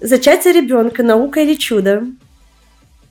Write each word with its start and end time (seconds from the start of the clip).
Зачатие 0.00 0.54
ребенка, 0.54 1.02
наука 1.02 1.40
или 1.40 1.54
чудо? 1.54 2.04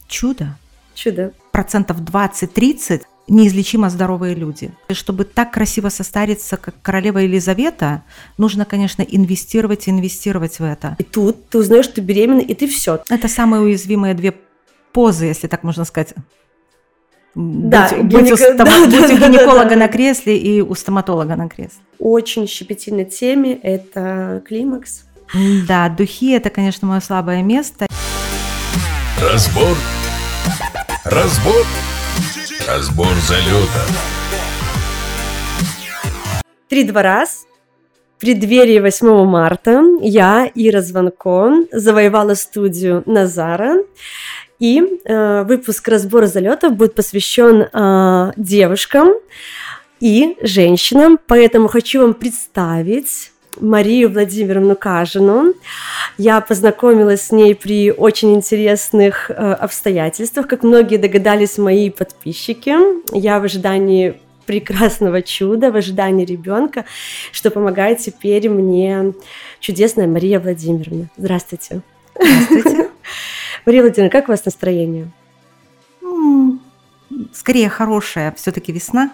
Чудо. 0.07 0.55
Чудо. 0.95 1.33
Процентов 1.51 1.97
20-30 2.01 3.01
неизлечимо 3.27 3.89
здоровые 3.89 4.35
люди. 4.35 4.71
И 4.87 4.93
чтобы 4.93 5.25
так 5.25 5.51
красиво 5.51 5.89
состариться, 5.89 6.55
как 6.55 6.75
королева 6.81 7.19
Елизавета, 7.19 8.03
нужно, 8.37 8.63
конечно, 8.63 9.01
инвестировать 9.01 9.87
и 9.87 9.91
инвестировать 9.91 10.59
в 10.59 10.63
это. 10.63 10.95
И 10.97 11.03
тут 11.03 11.49
ты 11.49 11.57
узнаешь, 11.57 11.85
что 11.85 11.95
ты 11.95 12.01
беременна, 12.01 12.39
и 12.39 12.53
ты 12.53 12.67
все. 12.67 13.03
Это 13.09 13.27
самые 13.27 13.63
уязвимые 13.63 14.13
две 14.13 14.33
позы, 14.93 15.25
если 15.25 15.47
так 15.47 15.63
можно 15.63 15.83
сказать. 15.83 16.13
Да, 17.35 17.89
быть, 18.01 18.13
быть, 18.13 18.31
у, 18.31 18.35
стома- 18.35 18.55
да, 18.57 18.65
быть 18.65 18.91
да, 18.91 19.15
у 19.15 19.19
да, 19.19 19.27
гинеколога 19.27 19.69
да. 19.69 19.75
на 19.75 19.87
кресле 19.89 20.37
и 20.37 20.61
у 20.61 20.73
стоматолога 20.73 21.35
на 21.35 21.49
кресле. 21.49 21.81
Очень 21.99 22.47
щепетильной 22.47 23.05
теме 23.05 23.53
это 23.61 24.41
климакс. 24.47 25.03
Да, 25.67 25.89
духи 25.89 26.31
это, 26.31 26.49
конечно, 26.49 26.87
мое 26.87 26.99
слабое 27.01 27.43
место. 27.43 27.87
Разбор. 29.21 29.75
Разбор. 31.05 31.65
Разбор 32.67 33.13
залета. 33.27 33.85
Три-два 36.69 37.01
раз. 37.01 37.45
В 38.17 38.19
преддверии 38.19 38.79
8 38.79 39.25
марта 39.25 39.81
я, 40.01 40.49
Ира 40.55 40.81
Звонко, 40.81 41.65
завоевала 41.71 42.33
студию 42.33 43.03
Назара. 43.05 43.83
И 44.59 44.81
э, 45.05 45.43
выпуск 45.43 45.87
разбора 45.87 46.25
залетов 46.25 46.75
будет 46.75 46.95
посвящен 46.95 47.67
э, 47.71 48.31
девушкам 48.37 49.09
и 49.99 50.35
женщинам. 50.41 51.19
Поэтому 51.27 51.67
хочу 51.67 52.01
вам 52.01 52.15
представить 52.15 53.31
Марию 53.59 54.09
Владимировну 54.11 54.75
Кажину. 54.75 55.53
Я 56.17 56.41
познакомилась 56.41 57.21
с 57.23 57.31
ней 57.31 57.55
при 57.55 57.91
очень 57.91 58.33
интересных 58.35 59.29
э, 59.29 59.33
обстоятельствах. 59.33 60.47
Как 60.47 60.63
многие 60.63 60.97
догадались 60.97 61.57
мои 61.57 61.89
подписчики, 61.89 62.75
я 63.13 63.39
в 63.39 63.43
ожидании 63.43 64.19
прекрасного 64.45 65.21
чуда, 65.21 65.71
в 65.71 65.75
ожидании 65.75 66.25
ребенка, 66.25 66.85
что 67.31 67.51
помогает 67.51 67.99
теперь 67.99 68.49
мне 68.49 69.13
чудесная 69.59 70.07
Мария 70.07 70.39
Владимировна. 70.39 71.09
Здравствуйте. 71.17 71.81
Здравствуйте. 72.15 72.89
Мария 73.65 73.81
Владимировна, 73.81 74.09
как 74.09 74.29
у 74.29 74.31
вас 74.31 74.45
настроение? 74.45 75.11
Скорее 77.33 77.69
хорошая, 77.69 78.33
все-таки 78.37 78.71
весна. 78.71 79.11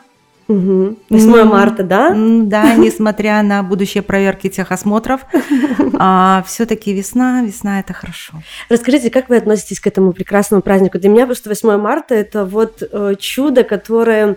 Угу. 0.47 0.97
8 1.09 1.36
М, 1.36 1.47
марта, 1.47 1.83
да? 1.83 2.09
Да, 2.13 2.75
несмотря 2.75 3.41
на 3.44 3.63
будущие 3.63 4.03
проверки 4.03 4.50
техосмотров, 4.50 5.22
все-таки 6.47 6.94
весна, 6.94 7.41
весна 7.41 7.80
это 7.80 7.94
хорошо. 7.94 8.33
Расскажите, 8.69 9.09
как 9.09 9.30
вы 9.30 9.38
относитесь 9.38 9.80
к 9.80 9.88
этому 9.88 10.11
прекрасному 10.13 10.61
празднику? 10.61 11.00
Для 11.00 11.09
меня 11.09 11.25
просто 11.25 11.50
8 11.50 11.77
марта 11.77 12.16
это 12.16 12.45
вот 12.45 12.81
э, 12.81 13.16
чудо, 13.19 13.63
которое 13.63 14.35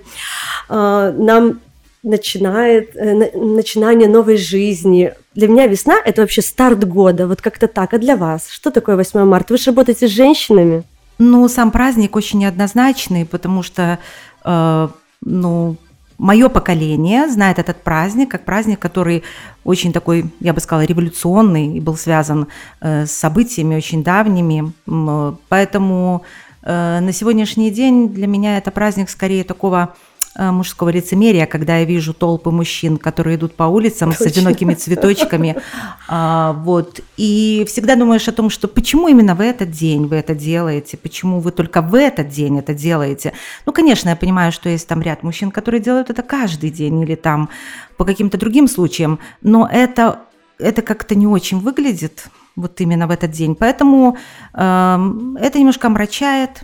э, 0.68 1.14
нам 1.18 1.60
начинает 2.02 2.94
э, 2.94 3.14
на- 3.14 3.54
начинание 3.54 4.08
новой 4.08 4.36
жизни. 4.36 5.12
Для 5.34 5.48
меня 5.48 5.66
весна 5.66 5.96
это 6.04 6.20
вообще 6.22 6.40
старт 6.40 6.84
года, 6.86 7.26
вот 7.26 7.42
как-то 7.42 7.66
так. 7.66 7.94
А 7.94 7.98
для 7.98 8.16
вас 8.16 8.48
что 8.48 8.70
такое 8.70 8.96
8 8.96 9.24
марта? 9.24 9.52
Вы 9.54 9.58
же 9.58 9.70
работаете 9.70 10.06
с 10.08 10.12
женщинами. 10.12 10.84
Ну, 11.18 11.48
сам 11.48 11.70
праздник 11.70 12.14
очень 12.14 12.38
неоднозначный, 12.40 13.24
потому 13.24 13.62
что, 13.62 13.98
э, 14.44 14.88
ну, 15.22 15.76
мое 16.18 16.48
поколение 16.48 17.28
знает 17.28 17.58
этот 17.58 17.82
праздник 17.82 18.30
как 18.30 18.44
праздник, 18.44 18.78
который 18.78 19.22
очень 19.64 19.92
такой, 19.92 20.30
я 20.40 20.52
бы 20.52 20.60
сказала, 20.60 20.84
революционный 20.84 21.76
и 21.76 21.80
был 21.80 21.96
связан 21.96 22.48
э, 22.80 23.06
с 23.06 23.12
событиями 23.12 23.76
очень 23.76 24.02
давними. 24.02 24.72
Э, 24.86 25.34
Поэтому 25.48 26.22
э, 26.62 27.00
на 27.00 27.12
сегодняшний 27.12 27.70
день 27.70 28.08
для 28.08 28.26
меня 28.26 28.58
это 28.58 28.70
праздник 28.70 29.10
скорее 29.10 29.44
такого 29.44 29.94
мужского 30.36 30.90
лицемерия, 30.90 31.46
когда 31.46 31.78
я 31.78 31.84
вижу 31.84 32.12
толпы 32.12 32.50
мужчин, 32.50 32.96
которые 32.96 33.36
идут 33.36 33.54
по 33.54 33.64
улицам 33.64 34.12
с 34.12 34.18
Точно. 34.18 34.30
одинокими 34.30 34.74
цветочками, 34.74 35.56
а, 36.08 36.52
вот, 36.52 37.00
и 37.16 37.64
всегда 37.68 37.96
думаешь 37.96 38.28
о 38.28 38.32
том, 38.32 38.50
что 38.50 38.68
почему 38.68 39.08
именно 39.08 39.34
в 39.34 39.40
этот 39.40 39.70
день 39.70 40.06
вы 40.06 40.16
это 40.16 40.34
делаете, 40.34 40.96
почему 40.96 41.40
вы 41.40 41.52
только 41.52 41.82
в 41.82 41.94
этот 41.94 42.28
день 42.28 42.58
это 42.58 42.74
делаете. 42.74 43.32
Ну, 43.64 43.72
конечно, 43.72 44.10
я 44.10 44.16
понимаю, 44.16 44.52
что 44.52 44.68
есть 44.68 44.86
там 44.86 45.02
ряд 45.02 45.22
мужчин, 45.22 45.50
которые 45.50 45.80
делают 45.80 46.10
это 46.10 46.22
каждый 46.22 46.70
день 46.70 47.00
или 47.00 47.14
там 47.14 47.48
по 47.96 48.04
каким-то 48.04 48.38
другим 48.38 48.68
случаям, 48.68 49.18
но 49.42 49.68
это, 49.70 50.20
это 50.58 50.82
как-то 50.82 51.14
не 51.14 51.26
очень 51.26 51.60
выглядит 51.60 52.28
вот 52.56 52.80
именно 52.80 53.06
в 53.06 53.10
этот 53.10 53.30
день, 53.30 53.54
поэтому 53.54 54.16
эм, 54.54 55.36
это 55.36 55.58
немножко 55.58 55.86
омрачает. 55.86 56.62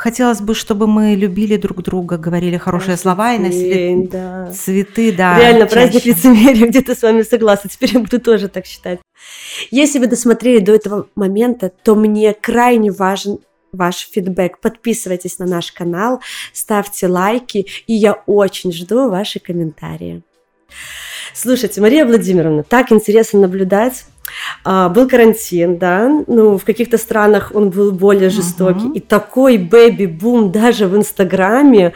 Хотелось 0.00 0.40
бы, 0.40 0.54
чтобы 0.54 0.86
мы 0.86 1.14
любили 1.14 1.58
друг 1.58 1.82
друга, 1.82 2.16
говорили 2.16 2.56
хорошие 2.56 2.96
слова 2.96 3.34
и 3.34 3.38
носили 3.38 4.06
да. 4.06 4.50
цветы, 4.50 5.12
да. 5.12 5.38
Реально, 5.38 5.66
праздник 5.66 6.02
чаще. 6.02 6.08
лицемерия, 6.12 6.66
где-то 6.68 6.94
с 6.94 7.02
вами 7.02 7.20
согласна. 7.20 7.68
Теперь 7.68 7.92
я 7.92 8.00
буду 8.00 8.18
тоже 8.18 8.48
так 8.48 8.64
считать. 8.64 9.00
Если 9.70 9.98
вы 9.98 10.06
досмотрели 10.06 10.60
до 10.60 10.72
этого 10.72 11.08
момента, 11.16 11.70
то 11.84 11.94
мне 11.96 12.32
крайне 12.32 12.90
важен 12.90 13.40
ваш 13.72 14.08
фидбэк. 14.10 14.60
Подписывайтесь 14.62 15.38
на 15.38 15.44
наш 15.44 15.70
канал, 15.70 16.22
ставьте 16.54 17.06
лайки, 17.06 17.66
и 17.86 17.92
я 17.92 18.14
очень 18.24 18.72
жду 18.72 19.10
ваши 19.10 19.38
комментарии. 19.38 20.22
Слушайте, 21.34 21.82
Мария 21.82 22.06
Владимировна, 22.06 22.62
так 22.62 22.90
интересно 22.90 23.40
наблюдать. 23.40 24.06
А, 24.64 24.88
был 24.88 25.08
карантин, 25.08 25.78
да, 25.78 26.08
ну, 26.26 26.58
в 26.58 26.64
каких-то 26.64 26.98
странах 26.98 27.52
он 27.54 27.70
был 27.70 27.92
более 27.92 28.30
жестокий, 28.30 28.86
Мгм. 28.86 28.92
и 28.92 29.00
такой 29.00 29.58
бэби-бум 29.58 30.50
даже 30.52 30.86
в 30.86 30.96
Инстаграме. 30.96 31.92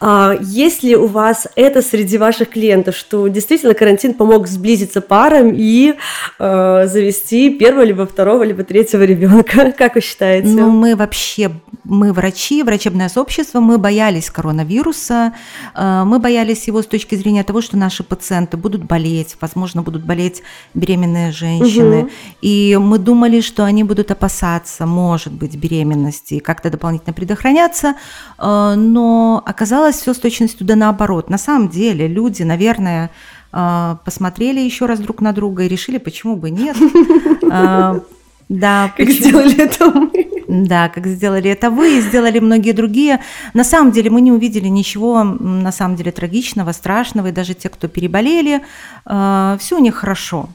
А, 0.00 0.34
есть 0.40 0.82
ли 0.82 0.96
у 0.96 1.06
вас 1.06 1.46
это 1.56 1.82
среди 1.82 2.18
ваших 2.18 2.50
клиентов, 2.50 2.96
что 2.96 3.28
действительно 3.28 3.74
карантин 3.74 4.14
помог 4.14 4.46
сблизиться 4.48 5.00
парам 5.00 5.52
и 5.54 5.94
э, 6.38 6.86
завести 6.86 7.50
первого, 7.50 7.82
либо 7.84 8.06
второго, 8.06 8.42
либо 8.42 8.64
третьего 8.64 9.02
ребенка? 9.02 9.72
Как 9.78 9.94
вы 9.94 10.00
считаете? 10.00 10.48
Ну, 10.48 10.70
мы 10.70 10.96
вообще, 10.96 11.50
мы 11.84 12.12
врачи, 12.12 12.62
врачебное 12.62 13.08
сообщество, 13.08 13.60
мы 13.60 13.78
боялись 13.78 14.30
коронавируса, 14.30 15.32
э, 15.74 16.02
мы 16.04 16.18
боялись 16.18 16.66
его 16.66 16.82
с 16.82 16.86
точки 16.86 17.14
зрения 17.14 17.44
того, 17.44 17.60
что 17.60 17.76
наши 17.76 18.02
пациенты 18.02 18.56
будут 18.56 18.84
болеть, 18.84 19.36
возможно, 19.40 19.82
будут 19.82 20.04
болеть 20.04 20.42
беременные 20.74 21.32
женщины. 21.32 21.66
Мгм. 21.78 22.10
И 22.42 22.78
мы 22.80 22.98
думали, 22.98 23.40
что 23.40 23.64
они 23.64 23.84
будут 23.84 24.10
опасаться, 24.10 24.86
может 24.86 25.32
быть, 25.32 25.56
беременности 25.56 26.34
и 26.34 26.40
как-то 26.40 26.70
дополнительно 26.70 27.12
предохраняться, 27.12 27.94
э, 28.38 28.74
но 28.76 29.42
оказалось 29.46 29.96
все 29.96 30.12
с 30.14 30.18
точностью 30.18 30.66
да 30.66 30.76
наоборот. 30.76 31.30
На 31.30 31.38
самом 31.38 31.68
деле 31.68 32.08
люди, 32.08 32.42
наверное, 32.42 33.10
э, 33.52 33.96
посмотрели 34.04 34.60
еще 34.60 34.86
раз 34.86 34.98
друг 35.00 35.20
на 35.20 35.32
друга 35.32 35.62
и 35.64 35.68
решили, 35.68 35.98
почему 35.98 36.36
бы 36.36 36.50
нет. 36.50 36.76
Э, 37.52 38.00
Да, 38.48 38.92
Как 38.96 39.06
почему- 39.06 39.28
сделали 39.28 39.62
это 39.62 39.90
мы? 39.90 40.10
да, 40.48 40.88
как 40.88 41.06
сделали 41.06 41.48
это 41.50 41.70
вы 41.70 41.98
и 41.98 42.00
сделали 42.00 42.40
многие 42.40 42.72
другие. 42.72 43.20
На 43.54 43.62
самом 43.64 43.92
деле 43.92 44.10
мы 44.10 44.20
не 44.20 44.32
увидели 44.32 44.66
ничего, 44.68 45.22
на 45.22 45.70
самом 45.72 45.94
деле, 45.96 46.10
трагичного, 46.10 46.72
страшного. 46.72 47.28
И 47.28 47.32
даже 47.32 47.54
те, 47.54 47.68
кто 47.68 47.86
переболели, 47.86 48.60
все 49.06 49.76
у 49.76 49.78
них 49.78 49.94
хорошо. 49.94 50.48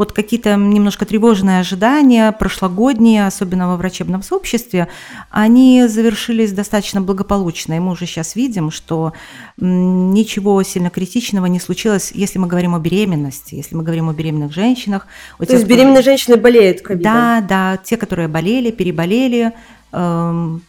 Вот 0.00 0.12
какие-то 0.12 0.56
немножко 0.56 1.04
тревожные 1.04 1.60
ожидания, 1.60 2.32
прошлогодние, 2.32 3.26
особенно 3.26 3.68
во 3.68 3.76
врачебном 3.76 4.22
сообществе, 4.22 4.88
они 5.28 5.86
завершились 5.88 6.52
достаточно 6.52 7.02
благополучно. 7.02 7.74
И 7.74 7.80
мы 7.80 7.92
уже 7.92 8.06
сейчас 8.06 8.34
видим, 8.34 8.70
что 8.70 9.12
ничего 9.58 10.62
сильно 10.62 10.88
критичного 10.88 11.44
не 11.44 11.60
случилось, 11.60 12.12
если 12.14 12.38
мы 12.38 12.46
говорим 12.46 12.74
о 12.74 12.78
беременности, 12.78 13.56
если 13.56 13.76
мы 13.76 13.82
говорим 13.82 14.08
о 14.08 14.14
беременных 14.14 14.54
женщинах. 14.54 15.06
То 15.36 15.44
тех, 15.44 15.56
есть 15.56 15.66
кто- 15.66 15.74
беременные 15.74 16.02
женщины 16.02 16.38
болеют 16.38 16.80
ковидом? 16.80 17.12
да, 17.12 17.40
да, 17.46 17.76
те, 17.76 17.98
которые 17.98 18.28
болели, 18.28 18.70
переболели, 18.70 19.52
эм, 19.92 20.62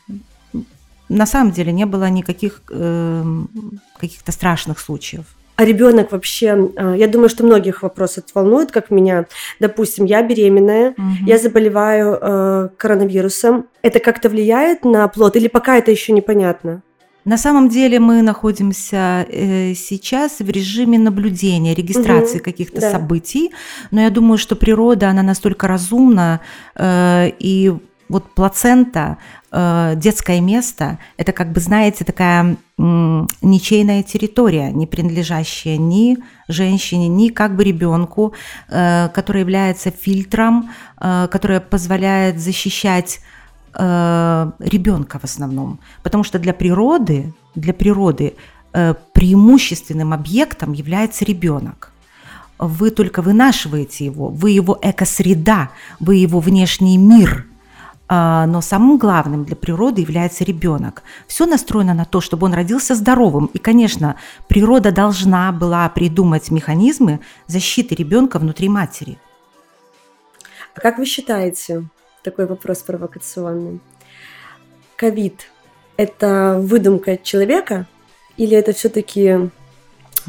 на 1.07 1.25
самом 1.25 1.53
деле 1.53 1.71
не 1.71 1.85
было 1.85 2.09
никаких 2.09 2.63
эм, 2.69 3.47
каких-то 3.97 4.33
страшных 4.33 4.77
случаев. 4.77 5.23
А 5.61 5.65
ребенок 5.65 6.11
вообще, 6.11 6.71
э, 6.75 6.95
я 6.97 7.07
думаю, 7.07 7.29
что 7.29 7.43
многих 7.43 7.83
вопрос 7.83 8.17
это 8.17 8.27
волнует, 8.33 8.71
как 8.71 8.89
меня. 8.89 9.25
Допустим, 9.59 10.05
я 10.05 10.23
беременная, 10.23 10.95
Мгм. 10.97 11.25
я 11.27 11.37
заболеваю 11.37 12.17
э, 12.19 12.69
коронавирусом. 12.77 13.65
Это 13.83 13.99
как-то 13.99 14.29
влияет 14.29 14.83
на 14.85 15.07
плод 15.07 15.35
или 15.35 15.47
пока 15.47 15.77
это 15.77 15.91
еще 15.91 16.13
непонятно? 16.13 16.81
На 17.25 17.37
самом 17.37 17.69
деле 17.69 17.99
мы 17.99 18.23
находимся 18.23 19.27
э, 19.29 19.75
сейчас 19.75 20.39
в 20.39 20.49
режиме 20.49 20.97
наблюдения, 20.97 21.75
регистрации 21.75 22.37
Мгм, 22.37 22.43
каких-то 22.43 22.81
да. 22.81 22.91
событий, 22.91 23.51
но 23.91 24.01
я 24.01 24.09
думаю, 24.09 24.39
что 24.39 24.55
природа, 24.55 25.09
она 25.09 25.21
настолько 25.21 25.67
разумна, 25.67 26.39
и 26.81 27.71
Вот 28.09 28.23
плацента, 28.35 29.17
детское 29.51 30.39
место, 30.39 30.97
это 31.17 31.33
как 31.33 31.51
бы, 31.51 31.59
знаете, 31.59 32.05
такая 32.05 32.55
ничейная 32.77 34.01
территория, 34.01 34.71
не 34.71 34.87
принадлежащая 34.87 35.77
ни 35.77 36.17
женщине, 36.47 37.07
ни 37.09 37.29
как 37.29 37.55
бы 37.55 37.63
ребенку, 37.63 38.33
э, 38.69 39.09
которая 39.13 39.43
является 39.43 39.91
фильтром, 39.91 40.71
э, 40.99 41.27
которая 41.29 41.59
позволяет 41.59 42.39
защищать 42.39 43.19
э, 43.73 44.51
ребенка 44.59 45.19
в 45.19 45.25
основном. 45.25 45.79
Потому 46.01 46.23
что 46.23 46.39
для 46.39 46.53
природы, 46.53 47.33
для 47.55 47.73
природы 47.73 48.35
э, 48.73 48.95
преимущественным 49.13 50.13
объектом 50.13 50.73
является 50.73 51.25
ребенок 51.25 51.91
вы 52.63 52.91
только 52.91 53.23
вынашиваете 53.23 54.05
его, 54.05 54.29
вы 54.29 54.51
его 54.51 54.77
экосреда, 54.83 55.71
вы 55.99 56.17
его 56.17 56.39
внешний 56.39 56.95
мир. 56.95 57.47
А, 58.13 58.45
но 58.45 58.59
самым 58.59 58.97
главным 58.97 59.45
для 59.45 59.55
природы 59.55 60.01
является 60.01 60.43
ребенок. 60.43 61.01
Все 61.27 61.45
настроено 61.45 61.93
на 61.93 62.03
то, 62.03 62.19
чтобы 62.19 62.45
он 62.45 62.53
родился 62.53 62.93
здоровым. 62.93 63.45
И, 63.53 63.57
конечно, 63.57 64.17
природа 64.49 64.91
должна 64.91 65.53
была 65.53 65.87
придумать 65.87 66.51
механизмы 66.51 67.21
защиты 67.47 67.95
ребенка 67.95 68.37
внутри 68.37 68.67
матери. 68.67 69.17
А 70.75 70.81
как 70.81 70.97
вы 70.97 71.05
считаете, 71.05 71.85
такой 72.21 72.47
вопрос 72.47 72.79
провокационный, 72.79 73.79
ковид– 74.97 75.47
это 75.95 76.59
выдумка 76.61 77.17
человека 77.17 77.87
или 78.35 78.57
это 78.57 78.73
все-таки 78.73 79.49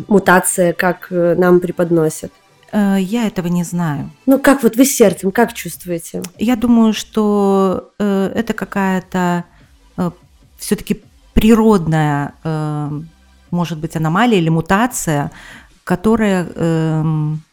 мутация, 0.07 0.73
как 0.73 1.09
э, 1.11 1.35
нам 1.35 1.59
преподносят? 1.59 2.33
Э, 2.73 2.97
я 2.99 3.27
этого 3.27 3.49
не 3.49 3.65
знаю. 3.65 4.11
Ну, 4.27 4.39
как 4.39 4.63
вот 4.63 4.77
вы 4.77 4.85
сердцем, 4.85 5.31
как 5.31 5.53
чувствуете? 5.53 6.23
Я 6.39 6.57
думаю, 6.57 6.93
что 6.93 7.93
э, 7.99 8.33
это 8.35 8.55
какая-то 8.55 9.45
э, 9.97 10.11
все-таки 10.59 11.03
природная, 11.35 12.35
может 13.51 13.79
быть, 13.79 13.97
аномалия 13.97 14.39
или 14.39 14.49
мутация, 14.51 15.31
которая, 15.83 16.47
э, 16.55 17.03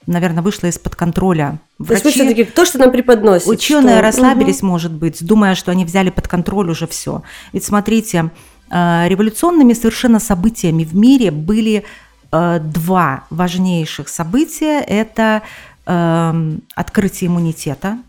наверное, 0.05 0.43
вышла 0.43 0.67
из-под 0.67 0.95
контроля. 0.95 1.59
Врачи, 1.79 2.01
то 2.01 2.09
есть 2.09 2.19
все-таки 2.19 2.43
то, 2.43 2.65
что 2.65 2.77
нам 2.77 2.91
преподносит. 2.91 3.47
Ученые 3.47 3.95
что... 3.95 4.01
расслабились, 4.01 4.59
угу. 4.59 4.67
может 4.67 4.91
быть, 4.91 5.25
думая, 5.25 5.55
что 5.55 5.71
они 5.71 5.85
взяли 5.85 6.09
под 6.09 6.27
контроль 6.27 6.69
уже 6.69 6.87
все. 6.87 7.23
Ведь 7.53 7.63
смотрите, 7.63 8.31
революционными 8.69 9.73
совершенно 9.73 10.19
событиями 10.19 10.83
в 10.83 10.95
мире 10.95 11.31
были 11.31 11.85
два 12.31 13.23
важнейших 13.29 14.07
события. 14.09 14.81
Это 14.81 15.41
э, 15.85 16.57
открытие 16.75 17.27
иммунитета. 17.29 17.99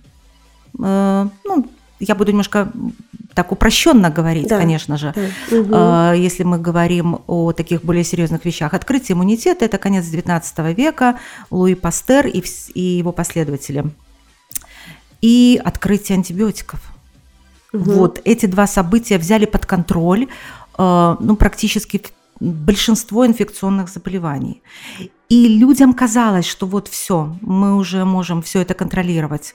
Э, 0.79 1.29
ну, 1.45 1.67
я 1.99 2.15
буду 2.15 2.31
немножко 2.31 2.71
так 3.35 3.53
упрощенно 3.53 4.11
говорить, 4.11 4.49
да, 4.49 4.59
конечно 4.59 4.97
же, 4.97 5.15
да. 5.51 6.13
угу. 6.13 6.15
если 6.21 6.43
мы 6.43 6.59
говорим 6.59 7.21
о 7.27 7.53
таких 7.53 7.83
более 7.85 8.05
серьезных 8.05 8.45
вещах. 8.45 8.75
Открытие 8.75 9.15
иммунитета– 9.15 9.65
это 9.67 9.79
конец 9.79 10.05
XIX 10.07 10.75
века, 10.75 11.19
Луи 11.51 11.75
Пастер 11.75 12.27
и, 12.27 12.43
и 12.75 12.81
его 12.81 13.13
последователи. 13.13 13.85
И 15.21 15.61
открытие 15.65 16.17
антибиотиков. 16.17 16.81
Угу. 17.73 17.91
Вот 17.93 18.21
эти 18.25 18.47
два 18.47 18.67
события 18.67 19.17
взяли 19.17 19.45
под 19.45 19.65
контроль 19.65 20.27
ну, 20.79 21.37
практически 21.39 22.03
большинство 22.41 23.27
инфекционных 23.27 23.89
заболеваний. 23.89 24.63
И 25.29 25.59
людям 25.59 25.93
казалось, 25.95 26.47
что 26.47 26.67
вот 26.67 26.89
все, 26.89 27.37
мы 27.41 27.77
уже 27.77 28.05
можем 28.05 28.43
все 28.43 28.63
это 28.63 28.75
контролировать. 28.75 29.55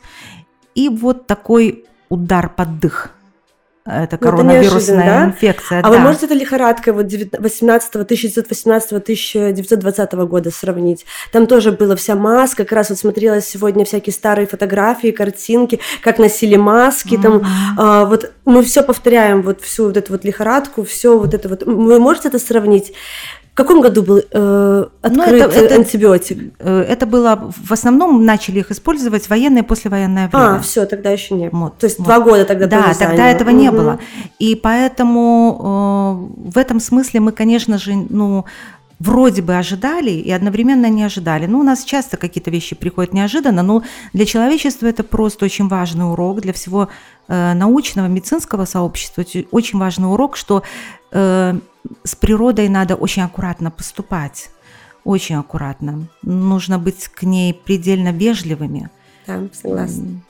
И 0.75 0.89
вот 0.89 1.27
такой 1.27 1.85
удар 2.09 2.49
под 2.49 2.79
дых– 2.79 3.11
это 3.85 4.17
ну, 4.19 4.27
коронавирусная 4.27 4.97
это 4.97 5.05
да? 5.05 5.25
инфекция. 5.25 5.79
А 5.79 5.83
да. 5.83 5.89
вы 5.89 5.99
можете 5.99 6.25
это 6.25 6.33
лихорадкой 6.33 6.93
вот 6.93 7.05
18 7.05 7.93
1918-1920 7.93 10.25
года 10.25 10.49
сравнить? 10.49 11.05
Там 11.31 11.45
тоже 11.45 11.71
была 11.71 11.95
вся 11.95 12.15
маска, 12.15 12.63
как 12.63 12.71
раз 12.71 12.89
вот 12.89 12.97
смотрела 12.97 13.41
сегодня 13.41 13.85
всякие 13.85 14.13
старые 14.13 14.47
фотографии, 14.47 15.11
картинки, 15.11 15.79
как 16.01 16.17
носили 16.17 16.55
маски, 16.55 17.13
mm-hmm. 17.13 17.21
там 17.21 17.43
а, 17.77 18.05
вот 18.05 18.31
мы 18.45 18.63
все 18.63 18.81
повторяем, 18.81 19.43
вот 19.43 19.61
всю 19.61 19.85
вот 19.85 19.97
эту 19.97 20.13
вот 20.13 20.25
лихорадку, 20.25 20.83
все 20.83 21.19
вот 21.19 21.35
это 21.35 21.47
вот. 21.47 21.61
Вы 21.63 21.99
можете 21.99 22.29
это 22.29 22.39
сравнить? 22.39 22.91
В 23.55 23.57
каком 23.57 23.79
году 23.79 24.03
был 24.03 24.17
э, 24.17 24.21
ну, 24.33 25.23
открыт 25.23 25.43
это, 25.43 25.59
это, 25.59 25.75
антибиотик? 25.75 26.53
Э, 26.59 26.81
это 26.81 27.05
было 27.05 27.53
в 27.55 27.71
основном 27.71 28.25
начали 28.25 28.59
их 28.59 28.69
использовать 28.69 29.29
военное 29.29 29.63
послевоенное 29.63 30.27
время. 30.27 30.57
А, 30.57 30.59
все, 30.59 30.85
тогда 30.85 31.11
еще 31.11 31.35
не 31.35 31.49
было. 31.49 31.59
Вот, 31.59 31.77
То 31.77 31.85
есть 31.85 31.97
вот. 31.97 32.03
два 32.03 32.19
года 32.19 32.43
тогда 32.43 32.67
Да, 32.67 32.93
тогда 32.93 33.29
этого 33.29 33.51
угу. 33.51 33.57
не 33.57 33.71
было. 33.71 33.99
И 34.39 34.55
поэтому 34.55 36.27
э, 36.43 36.49
в 36.51 36.57
этом 36.57 36.81
смысле 36.81 37.21
мы, 37.21 37.31
конечно 37.31 37.77
же, 37.77 37.93
ну 38.09 38.43
вроде 38.99 39.41
бы 39.41 39.55
ожидали 39.55 40.11
и 40.11 40.31
одновременно 40.31 40.89
не 40.89 41.03
ожидали. 41.03 41.45
Ну, 41.45 41.59
у 41.59 41.63
нас 41.63 41.83
часто 41.83 42.17
какие-то 42.17 42.51
вещи 42.51 42.75
приходят 42.75 43.13
неожиданно, 43.13 43.63
но 43.63 43.83
для 44.13 44.25
человечества 44.25 44.87
это 44.87 45.03
просто 45.03 45.45
очень 45.45 45.67
важный 45.67 46.09
урок, 46.09 46.41
для 46.41 46.53
всего 46.53 46.89
э, 47.27 47.53
научного, 47.53 48.07
медицинского 48.07 48.65
сообщества 48.65 49.25
очень 49.51 49.79
важный 49.79 50.11
урок, 50.11 50.37
что 50.37 50.63
с 51.15 52.15
природой 52.19 52.67
надо 52.67 52.95
очень 52.95 53.21
аккуратно 53.21 53.71
поступать, 53.71 54.49
очень 55.03 55.35
аккуратно. 55.35 56.07
Нужно 56.23 56.77
быть 56.77 57.07
к 57.07 57.23
ней 57.23 57.53
предельно 57.53 58.11
вежливыми. 58.11 58.89
Да, 59.25 59.47
согласна. 59.53 60.21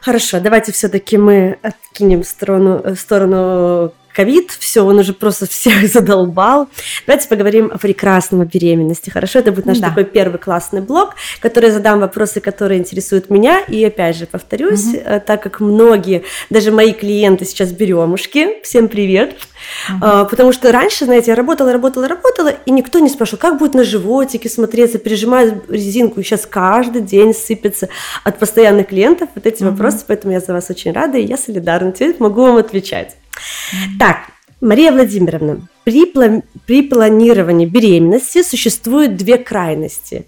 Хорошо, 0.00 0.40
давайте 0.40 0.72
все-таки 0.72 1.16
мы 1.18 1.58
откинем 1.62 2.22
в 2.22 2.26
сторону, 2.26 2.82
в 2.82 2.96
сторону 2.96 3.92
ковид, 4.14 4.50
все, 4.50 4.84
он 4.84 4.98
уже 4.98 5.12
просто 5.12 5.46
всех 5.46 5.86
задолбал. 5.92 6.68
Давайте 7.06 7.28
поговорим 7.28 7.70
о 7.72 7.78
прекрасном 7.78 8.42
о 8.42 8.44
беременности. 8.44 9.10
Хорошо, 9.10 9.38
это 9.38 9.52
будет 9.52 9.66
наш 9.66 9.78
да. 9.78 9.88
такой 9.88 10.04
первый 10.04 10.38
классный 10.38 10.80
блок, 10.80 11.14
который 11.40 11.66
я 11.66 11.72
задам 11.72 12.00
вопросы, 12.00 12.40
которые 12.40 12.80
интересуют 12.80 13.30
меня. 13.30 13.60
И 13.60 13.84
опять 13.84 14.16
же 14.16 14.26
повторюсь, 14.26 14.86
угу. 14.86 15.20
так 15.26 15.42
как 15.42 15.60
многие, 15.60 16.24
даже 16.50 16.70
мои 16.70 16.92
клиенты 16.92 17.44
сейчас 17.44 17.72
беремушки, 17.72 18.62
всем 18.62 18.88
привет, 18.88 19.36
угу. 19.88 20.26
потому 20.30 20.52
что 20.52 20.72
раньше, 20.72 21.04
знаете, 21.04 21.30
я 21.30 21.34
работала, 21.34 21.72
работала, 21.72 22.08
работала, 22.08 22.48
и 22.48 22.70
никто 22.70 22.98
не 22.98 23.08
спрашивал, 23.08 23.40
как 23.40 23.58
будет 23.58 23.74
на 23.74 23.84
животике 23.84 24.48
смотреться, 24.48 24.98
прижимаю 24.98 25.62
резинку, 25.68 26.20
и 26.20 26.22
сейчас 26.22 26.46
каждый 26.46 27.02
день 27.02 27.34
сыпется 27.34 27.88
от 28.24 28.38
постоянных 28.38 28.88
клиентов 28.88 29.30
вот 29.34 29.46
эти 29.46 29.62
угу. 29.62 29.72
вопросы, 29.72 30.04
поэтому 30.06 30.32
я 30.32 30.40
за 30.40 30.52
вас 30.52 30.70
очень 30.70 30.92
рада, 30.92 31.18
и 31.18 31.24
я 31.24 31.36
солидарна, 31.36 31.92
теперь 31.92 32.16
могу 32.18 32.42
вам 32.42 32.56
отвечать. 32.56 33.16
Так, 33.98 34.28
Мария 34.60 34.92
Владимировна, 34.92 35.66
при, 35.84 36.06
план- 36.06 36.42
при 36.66 36.82
планировании 36.82 37.66
беременности 37.66 38.42
существуют 38.42 39.16
две 39.16 39.38
крайности. 39.38 40.26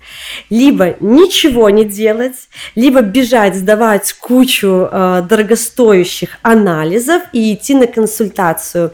Либо 0.51 0.97
ничего 1.01 1.71
не 1.71 1.85
делать, 1.85 2.49
либо 2.75 3.01
бежать, 3.03 3.55
сдавать 3.55 4.13
кучу 4.15 4.89
э, 4.91 5.23
дорогостоящих 5.29 6.39
анализов 6.43 7.23
и 7.33 7.55
идти 7.55 7.75
на 7.75 7.87
консультацию. 7.87 8.93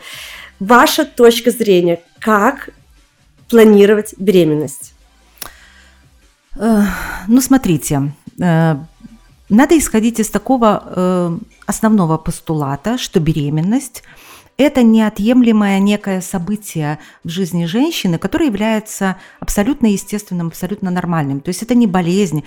Ваша 0.58 1.06
точка 1.06 1.50
зрения, 1.50 2.00
как 2.18 2.70
планировать 3.48 4.14
беременность? 4.18 4.92
Ну, 6.54 7.40
смотрите, 7.40 8.12
э, 8.42 8.76
надо 9.50 9.76
исходить 9.76 10.20
из 10.20 10.30
такого 10.30 10.82
э, 10.86 11.38
основного 11.66 12.16
постулата, 12.18 12.98
что 12.98 13.20
беременность– 13.20 14.02
это 14.60 14.82
неотъемлемое 14.82 15.78
некое 15.78 16.20
событие 16.20 16.98
в 17.24 17.30
жизни 17.30 17.64
женщины, 17.64 18.18
которое 18.18 18.46
является 18.46 19.16
абсолютно 19.40 19.86
естественным, 19.86 20.48
абсолютно 20.48 20.90
нормальным. 20.90 21.40
То 21.40 21.48
есть 21.48 21.62
это 21.62 21.74
не 21.74 21.86
болезнь, 21.86 22.44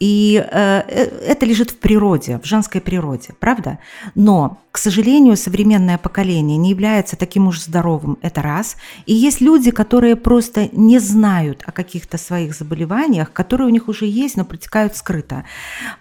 и 0.00 0.44
э, 0.50 0.82
э, 0.88 1.04
это 1.28 1.46
лежит 1.46 1.70
в 1.70 1.78
природе, 1.78 2.40
в 2.42 2.44
женской 2.44 2.80
природе, 2.80 3.34
правда? 3.38 3.78
Но, 4.16 4.58
к 4.72 4.78
сожалению, 4.78 5.36
современное 5.36 5.96
поколение 5.96 6.56
не 6.56 6.70
является 6.70 7.14
таким 7.16 7.46
уж 7.46 7.60
здоровым, 7.60 8.18
это 8.20 8.42
раз. 8.42 8.76
И 9.06 9.14
есть 9.14 9.40
люди, 9.40 9.70
которые 9.70 10.16
просто 10.16 10.68
не 10.72 10.98
знают 10.98 11.62
о 11.66 11.70
каких-то 11.70 12.18
своих 12.18 12.56
заболеваниях, 12.56 13.32
которые 13.32 13.68
у 13.68 13.70
них 13.70 13.86
уже 13.86 14.06
есть, 14.06 14.36
но 14.36 14.44
протекают 14.44 14.96
скрыто. 14.96 15.44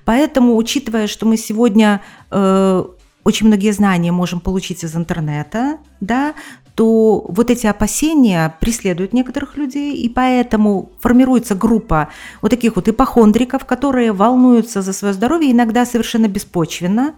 Поэтому, 0.04 0.56
учитывая, 0.56 1.06
что 1.06 1.28
мы 1.28 1.38
сегодня 1.38 2.02
э, 2.32 2.86
очень 3.24 3.48
многие 3.48 3.72
знания 3.72 4.12
можем 4.12 4.40
получить 4.40 4.84
из 4.84 4.96
интернета, 4.96 5.78
да, 6.02 6.34
то 6.76 7.24
вот 7.28 7.52
эти 7.52 7.68
опасения 7.68 8.56
преследуют 8.60 9.14
некоторых 9.14 9.58
людей, 9.58 9.96
и 9.96 10.10
поэтому 10.10 10.92
формируется 11.00 11.54
группа 11.54 12.10
вот 12.42 12.50
таких 12.50 12.76
вот 12.76 12.88
ипохондриков, 12.88 13.66
которые 13.66 14.12
волнуются 14.12 14.82
за 14.82 14.92
свое 14.92 15.14
здоровье, 15.14 15.52
иногда 15.52 15.86
совершенно 15.86 16.28
беспочвенно. 16.28 17.14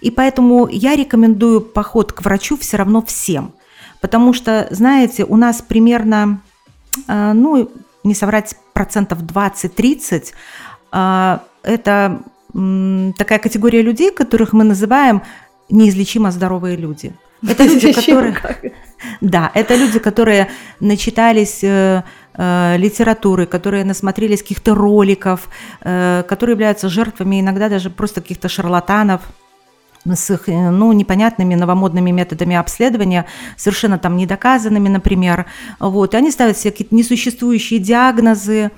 И 0.00 0.10
поэтому 0.10 0.68
я 0.68 0.94
рекомендую 0.94 1.60
поход 1.60 2.12
к 2.12 2.22
врачу 2.22 2.56
все 2.56 2.76
равно 2.76 3.02
всем. 3.02 3.52
Потому 4.00 4.32
что, 4.32 4.68
знаете, 4.70 5.24
у 5.24 5.36
нас 5.36 5.62
примерно, 5.62 6.40
э, 7.08 7.32
ну, 7.32 7.70
не 8.04 8.14
соврать, 8.14 8.56
процентов 8.72 9.22
20-30 9.22 10.32
э, 10.92 11.38
это 11.62 12.22
такая 12.52 13.38
категория 13.38 13.82
людей, 13.82 14.10
которых 14.10 14.52
мы 14.52 14.64
называем 14.64 15.22
неизлечимо 15.70 16.30
здоровые 16.30 16.76
люди. 16.76 17.12
Это 17.46 17.64
люди, 17.64 17.92
которые... 17.92 18.36
Да, 19.20 19.50
это 19.54 19.74
люди, 19.74 19.98
которые 19.98 20.48
начитались 20.78 21.64
э, 21.64 22.04
э, 22.34 22.76
литературы, 22.76 23.46
которые 23.46 23.84
насмотрелись 23.84 24.42
каких-то 24.42 24.76
роликов, 24.76 25.48
э, 25.80 26.22
которые 26.28 26.54
являются 26.54 26.88
жертвами 26.88 27.40
иногда 27.40 27.68
даже 27.68 27.90
просто 27.90 28.20
каких-то 28.20 28.48
шарлатанов 28.48 29.22
с 30.04 30.30
их 30.30 30.46
ну, 30.46 30.92
непонятными 30.92 31.56
новомодными 31.56 32.12
методами 32.12 32.56
обследования, 32.56 33.26
совершенно 33.56 33.98
там 33.98 34.16
недоказанными, 34.16 34.88
например. 34.88 35.46
Вот, 35.80 36.14
и 36.14 36.16
они 36.16 36.30
ставят 36.30 36.56
себе 36.58 36.70
какие-то 36.70 36.94
несуществующие 36.94 37.80
диагнозы. 37.80 38.70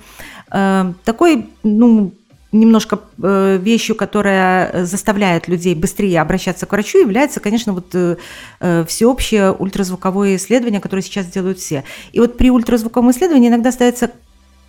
Такой, 0.49 1.49
ну, 1.63 2.13
немножко 2.51 2.99
э, 3.21 3.57
вещью, 3.61 3.95
которая 3.95 4.85
заставляет 4.85 5.47
людей 5.47 5.75
быстрее 5.75 6.21
обращаться 6.21 6.65
к 6.65 6.71
врачу, 6.71 6.99
является, 6.99 7.39
конечно, 7.39 7.73
вот 7.73 7.93
э, 7.93 8.17
э, 8.59 8.85
всеобщее 8.87 9.51
ультразвуковое 9.51 10.37
исследование, 10.37 10.81
которое 10.81 11.01
сейчас 11.01 11.27
делают 11.27 11.59
все. 11.59 11.83
И 12.13 12.19
вот 12.19 12.37
при 12.37 12.49
ультразвуковом 12.49 13.11
исследовании 13.11 13.49
иногда 13.49 13.71
ставятся 13.71 14.11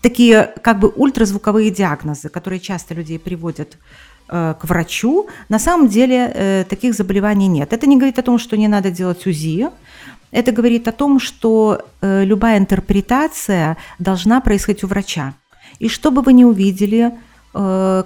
такие 0.02 0.52
как 0.62 0.78
бы 0.78 0.92
ультразвуковые 0.94 1.70
диагнозы, 1.70 2.28
которые 2.28 2.60
часто 2.60 2.94
людей 2.94 3.18
приводят 3.18 3.78
к 4.28 4.58
врачу. 4.64 5.28
На 5.48 5.60
самом 5.60 5.86
деле 5.86 6.66
таких 6.68 6.94
заболеваний 6.94 7.46
нет. 7.46 7.72
Это 7.72 7.86
не 7.86 7.94
говорит 7.96 8.18
о 8.18 8.22
том, 8.22 8.40
что 8.40 8.56
не 8.56 8.66
надо 8.66 8.90
делать 8.90 9.24
УЗИ. 9.24 9.68
Это 10.32 10.50
говорит 10.50 10.88
о 10.88 10.92
том, 10.92 11.20
что 11.20 11.82
любая 12.02 12.58
интерпретация 12.58 13.76
должна 14.00 14.40
происходить 14.40 14.82
у 14.82 14.88
врача. 14.88 15.34
И 15.78 15.88
что 15.88 16.10
бы 16.10 16.22
вы 16.22 16.32
ни 16.32 16.42
увидели, 16.42 17.12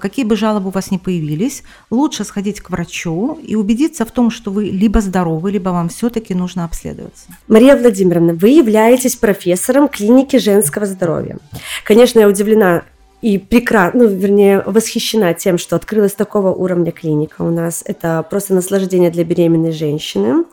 какие 0.00 0.24
бы 0.24 0.36
жалобы 0.36 0.68
у 0.68 0.70
вас 0.70 0.90
ни 0.90 0.98
появились, 0.98 1.62
лучше 1.90 2.24
сходить 2.24 2.60
к 2.60 2.70
врачу 2.70 3.38
и 3.42 3.56
убедиться 3.56 4.04
в 4.04 4.10
том, 4.10 4.30
что 4.30 4.50
вы 4.50 4.66
либо 4.66 5.00
здоровы, 5.00 5.50
либо 5.50 5.70
вам 5.70 5.88
все-таки 5.88 6.34
нужно 6.34 6.64
обследоваться. 6.64 7.24
Мария 7.48 7.76
Владимировна, 7.76 8.34
вы 8.34 8.50
являетесь 8.50 9.16
профессором 9.16 9.88
клиники 9.88 10.36
женского 10.36 10.86
здоровья. 10.86 11.38
Конечно, 11.84 12.20
я 12.20 12.28
удивлена 12.28 12.82
и 13.22 13.38
прекрасно, 13.38 14.04
ну, 14.04 14.08
вернее, 14.08 14.62
восхищена 14.64 15.34
тем, 15.34 15.58
что 15.58 15.76
открылась 15.76 16.14
такого 16.14 16.52
уровня 16.52 16.90
клиника 16.90 17.42
у 17.42 17.50
нас. 17.50 17.82
Это 17.84 18.24
просто 18.28 18.54
наслаждение 18.54 19.10
для 19.10 19.24
беременной 19.24 19.72
женщины. 19.72 20.44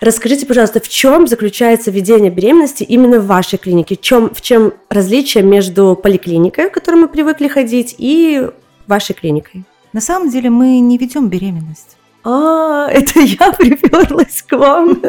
Расскажите, 0.00 0.46
пожалуйста, 0.46 0.80
в 0.80 0.88
чем 0.88 1.26
заключается 1.26 1.90
ведение 1.90 2.30
беременности 2.30 2.84
именно 2.84 3.20
в 3.20 3.26
вашей 3.26 3.58
клинике? 3.58 3.96
В 3.96 4.00
чем, 4.00 4.34
в 4.34 4.40
чем 4.40 4.72
различие 4.88 5.42
между 5.42 5.98
поликлиникой, 6.00 6.68
в 6.68 6.72
которой 6.72 6.96
мы 6.96 7.08
привыкли 7.08 7.48
ходить, 7.48 7.94
и 7.98 8.48
вашей 8.86 9.14
клиникой? 9.14 9.64
На 9.92 10.00
самом 10.00 10.30
деле 10.30 10.50
мы 10.50 10.78
не 10.78 10.98
ведем 10.98 11.28
беременность 11.28 11.96
а, 12.22 12.88
это 12.90 13.20
я 13.20 13.52
приперлась 13.52 14.42
к 14.46 14.56
вам. 14.56 15.00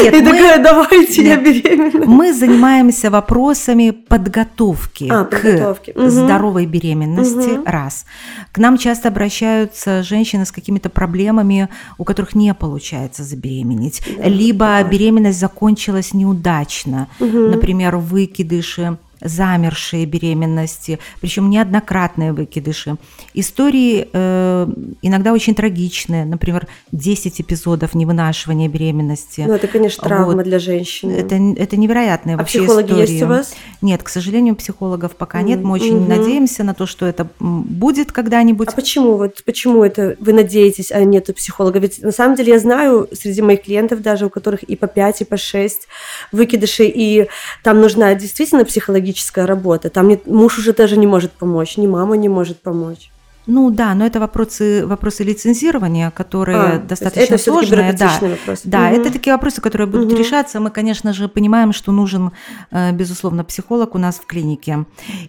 Нет, 0.00 0.14
и 0.14 0.20
мы, 0.20 0.30
такая, 0.30 0.62
давайте, 0.62 1.22
нет, 1.22 1.46
я 1.46 1.52
беременна. 1.52 2.06
Мы 2.06 2.32
занимаемся 2.32 3.10
вопросами 3.10 3.90
подготовки 3.90 5.08
а, 5.10 5.24
к 5.24 5.42
подготовки. 5.42 5.92
здоровой 5.96 6.66
беременности, 6.66 7.58
угу. 7.58 7.62
раз. 7.66 8.04
К 8.52 8.58
нам 8.58 8.78
часто 8.78 9.08
обращаются 9.08 10.02
женщины 10.02 10.44
с 10.44 10.52
какими-то 10.52 10.88
проблемами, 10.88 11.68
у 11.98 12.04
которых 12.04 12.34
не 12.34 12.52
получается 12.54 13.22
забеременеть. 13.22 14.02
Да, 14.16 14.24
Либо 14.24 14.66
да. 14.66 14.82
беременность 14.82 15.38
закончилась 15.38 16.14
неудачно, 16.14 17.08
угу. 17.20 17.48
например, 17.48 17.96
выкидыши 17.96 18.98
замершие 19.28 20.06
беременности, 20.06 20.98
причем 21.20 21.50
неоднократные 21.50 22.32
выкидыши. 22.32 22.96
Истории 23.34 24.08
э, 24.12 24.66
иногда 25.02 25.32
очень 25.32 25.54
трагичные, 25.54 26.24
например, 26.24 26.66
10 26.92 27.40
эпизодов 27.40 27.94
невынашивания 27.94 28.68
беременности. 28.68 29.44
Ну, 29.46 29.54
это, 29.54 29.66
конечно, 29.66 30.04
травма 30.04 30.34
вот. 30.34 30.44
для 30.44 30.58
женщины. 30.58 31.12
Это, 31.12 31.34
это 31.34 31.76
невероятные 31.76 32.36
а 32.36 32.38
вообще 32.38 32.60
психологи 32.60 32.86
истории. 32.86 33.10
есть 33.10 33.22
у 33.22 33.26
вас? 33.26 33.54
Нет, 33.82 34.02
к 34.02 34.08
сожалению, 34.08 34.56
психологов 34.56 35.16
пока 35.16 35.42
нет. 35.42 35.62
Мы 35.62 35.72
очень 35.72 35.96
mm-hmm. 35.96 36.08
надеемся 36.08 36.64
на 36.64 36.74
то, 36.74 36.86
что 36.86 37.06
это 37.06 37.28
будет 37.38 38.12
когда-нибудь. 38.12 38.68
А 38.68 38.72
почему? 38.72 39.16
Вот 39.16 39.42
почему 39.44 39.84
это 39.84 40.16
вы 40.20 40.32
надеетесь, 40.32 40.92
а 40.92 41.04
нету 41.04 41.34
психолога? 41.34 41.78
Ведь 41.78 42.02
на 42.02 42.12
самом 42.12 42.36
деле 42.36 42.52
я 42.52 42.58
знаю 42.58 43.08
среди 43.12 43.42
моих 43.42 43.62
клиентов 43.62 44.02
даже, 44.02 44.26
у 44.26 44.30
которых 44.30 44.62
и 44.62 44.76
по 44.76 44.86
5, 44.86 45.22
и 45.22 45.24
по 45.24 45.36
6 45.36 45.88
выкидышей, 46.32 46.92
и 46.94 47.28
там 47.62 47.80
нужна 47.80 48.14
действительно 48.14 48.64
психология 48.64 49.12
психологическая 49.16 49.46
работа. 49.46 49.88
Там 49.90 50.08
не, 50.08 50.20
муж 50.26 50.58
уже 50.58 50.72
даже 50.72 50.96
не 50.96 51.06
может 51.06 51.32
помочь, 51.32 51.76
ни 51.78 51.86
мама 51.86 52.16
не 52.16 52.28
может 52.28 52.60
помочь. 52.62 53.10
Ну 53.48 53.70
да, 53.70 53.94
но 53.94 54.04
это 54.04 54.18
вопросы, 54.18 54.84
вопросы 54.86 55.24
лицензирования, 55.24 56.10
которые 56.10 56.58
а, 56.58 56.78
достаточно 56.78 57.34
это 57.34 57.38
сложные. 57.38 57.92
Да, 57.92 58.18
вопросы. 58.20 58.62
да 58.64 58.88
угу. 58.88 59.00
это 59.00 59.12
такие 59.12 59.32
вопросы, 59.32 59.60
которые 59.60 59.86
будут 59.86 60.12
угу. 60.12 60.18
решаться. 60.18 60.58
Мы, 60.60 60.70
конечно 60.70 61.12
же, 61.12 61.28
понимаем, 61.28 61.72
что 61.72 61.92
нужен, 61.92 62.32
э, 62.72 62.92
безусловно, 62.92 63.44
психолог 63.44 63.94
у 63.94 63.98
нас 63.98 64.16
в 64.16 64.26
клинике. 64.26 64.84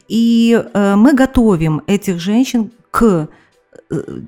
И 0.08 0.60
э, 0.74 0.96
мы 0.96 1.14
готовим 1.14 1.82
этих 1.88 2.20
женщин 2.20 2.72
к 2.90 3.28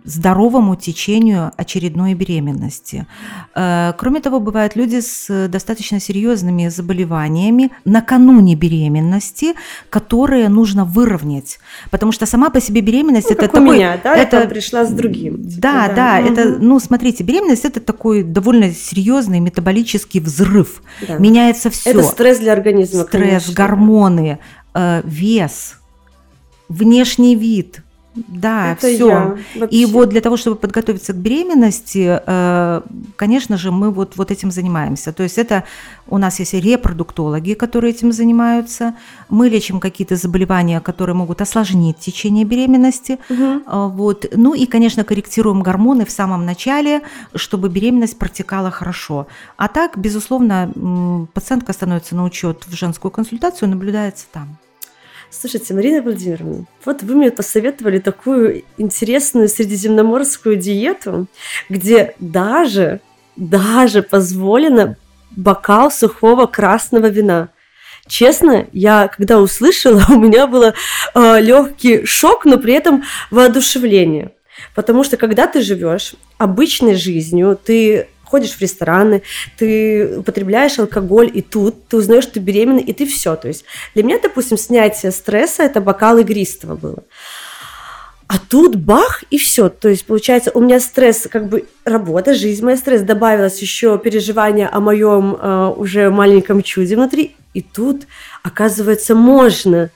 здоровому 0.05 0.75
течению 0.75 1.51
очередной 1.57 2.13
беременности. 2.13 3.05
Э, 3.55 3.93
кроме 3.97 4.21
того, 4.21 4.39
бывают 4.39 4.75
люди 4.75 5.01
с 5.01 5.47
достаточно 5.47 5.99
серьезными 5.99 6.69
заболеваниями 6.69 7.71
накануне 7.83 8.55
беременности, 8.55 9.53
которые 9.89 10.47
нужно 10.49 10.85
выровнять, 10.85 11.59
потому 11.91 12.11
что 12.11 12.25
сама 12.25 12.49
по 12.49 12.61
себе 12.61 12.81
беременность 12.81 13.29
ну, 13.29 13.33
это 13.33 13.41
как 13.43 13.51
такой, 13.51 13.69
у 13.69 13.73
меня, 13.73 13.99
да, 14.01 14.15
это 14.15 14.47
пришла 14.47 14.85
с 14.85 14.91
другим. 14.91 15.43
Типа, 15.43 15.61
да, 15.61 15.87
да, 15.87 15.95
да, 15.95 16.19
угу. 16.19 16.33
это, 16.33 16.57
ну, 16.59 16.79
смотрите, 16.79 17.23
беременность 17.23 17.65
это 17.65 17.81
такой 17.81 18.23
довольно 18.23 18.71
серьезный 18.71 19.39
метаболический 19.39 20.21
взрыв, 20.21 20.81
да. 21.05 21.17
меняется 21.17 21.69
все. 21.69 21.89
Это 21.91 22.03
стресс 22.03 22.39
для 22.39 22.53
организма. 22.53 23.03
Стресс, 23.03 23.21
конечно. 23.21 23.53
гормоны, 23.53 24.39
э, 24.73 25.01
вес, 25.03 25.75
внешний 26.69 27.35
вид 27.35 27.81
да, 28.15 28.71
это 28.71 28.87
все. 28.87 29.37
И 29.69 29.85
вот 29.85 30.09
для 30.09 30.21
того, 30.21 30.35
чтобы 30.35 30.55
подготовиться 30.55 31.13
к 31.13 31.15
беременности, 31.15 32.19
э, 32.25 32.81
конечно 33.15 33.57
же, 33.57 33.71
мы 33.71 33.91
вот, 33.91 34.17
вот 34.17 34.31
этим 34.31 34.51
занимаемся. 34.51 35.13
То 35.13 35.23
есть 35.23 35.37
это 35.37 35.63
у 36.07 36.17
нас 36.17 36.39
есть 36.39 36.53
репродуктологи, 36.53 37.53
которые 37.53 37.93
этим 37.93 38.11
занимаются. 38.11 38.95
Мы 39.29 39.49
лечим 39.49 39.79
какие-то 39.79 40.15
заболевания, 40.15 40.81
которые 40.81 41.15
могут 41.15 41.41
осложнить 41.41 41.99
течение 41.99 42.45
беременности. 42.45 43.19
Угу. 43.29 43.89
Вот. 43.89 44.25
Ну 44.31 44.55
и, 44.55 44.65
конечно, 44.65 45.03
корректируем 45.03 45.61
гормоны 45.61 46.05
в 46.05 46.11
самом 46.11 46.45
начале, 46.45 47.01
чтобы 47.35 47.69
беременность 47.69 48.17
протекала 48.17 48.71
хорошо. 48.71 49.27
А 49.55 49.67
так, 49.67 49.97
безусловно, 49.97 51.27
пациентка 51.33 51.73
становится 51.73 52.15
на 52.15 52.23
учет 52.23 52.65
в 52.67 52.75
женскую 52.75 53.11
консультацию, 53.11 53.69
наблюдается 53.69 54.25
там. 54.31 54.57
Слушайте, 55.31 55.75
Марина 55.75 56.01
Владимировна, 56.01 56.65
вот 56.83 57.03
вы 57.03 57.13
мне 57.13 57.29
посоветовали 57.29 57.99
такую 57.99 58.63
интересную 58.77 59.47
средиземноморскую 59.47 60.55
диету, 60.55 61.27
где 61.69 62.15
даже, 62.19 62.99
даже 63.35 64.01
позволено 64.01 64.97
бокал 65.29 65.91
сухого 65.91 66.47
красного 66.47 67.07
вина. 67.07 67.49
Честно, 68.07 68.65
я 68.73 69.07
когда 69.07 69.39
услышала, 69.39 70.03
у 70.09 70.19
меня 70.19 70.47
был 70.47 70.63
э, 70.63 70.73
легкий 71.41 72.05
шок, 72.05 72.45
но 72.45 72.57
при 72.57 72.73
этом 72.73 73.03
воодушевление. 73.29 74.31
Потому 74.73 75.03
что 75.03 75.15
когда 75.15 75.45
ты 75.45 75.61
живешь 75.61 76.15
обычной 76.39 76.95
жизнью, 76.95 77.57
ты 77.63 78.07
ходишь 78.29 78.55
в 78.55 78.61
рестораны, 78.61 79.21
ты 79.57 80.19
употребляешь 80.19 80.79
алкоголь, 80.79 81.31
и 81.33 81.41
тут 81.41 81.87
ты 81.87 81.97
узнаешь, 81.97 82.23
что 82.23 82.33
ты 82.33 82.39
беременна, 82.39 82.79
и 82.79 82.93
ты 82.93 83.05
все. 83.05 83.35
То 83.35 83.47
есть 83.47 83.65
для 83.95 84.03
меня, 84.03 84.19
допустим, 84.21 84.57
снятие 84.57 85.11
стресса 85.11 85.63
это 85.63 85.81
бокал 85.81 86.17
игристого 86.17 86.75
было. 86.75 87.03
А 88.27 88.35
тут 88.37 88.75
бах, 88.75 89.23
и 89.31 89.39
все. 89.39 89.69
То 89.69 89.89
есть, 89.89 90.05
получается, 90.05 90.51
у 90.53 90.61
меня 90.61 90.79
стресс, 90.79 91.27
как 91.31 91.47
бы 91.49 91.65
работа, 91.83 92.35
жизнь, 92.35 92.63
моя 92.63 92.77
стресс, 92.77 93.01
добавилось 93.01 93.59
еще 93.59 93.97
переживание 93.97 94.67
о 94.67 94.79
моем 94.79 95.35
э, 95.35 95.73
уже 95.75 96.11
маленьком 96.11 96.61
чуде 96.61 96.95
внутри. 96.95 97.35
И 97.55 97.63
тут, 97.63 98.03
оказывается, 98.43 99.15
можно 99.15 99.89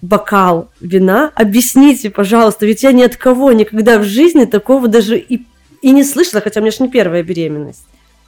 бокал 0.00 0.70
вина. 0.80 1.32
Объясните, 1.34 2.08
пожалуйста, 2.08 2.64
ведь 2.64 2.82
я 2.82 2.92
ни 2.92 3.02
от 3.02 3.16
кого 3.16 3.52
никогда 3.52 3.98
в 3.98 4.04
жизни 4.04 4.46
такого 4.46 4.88
даже 4.88 5.18
и 5.18 5.42
и 5.82 5.90
не 5.92 6.04
слышала, 6.04 6.40
хотя 6.40 6.60
у 6.60 6.62
меня 6.62 6.72
же 6.72 6.82
не 6.82 6.90
первая 6.90 7.22
беременность. 7.22 7.84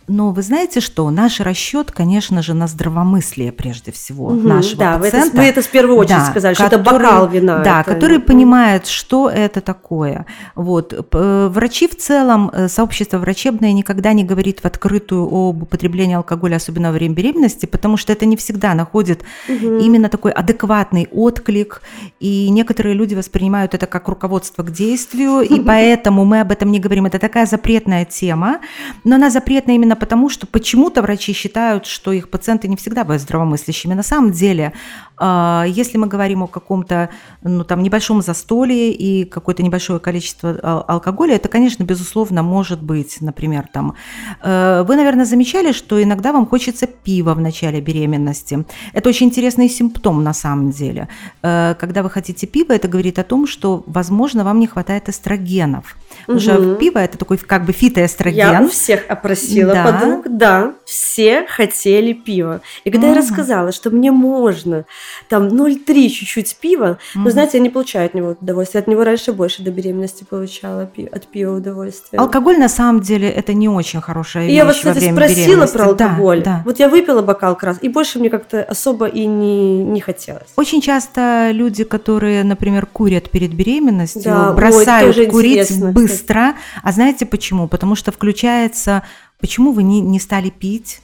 Но 0.09 0.31
вы 0.33 0.43
знаете 0.43 0.81
что? 0.81 1.11
Наш 1.11 1.41
расчет, 1.41 1.91
конечно 1.93 2.43
же, 2.43 2.55
на 2.55 2.67
здравомыслие 2.67 3.53
прежде 3.53 3.93
всего 3.93 4.31
Мгм, 4.31 4.49
нашего 4.49 4.79
да, 4.79 4.99
вы 4.99 5.07
это, 5.09 5.17
пациента. 5.17 5.37
вы 5.37 5.43
это 5.45 5.63
в 5.63 5.69
первую 5.69 5.97
очередь 5.99 6.19
Да, 6.19 6.25
сказали, 6.27 6.55
что 6.55 6.65
это 6.65 6.79
который- 6.79 7.03
бокал 7.03 7.29
вина. 7.29 7.59
Да, 7.63 7.81
это- 7.83 7.95
который 7.95 8.19
понимает, 8.19 8.87
что 8.87 9.29
это 9.31 9.61
такое. 9.61 10.27
Вот. 10.55 10.93
Э, 11.13 11.49
Врачи 11.53 11.87
в 11.89 11.97
целом, 11.97 12.51
э, 12.53 12.69
сообщество 12.69 13.19
врачебное 13.19 13.73
никогда 13.73 14.13
не 14.13 14.25
говорит 14.25 14.61
в 14.61 14.65
открытую 14.65 15.25
об 15.27 15.63
употреблении 15.63 16.17
алкоголя, 16.17 16.57
особенно 16.57 16.89
во 16.89 16.95
время 16.95 17.15
беременности, 17.15 17.67
потому 17.67 17.97
что 17.97 18.13
это 18.13 18.27
не 18.27 18.37
всегда 18.37 18.75
находит 18.75 19.23
Мгм. 19.49 19.79
именно 19.79 20.09
такой 20.09 20.33
адекватный 20.33 21.09
отклик, 21.13 21.83
и 22.21 22.49
некоторые 22.51 22.95
люди 22.95 23.15
воспринимают 23.15 23.75
это 23.75 23.87
как 23.87 24.09
руководство 24.09 24.63
к 24.63 24.71
действию, 24.73 25.41
и 25.41 25.61
поэтому 25.65 26.25
мы 26.25 26.41
об 26.41 26.51
этом 26.53 26.71
не 26.73 26.81
говорим. 26.81 27.07
Это 27.07 27.19
такая 27.19 27.47
запретная 27.47 28.05
тема, 28.05 28.61
но 29.05 29.17
она 29.17 29.31
запретна 29.31 29.73
именно 29.73 29.92
потому, 29.97 30.29
что 30.29 30.47
почему-то 30.47 31.03
врачи 31.03 31.33
считают, 31.33 31.87
что 31.87 32.13
их 32.13 32.29
пациенты 32.31 32.69
не 32.69 32.77
всегда 32.77 33.03
бывают 33.05 33.23
здравомыслящими. 33.23 33.95
На 33.95 34.03
самом 34.03 34.33
деле, 34.33 34.73
а, 35.19 35.65
если 35.69 35.99
мы 35.99 36.07
говорим 36.07 36.43
о 36.43 36.47
каком-то 36.47 37.11
ну, 37.43 37.65
там, 37.65 37.83
небольшом 37.83 38.23
застолье 38.23 38.93
и 38.93 39.25
какое-то 39.25 39.63
небольшое 39.63 40.01
количество 40.01 40.59
а, 40.63 40.85
алкоголя, 40.89 41.37
это, 41.37 41.49
конечно, 41.49 41.85
безусловно, 41.85 42.43
может 42.43 42.83
быть, 42.83 43.19
например, 43.21 43.69
там. 43.73 43.95
э, 44.43 44.85
Вы, 44.87 44.97
наверное, 44.97 45.25
замечали, 45.25 45.73
что 45.73 46.03
иногда 46.03 46.33
вам 46.33 46.47
хочется 46.47 46.87
пива 46.87 47.35
в 47.35 47.41
начале 47.41 47.81
беременности. 47.81 48.65
Это 48.93 49.09
очень 49.09 49.27
интересный 49.27 49.69
симптом 49.69 50.23
на 50.25 50.33
самом 50.35 50.71
деле. 50.71 51.09
Э, 51.43 51.75
Когда 51.79 52.03
вы 52.03 52.11
хотите 52.11 52.47
пива, 52.47 52.73
это 52.73 52.89
говорит 52.89 53.19
о 53.19 53.23
том, 53.25 53.47
что, 53.47 53.85
возможно, 53.87 54.45
вам 54.45 54.61
не 54.61 54.67
хватает 54.67 55.09
эстрогенов. 55.09 55.97
Уже 56.27 56.53
Мгм. 56.53 56.77
пиво– 56.77 56.99
это 57.01 57.19
такой 57.19 57.39
как 57.39 57.65
бы 57.65 57.73
фитоэстроген. 57.73 58.53
Я 58.53 58.63
у 58.63 58.69
всех 58.69 59.05
опросила 59.09 59.73
Да. 59.73 59.82
Подруг, 59.85 60.25
да, 60.29 60.73
все 60.85 61.47
хотели 61.49 62.13
пива. 62.13 62.61
И 62.85 62.91
когда 62.91 63.09
я 63.09 63.13
Мгм. 63.15 63.23
рассказала, 63.23 63.73
что 63.73 63.91
мне 63.91 64.11
можно 64.13 64.85
там 65.29 65.49
0,3 65.49 66.09
чуть-чуть 66.09 66.57
пива, 66.61 66.99
но, 67.15 67.21
Мгм. 67.23 67.31
знаете, 67.31 67.59
я 67.59 67.63
не 67.63 67.71
получаю 67.71 68.07
от 68.07 68.15
него 68.15 68.37
удовольствия. 68.41 68.81
От 68.81 68.87
него 68.89 69.05
раньше 69.05 69.33
больше 69.33 69.63
до 69.63 69.71
беременности 69.71 70.25
получала 70.29 70.87
пи- 70.87 71.07
от 71.07 71.27
пива 71.27 71.57
удовольствие. 71.57 72.19
Алкоголь 72.21 72.59
на 72.59 72.69
самом 72.69 73.01
деле 73.01 73.29
это 73.29 73.53
не 73.55 73.69
очень 73.69 74.01
хорошая 74.01 74.45
И 74.45 74.47
вещь 74.49 74.57
я 74.57 74.65
вот, 74.65 74.75
во 74.75 74.79
кстати, 74.79 74.99
время 74.99 75.13
спросила 75.15 75.67
про 75.67 75.93
Да, 75.95 76.07
алкоголь. 76.07 76.43
да. 76.43 76.63
Вот 76.65 76.79
я 76.79 76.89
выпила 76.89 77.23
бокал 77.23 77.57
крас, 77.57 77.79
и 77.81 77.89
больше 77.89 78.19
мне 78.19 78.31
как-то 78.31 78.63
особо 78.63 79.07
и 79.07 79.27
не, 79.27 79.83
не 79.85 80.01
хотелось. 80.01 80.49
Очень 80.57 80.81
часто 80.81 81.51
люди, 81.53 81.85
которые, 81.85 82.45
например, 82.45 82.87
курят 82.87 83.31
перед 83.31 83.53
беременностью, 83.55 84.23
Да, 84.23 84.51
ой, 84.51 84.57
бросают 84.57 85.15
тоже 85.17 85.27
курить 85.31 85.53
интересно, 85.71 85.93
быстро. 85.93 86.55
А 86.83 86.93
знаете 86.93 87.27
почему? 87.27 87.69
Потому 87.69 87.95
что 87.95 88.13
включается, 88.13 89.03
почему 89.43 89.73
вы 89.73 89.83
не, 89.83 90.01
не 90.01 90.19
стали 90.19 90.49
пить, 90.49 91.01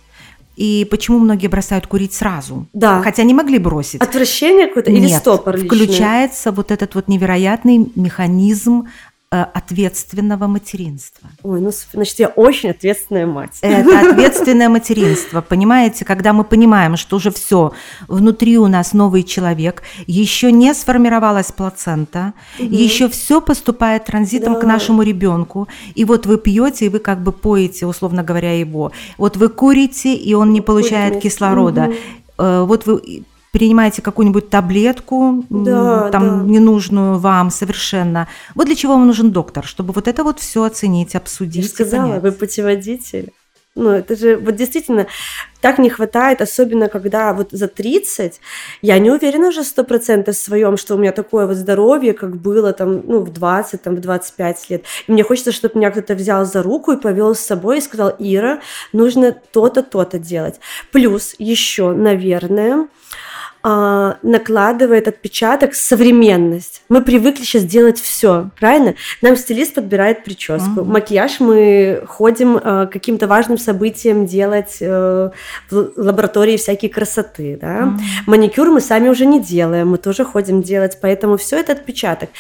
и 0.57 0.87
почему 0.91 1.19
многие 1.21 1.47
бросают 1.47 1.87
курить 1.87 2.13
сразу, 2.15 2.67
Да. 2.73 3.01
хотя 3.03 3.23
не 3.23 3.33
могли 3.35 3.59
бросить. 3.59 4.01
Отвращение 4.01 4.67
какое-то 4.67 4.91
или 4.91 5.07
Нет, 5.07 5.21
стопор 5.21 5.57
личный? 5.57 5.69
включается 5.69 6.51
вот 6.51 6.71
этот 6.73 6.95
вот 6.97 7.07
невероятный 7.09 7.93
механизм 7.95 8.89
ответственного 9.31 10.47
материнства. 10.47 11.29
Ой, 11.43 11.61
ну, 11.61 11.71
значит, 11.93 12.19
я 12.19 12.29
очень 12.29 12.71
ответственная 12.71 13.27
мать. 13.27 13.59
Это 13.61 14.11
ответственное 14.11 14.69
материнство, 14.71 15.43
понимаете, 15.43 16.05
когда 16.07 16.33
мы 16.33 16.45
понимаем, 16.45 16.97
что 16.97 17.17
уже 17.17 17.31
все, 17.31 17.73
внутри 18.09 18.57
у 18.59 18.69
нас 18.69 18.95
новый 18.95 19.23
человек, 19.23 19.83
еще 20.07 20.51
не 20.51 20.73
сформировалась 20.75 21.53
плацента, 21.53 22.33
еще 22.59 23.09
все 23.11 23.41
поступает 23.43 24.07
транзитом 24.07 24.57
к 24.57 24.61
Да. 24.63 24.67
нашему 24.69 25.03
ребенку, 25.03 25.69
и 25.95 26.05
вот 26.07 26.25
вы 26.27 26.39
пьете, 26.39 26.87
и 26.87 26.89
вы 26.89 26.99
как 26.99 27.23
бы 27.23 27.33
поете, 27.33 27.85
условно 27.87 28.23
говоря, 28.23 28.59
его. 28.59 28.93
Вот 29.19 29.37
вы 29.37 29.49
курите, 29.51 30.15
и 30.15 30.33
он 30.35 30.53
не 30.55 30.61
получает 30.63 31.13
вместе. 31.15 31.29
кислорода. 31.29 31.93
Э, 32.39 32.65
Вот 32.67 32.87
вы 32.87 33.25
принимаете 33.59 34.03
какую-нибудь 34.03 34.51
таблетку, 34.51 35.45
Да, 35.51 36.11
там 36.11 36.47
да. 36.47 36.53
ненужную 36.53 37.19
вам 37.19 37.51
совершенно. 37.51 38.29
Вот 38.55 38.67
для 38.67 38.77
чего 38.77 38.93
вам 38.95 39.07
нужен 39.07 39.31
доктор, 39.31 39.65
чтобы 39.65 39.93
вот 39.93 40.09
это 40.09 40.25
вот 40.25 40.39
все 40.39 40.63
оценить, 40.63 41.15
Я 41.15 41.21
обсудить. 41.21 41.65
и 41.65 41.69
сказала, 41.69 42.21
вы 42.21 42.33
путеводитель. 42.33 43.33
Ну, 43.75 43.91
это 43.91 44.17
же 44.17 44.37
вот 44.37 44.57
действительно 44.57 45.07
так 45.61 45.79
не 45.79 45.89
хватает, 45.89 46.41
особенно 46.43 46.89
когда 46.89 47.33
вот 47.33 47.49
за 47.53 47.69
30, 47.69 48.41
я 48.83 48.99
не 48.99 49.11
уверена 49.11 49.49
уже 49.49 49.63
сто 49.63 49.85
процентов 49.85 50.35
в 50.35 50.41
своем, 50.41 50.77
что 50.77 50.97
у 50.97 50.99
меня 50.99 51.13
такое 51.13 51.47
вот 51.47 51.57
здоровье, 51.57 52.13
как 52.13 52.37
было 52.37 52.73
там, 52.73 53.03
ну, 53.07 53.21
в 53.21 53.33
20, 53.33 53.81
там, 53.83 53.95
в 53.95 54.01
25 54.01 54.71
лет. 54.71 54.85
И 55.07 55.13
мне 55.13 55.23
хочется, 55.23 55.53
чтобы 55.53 55.79
меня 55.79 55.91
кто-то 55.93 56.15
взял 56.15 56.45
за 56.45 56.61
руку 56.63 56.91
и 56.93 56.97
повел 57.01 57.35
с 57.37 57.41
собой 57.41 57.79
и 57.79 57.81
сказал, 57.81 58.17
Ира, 58.19 58.59
нужно 58.93 59.31
то-то, 59.53 59.83
то-то 59.85 60.19
делать. 60.19 60.59
Плюс 60.91 61.37
еще, 61.39 61.93
наверное, 61.93 62.89
а, 63.63 64.17
накладывает 64.23 65.09
отпечаток 65.09 65.75
современность. 65.75 66.83
Мы 66.89 67.03
привыкли 67.03 67.43
сейчас 67.45 67.65
делать 67.65 67.99
все, 68.01 68.51
правильно? 68.59 68.95
Нам 69.23 69.37
стилист 69.37 69.75
подбирает 69.75 70.25
прическу, 70.25 70.81
Мгм. 70.83 70.93
макияж 70.93 71.41
мы 71.41 72.03
ходим 72.07 72.57
э, 72.57 72.87
каким-то 72.87 73.27
важным 73.27 73.59
событиям 73.59 74.27
делать 74.27 74.77
э, 74.81 75.31
в 75.71 75.93
лаборатории 75.97 76.57
всякие 76.57 76.91
красоты, 76.91 77.59
да? 77.61 77.87
Мгм. 77.87 78.01
Маникюр 78.27 78.69
мы 78.71 78.81
сами 78.81 79.09
уже 79.09 79.27
не 79.27 79.41
делаем, 79.43 79.89
мы 79.89 79.99
тоже 79.99 80.25
ходим 80.25 80.63
делать, 80.63 80.99
поэтому 81.03 81.37
все 81.37 81.59
это 81.59 81.73
отпечаток. 81.73 82.31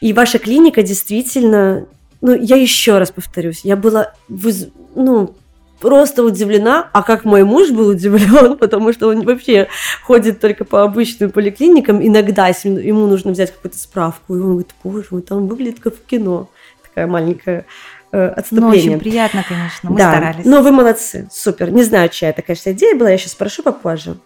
И 0.00 0.12
ваша 0.12 0.38
клиника 0.38 0.82
действительно, 0.82 1.86
ну, 2.20 2.34
я 2.34 2.56
еще 2.56 2.98
раз 2.98 3.10
повторюсь, 3.10 3.60
я 3.64 3.76
была, 3.76 4.12
выз- 4.30 4.70
ну, 4.94 5.34
просто 5.80 6.22
удивлена, 6.22 6.88
а 6.92 7.02
как 7.02 7.24
мой 7.24 7.44
муж 7.44 7.70
был 7.70 7.88
удивлен, 7.88 8.56
потому 8.58 8.92
что 8.92 9.08
он 9.08 9.22
вообще 9.24 9.68
ходит 10.02 10.40
только 10.40 10.64
по 10.64 10.82
обычным 10.82 11.30
поликлиникам, 11.30 12.06
иногда, 12.06 12.48
если 12.48 12.68
ему 12.68 13.06
нужно 13.06 13.32
взять 13.32 13.52
какую-то 13.52 13.78
справку, 13.78 14.36
и 14.36 14.40
он 14.40 14.50
говорит, 14.50 14.70
боже 14.84 15.06
мой, 15.10 15.22
там 15.22 15.46
выглядит 15.46 15.80
как 15.80 15.94
в 15.94 16.04
кино. 16.04 16.48
Такая 16.82 17.06
маленькая 17.06 17.66
э, 18.12 18.26
Ну, 18.26 18.32
отступление. 18.36 18.90
очень 18.96 18.98
приятно, 18.98 19.44
конечно, 19.48 19.90
мы 19.90 19.96
да, 19.96 20.10
старались. 20.12 20.44
но 20.44 20.62
вы 20.62 20.72
молодцы, 20.72 21.28
супер. 21.32 21.70
Не 21.70 21.82
знаю, 21.84 22.08
чья 22.08 22.30
это, 22.30 22.42
конечно, 22.42 22.70
идея 22.72 22.96
была, 22.96 23.10
я 23.10 23.18
сейчас 23.18 23.32
спрошу 23.32 23.62
попозже. 23.62 24.16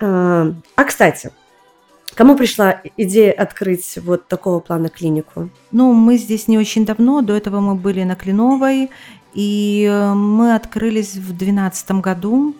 А, 0.00 0.52
а, 0.76 0.84
кстати, 0.84 1.30
кому 2.14 2.36
пришла 2.36 2.80
идея 2.96 3.32
открыть 3.32 3.98
вот 4.02 4.26
такого 4.28 4.60
плана 4.60 4.88
клинику? 4.88 5.50
Ну, 5.70 5.92
мы 5.92 6.16
здесь 6.16 6.48
не 6.48 6.56
очень 6.58 6.86
давно, 6.86 7.20
до 7.20 7.34
этого 7.36 7.60
мы 7.60 7.74
были 7.74 8.02
на 8.04 8.14
Кленовой, 8.16 8.90
и 9.34 9.86
э, 9.90 10.14
мы 10.14 10.54
открылись 10.54 11.14
в 11.14 11.36
2012 11.36 11.90
году. 12.00 12.54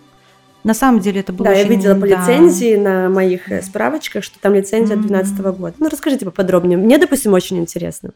На 0.64 0.74
самом 0.74 1.00
деле 1.00 1.20
это 1.20 1.32
было 1.32 1.48
да, 1.48 1.52
я 1.52 1.60
очень- 1.64 1.70
видела 1.76 1.94
по 1.94 2.08
да. 2.08 2.20
лицензии 2.22 2.76
на 2.76 3.08
моих 3.08 3.50
э, 3.50 3.62
справочках, 3.62 4.24
что 4.24 4.38
там 4.40 4.54
лицензия 4.54 4.94
от 4.96 5.00
Мгм. 5.00 5.08
2012 5.08 5.58
года. 5.58 5.74
Ну, 5.78 5.88
расскажите 5.88 6.24
поподробнее. 6.24 6.78
Мне, 6.78 6.98
допустим, 6.98 7.32
очень 7.34 7.58
интересно. 7.58 8.10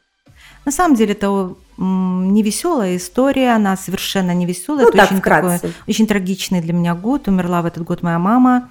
На 0.65 0.73
самом 0.73 0.97
деле 0.97 1.13
это 1.13 1.55
не 1.79 2.43
веселая 2.43 2.97
история, 2.97 3.55
она 3.55 3.77
совершенно 3.77 4.35
не 4.35 4.45
веселая. 4.45 4.83
Ну, 4.85 4.89
это 4.89 4.99
так, 4.99 5.07
очень 5.11 5.21
вкратце. 5.21 5.55
такой, 5.61 5.73
очень 5.87 6.07
трагичный 6.07 6.61
для 6.61 6.73
меня 6.73 6.95
год. 6.95 7.29
Умерла 7.29 7.63
в 7.63 7.67
этот 7.67 7.85
год 7.85 8.03
моя 8.03 8.19
мама, 8.19 8.69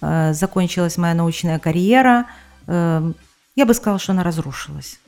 э, 0.00 0.34
закончилась 0.34 0.98
моя 0.98 1.14
научная 1.14 1.58
карьера. 1.58 2.26
Я 2.68 3.66
бы 3.66 3.74
сказала, 3.74 3.98
что 3.98 4.12
она 4.12 4.22
разрушилась. 4.22 4.98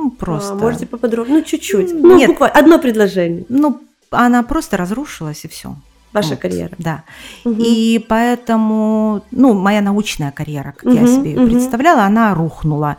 Ну, 0.00 0.10
просто. 0.10 0.52
А, 0.52 0.56
можете 0.56 0.86
поподробнее? 0.86 1.38
Ну, 1.38 1.44
чуть-чуть. 1.44 1.92
Ну, 1.92 2.16
нет. 2.16 2.30
буквально 2.30 2.58
одно 2.58 2.78
предложение. 2.78 3.44
Ну, 3.48 3.80
она 4.10 4.42
просто 4.42 4.76
разрушилась 4.76 5.44
и 5.44 5.48
все. 5.48 5.74
Ваша 6.12 6.36
карьера. 6.36 6.74
Да. 6.78 7.02
Мгм. 7.44 7.60
И 7.64 8.04
поэтому, 8.08 9.22
ну, 9.30 9.54
моя 9.54 9.80
научная 9.80 10.32
карьера, 10.32 10.74
как 10.76 10.92
я 10.92 11.02
Мгм, 11.02 11.06
себе 11.06 11.30
ее 11.32 11.40
мгм. 11.40 11.50
представляла, 11.50 12.02
она 12.04 12.34
рухнула. 12.34 12.96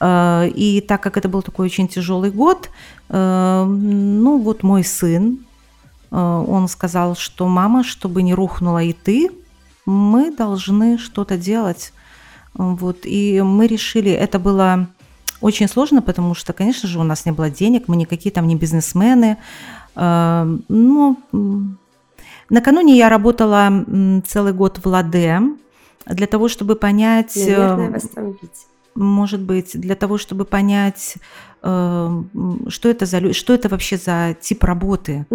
Э, 0.00 0.48
И 0.48 0.80
так 0.80 1.02
как 1.02 1.16
это 1.16 1.28
был 1.28 1.42
такой 1.42 1.66
очень 1.66 1.88
тяжелый 1.88 2.30
год, 2.30 2.70
э, 3.10 3.64
ну, 3.66 4.38
вот 4.38 4.62
мой 4.62 4.82
сын, 4.84 5.38
э, 6.10 6.16
он 6.48 6.68
сказал, 6.68 7.16
что 7.16 7.48
мама, 7.48 7.82
чтобы 7.84 8.22
не 8.22 8.34
рухнула 8.34 8.82
и 8.82 8.92
ты, 8.92 9.30
мы 9.86 10.30
должны 10.30 10.96
что-то 10.98 11.36
делать. 11.36 11.92
Вот, 12.54 12.98
и 13.04 13.42
мы 13.42 13.66
решили, 13.66 14.10
это 14.12 14.38
было 14.38 14.86
очень 15.44 15.68
сложно, 15.68 16.00
потому 16.00 16.34
что, 16.34 16.52
конечно 16.54 16.88
же, 16.88 16.98
у 16.98 17.02
нас 17.02 17.26
не 17.26 17.32
было 17.32 17.50
денег, 17.50 17.82
мы 17.86 17.96
никакие 17.96 18.32
там 18.32 18.46
не 18.46 18.56
бизнесмены. 18.56 19.36
Э, 19.96 20.46
Ну, 20.68 21.16
м, 21.32 21.78
накануне 22.50 22.96
я 22.96 23.08
работала 23.10 23.70
целый 24.26 24.52
год 24.52 24.80
в 24.82 24.86
Ладе 24.88 25.40
для 26.06 26.26
того, 26.26 26.48
чтобы 26.48 26.76
понять, 26.76 27.36
э, 27.36 27.50
Наверное, 27.58 27.90
вас 27.90 28.08
там 28.14 28.24
видеть. 28.26 28.66
может 28.94 29.40
быть, 29.40 29.78
для 29.80 29.94
того, 29.94 30.16
чтобы 30.18 30.44
понять, 30.46 31.14
э, 31.62 32.22
что 32.68 32.88
это 32.88 33.04
за 33.06 33.32
что 33.34 33.52
это 33.52 33.68
вообще 33.68 33.96
за 33.98 34.34
тип 34.40 34.64
работы. 34.64 35.26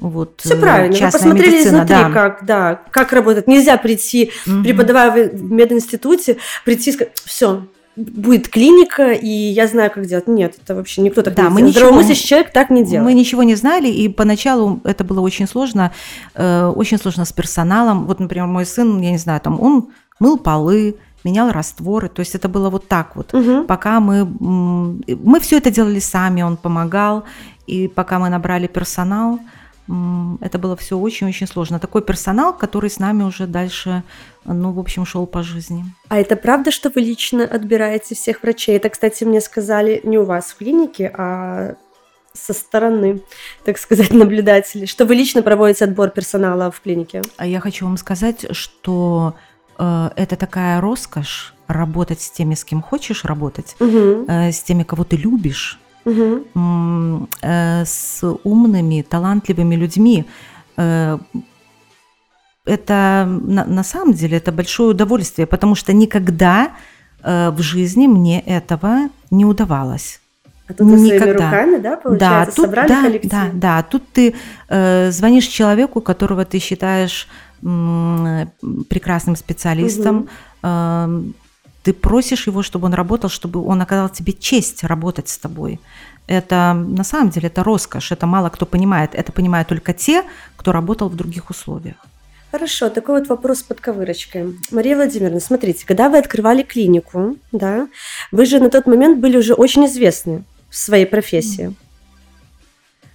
Вот, 0.00 0.40
Все 0.40 0.54
э, 0.54 0.60
правильно. 0.60 0.96
Вы 1.06 1.12
посмотрели 1.12 1.50
медицина, 1.56 1.76
изнутри, 1.76 1.94
да. 1.96 2.10
как, 2.10 2.44
да, 2.46 2.74
как 2.90 3.12
работает. 3.12 3.46
Нельзя 3.48 3.76
прийти, 3.76 4.30
Мгм. 4.46 4.62
преподавая 4.64 5.28
в 5.30 5.42
мединституте, 5.52 6.36
прийти 6.64 6.90
и 6.90 6.92
сказать, 6.94 7.12
все, 7.24 7.62
будет 7.98 8.48
клиника, 8.48 9.12
и 9.12 9.28
я 9.28 9.66
знаю, 9.66 9.90
как 9.90 10.06
делать. 10.06 10.28
Нет, 10.28 10.54
это 10.62 10.74
вообще 10.74 11.02
никто 11.02 11.22
так 11.22 11.34
Да, 11.34 11.44
не 11.44 11.48
мы 11.48 11.56
делает. 11.56 11.76
Здравомыслящий 11.76 12.26
человек 12.26 12.52
так 12.52 12.70
не 12.70 12.84
делает. 12.84 13.04
Мы 13.04 13.14
ничего 13.14 13.42
не 13.42 13.56
знали, 13.56 13.88
и 13.88 14.08
поначалу 14.08 14.80
это 14.84 15.04
было 15.04 15.20
очень 15.20 15.48
сложно, 15.48 15.92
э, 16.34 16.66
очень 16.66 16.98
сложно 16.98 17.24
с 17.24 17.32
персоналом. 17.32 18.06
Вот, 18.06 18.20
например, 18.20 18.46
мой 18.46 18.66
сын, 18.66 19.00
я 19.00 19.10
не 19.10 19.18
знаю, 19.18 19.40
там 19.40 19.60
он 19.60 19.88
мыл 20.20 20.38
полы, 20.38 20.96
менял 21.24 21.50
растворы, 21.50 22.08
то 22.08 22.20
есть 22.20 22.34
это 22.34 22.48
было 22.48 22.70
вот 22.70 22.88
так 22.88 23.16
вот. 23.16 23.32
Мгм. 23.32 23.66
Пока 23.66 24.00
мы, 24.00 24.24
мы 24.24 25.40
все 25.40 25.58
это 25.58 25.70
делали 25.70 25.98
сами, 25.98 26.42
он 26.42 26.56
помогал, 26.56 27.24
и 27.66 27.88
пока 27.88 28.18
мы 28.18 28.28
набрали 28.28 28.66
персонал, 28.66 29.40
это 30.40 30.58
было 30.58 30.76
все 30.76 30.98
очень-очень 30.98 31.46
сложно. 31.46 31.78
Такой 31.78 32.02
персонал, 32.02 32.52
который 32.56 32.90
с 32.90 32.98
нами 32.98 33.22
уже 33.22 33.46
дальше, 33.46 34.02
ну, 34.44 34.72
в 34.72 34.78
общем, 34.78 35.06
шел 35.06 35.26
по 35.26 35.42
жизни. 35.42 35.84
А 36.08 36.18
это 36.18 36.36
правда, 36.36 36.70
что 36.70 36.90
вы 36.94 37.00
лично 37.00 37.44
отбираете 37.44 38.14
всех 38.14 38.42
врачей? 38.42 38.76
Это, 38.76 38.90
кстати, 38.90 39.24
мне 39.24 39.40
сказали 39.40 40.00
не 40.04 40.18
у 40.18 40.24
вас 40.24 40.46
в 40.50 40.56
клинике, 40.58 41.10
а 41.16 41.74
со 42.34 42.52
стороны, 42.52 43.22
так 43.64 43.78
сказать, 43.78 44.10
наблюдателей, 44.12 44.86
что 44.86 45.06
вы 45.06 45.14
лично 45.14 45.42
проводите 45.42 45.84
отбор 45.84 46.10
персонала 46.10 46.70
в 46.70 46.80
клинике. 46.80 47.22
А 47.36 47.46
я 47.46 47.60
хочу 47.60 47.84
вам 47.86 47.96
сказать, 47.96 48.46
что 48.54 49.34
э, 49.78 50.10
это 50.16 50.36
такая 50.36 50.80
роскошь 50.80 51.54
работать 51.66 52.20
с 52.20 52.30
теми, 52.30 52.54
с 52.54 52.64
кем 52.64 52.80
хочешь 52.82 53.24
работать, 53.24 53.74
Мгм. 53.80 54.24
э, 54.28 54.52
с 54.52 54.62
теми, 54.62 54.82
кого 54.84 55.04
ты 55.04 55.16
любишь, 55.16 55.78
Э, 56.04 57.84
с 57.84 58.22
умными, 58.44 59.02
талантливыми 59.02 59.76
людьми. 59.76 60.24
Э, 60.76 61.18
Это 62.66 63.24
на, 63.26 63.64
на 63.64 63.82
самом 63.82 64.12
деле 64.12 64.36
это 64.36 64.52
большое 64.52 64.90
удовольствие, 64.90 65.46
потому 65.46 65.74
что 65.74 65.92
никогда 65.92 66.68
э, 67.24 67.50
в 67.50 67.62
жизни 67.62 68.06
мне 68.06 68.40
этого 68.40 69.08
не 69.30 69.44
удавалось. 69.46 70.20
А 70.68 70.74
тут 70.74 70.86
вы 70.86 70.98
своими 70.98 71.14
Никогда. 71.14 71.44
руками, 71.50 71.78
да, 71.78 71.96
получается, 71.96 72.56
тут, 72.56 72.64
собрали 72.66 72.88
да, 72.88 73.02
коллектив? 73.02 73.30
да, 73.30 73.50
да. 73.54 73.82
Тут 73.82 74.02
ты 74.12 74.34
э, 74.68 75.10
звонишь 75.10 75.46
человеку, 75.46 76.00
которого 76.02 76.44
ты 76.44 76.58
считаешь 76.58 77.26
м, 77.62 78.50
прекрасным 78.90 79.36
специалистом, 79.36 80.28
э, 80.62 81.22
ты 81.88 81.94
просишь 81.94 82.46
его, 82.46 82.62
чтобы 82.62 82.84
он 82.84 82.92
работал, 82.92 83.30
чтобы 83.30 83.64
он 83.64 83.80
оказал 83.80 84.10
тебе 84.10 84.34
честь 84.34 84.84
работать 84.84 85.30
с 85.30 85.38
тобой. 85.38 85.80
Это 86.26 86.74
на 86.74 87.02
самом 87.02 87.30
деле 87.30 87.46
это 87.46 87.64
роскошь, 87.64 88.12
это 88.12 88.26
мало 88.26 88.50
кто 88.50 88.66
понимает. 88.66 89.14
Это 89.14 89.32
понимают 89.32 89.68
только 89.68 89.94
те, 89.94 90.22
кто 90.56 90.72
работал 90.72 91.08
в 91.08 91.16
других 91.16 91.48
условиях. 91.48 91.96
Хорошо, 92.52 92.90
такой 92.90 93.20
вот 93.20 93.28
вопрос 93.30 93.62
под 93.62 93.80
ковырочкой. 93.80 94.54
Мария 94.70 94.96
Владимировна, 94.96 95.40
смотрите, 95.40 95.86
когда 95.86 96.10
вы 96.10 96.18
открывали 96.18 96.62
клинику, 96.62 97.36
да, 97.52 97.88
вы 98.32 98.44
же 98.44 98.60
на 98.60 98.68
тот 98.68 98.86
момент 98.86 99.18
были 99.18 99.38
уже 99.38 99.54
очень 99.54 99.86
известны 99.86 100.44
в 100.68 100.76
своей 100.76 101.06
профессии. 101.06 101.74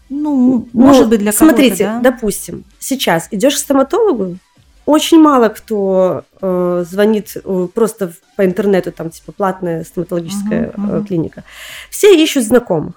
Ну, 0.10 0.68
Ну, 0.74 0.82
может 0.82 1.10
быть, 1.10 1.20
для 1.20 1.32
кого-то, 1.32 1.56
Смотрите, 1.56 1.84
да? 1.84 2.00
допустим, 2.00 2.64
сейчас 2.80 3.28
идешь 3.30 3.54
к 3.54 3.60
стоматологу, 3.60 4.38
очень 4.86 5.20
мало 5.20 5.50
кто 5.50 6.24
э, 6.42 6.86
звонит 6.90 7.38
э, 7.44 7.68
просто 7.74 8.14
по 8.36 8.46
интернету, 8.46 8.92
там 8.92 9.10
типа 9.10 9.32
платная 9.32 9.84
стоматологическая 9.84 10.74
Мгм, 10.76 10.90
э, 10.90 10.96
мгм. 10.96 11.06
клиника. 11.06 11.44
Все 11.90 12.16
ищут 12.16 12.44
знакомых. 12.44 12.94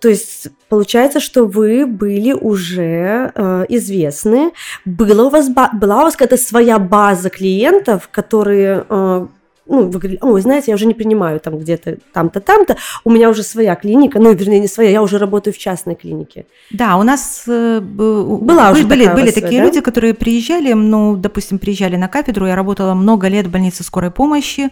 То 0.00 0.08
есть 0.08 0.48
получается, 0.68 1.20
что 1.20 1.44
вы 1.44 1.86
были 1.86 2.32
уже 2.32 3.32
э, 3.34 3.66
известны, 3.68 4.52
было 4.84 5.24
у 5.24 5.28
вас 5.28 5.48
была 5.50 6.00
у 6.00 6.04
вас 6.04 6.16
какая-то 6.16 6.38
своя 6.38 6.78
база 6.78 7.28
клиентов, 7.28 8.08
которые 8.10 8.86
э, 8.88 9.26
ну, 9.70 9.88
вы 9.88 9.98
говорили, 9.98 10.18
ой, 10.20 10.40
знаете, 10.40 10.72
я 10.72 10.74
уже 10.74 10.86
не 10.86 10.94
принимаю 10.94 11.40
там 11.40 11.58
где-то 11.58 11.98
там-то, 12.12 12.40
там-то, 12.40 12.76
у 13.04 13.10
меня 13.10 13.30
уже 13.30 13.42
своя 13.42 13.74
клиника, 13.76 14.18
ну, 14.18 14.32
вернее, 14.34 14.60
не 14.60 14.66
своя, 14.66 14.90
я 14.90 15.02
уже 15.02 15.18
работаю 15.18 15.54
в 15.54 15.58
частной 15.58 15.94
клинике. 15.94 16.44
Да, 16.70 16.96
у 16.96 17.02
нас 17.02 17.44
э, 17.46 17.80
Была 17.80 18.72
уже 18.72 18.86
были, 18.86 19.06
были 19.06 19.30
такие 19.30 19.60
да? 19.60 19.66
люди, 19.66 19.80
которые 19.80 20.14
приезжали, 20.14 20.72
ну, 20.72 21.16
допустим, 21.16 21.58
приезжали 21.58 21.96
на 21.96 22.08
кафедру. 22.08 22.46
Я 22.46 22.56
работала 22.56 22.94
много 22.94 23.28
лет 23.28 23.46
в 23.46 23.50
больнице 23.50 23.84
скорой 23.84 24.10
помощи. 24.10 24.70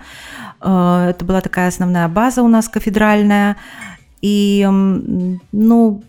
Э, 0.61 1.11
Это 1.11 1.25
была 1.25 1.41
такая 1.41 1.69
основная 1.69 2.09
база 2.09 2.43
у 2.43 2.49
нас 2.49 2.69
кафедральная. 2.69 3.57
И, 4.21 4.67
ну, 5.53 6.03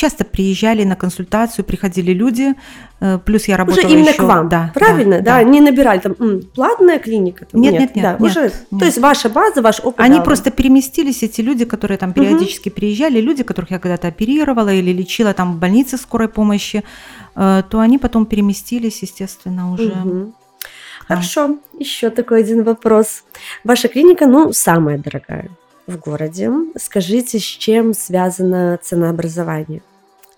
часто 0.00 0.24
приезжали 0.24 0.84
на 0.84 0.96
консультацию, 0.96 1.64
приходили 1.64 2.12
люди. 2.14 2.54
Э, 3.00 3.18
Плюс 3.24 3.48
я 3.48 3.56
работала 3.56 3.86
уже 3.86 3.94
именно 3.94 4.08
еще- 4.08 4.18
к 4.18 4.22
вам, 4.22 4.48
да, 4.48 4.70
правильно? 4.74 5.20
Да, 5.20 5.42
не 5.42 5.60
набирали 5.60 5.98
там 6.00 6.14
«М, 6.18 6.40
платная 6.54 6.98
клиника. 6.98 7.44
там». 7.44 7.60
Нет, 7.60 7.72
нет, 7.72 7.94
нет, 7.96 8.02
да, 8.02 8.12
нет, 8.12 8.20
уже, 8.20 8.40
нет. 8.70 8.80
То 8.80 8.84
есть 8.86 8.98
ваша 8.98 9.28
база, 9.28 9.60
ваш 9.62 9.80
опыт. 9.80 10.00
Они 10.00 10.20
просто 10.20 10.50
переместились, 10.50 11.22
эти 11.22 11.42
люди, 11.42 11.64
которые 11.64 11.98
там 11.98 12.12
периодически 12.12 12.70
приезжали, 12.70 13.20
люди, 13.20 13.42
которых 13.42 13.70
я 13.70 13.78
когда-то 13.78 14.08
оперировала 14.08 14.72
или 14.72 14.92
лечила 14.92 15.32
там 15.34 15.52
в 15.54 15.58
больнице 15.58 15.96
скорой 15.98 16.28
помощи, 16.28 16.82
э, 17.36 17.62
то 17.70 17.78
они 17.80 17.98
потом 17.98 18.24
переместились, 18.26 19.02
естественно, 19.02 19.72
уже. 19.72 19.94
Нам. 19.94 20.32
Хорошо, 21.08 21.58
еще 21.78 22.10
такой 22.10 22.40
один 22.40 22.62
вопрос. 22.64 23.24
Ваша 23.64 23.88
клиника, 23.88 24.26
ну, 24.26 24.52
самая 24.52 24.96
дорогая 24.98 25.50
в 25.86 25.96
городе. 25.98 26.50
Скажите, 26.78 27.38
с 27.38 27.42
чем 27.42 27.94
связано 27.94 28.78
ценообразование? 28.82 29.82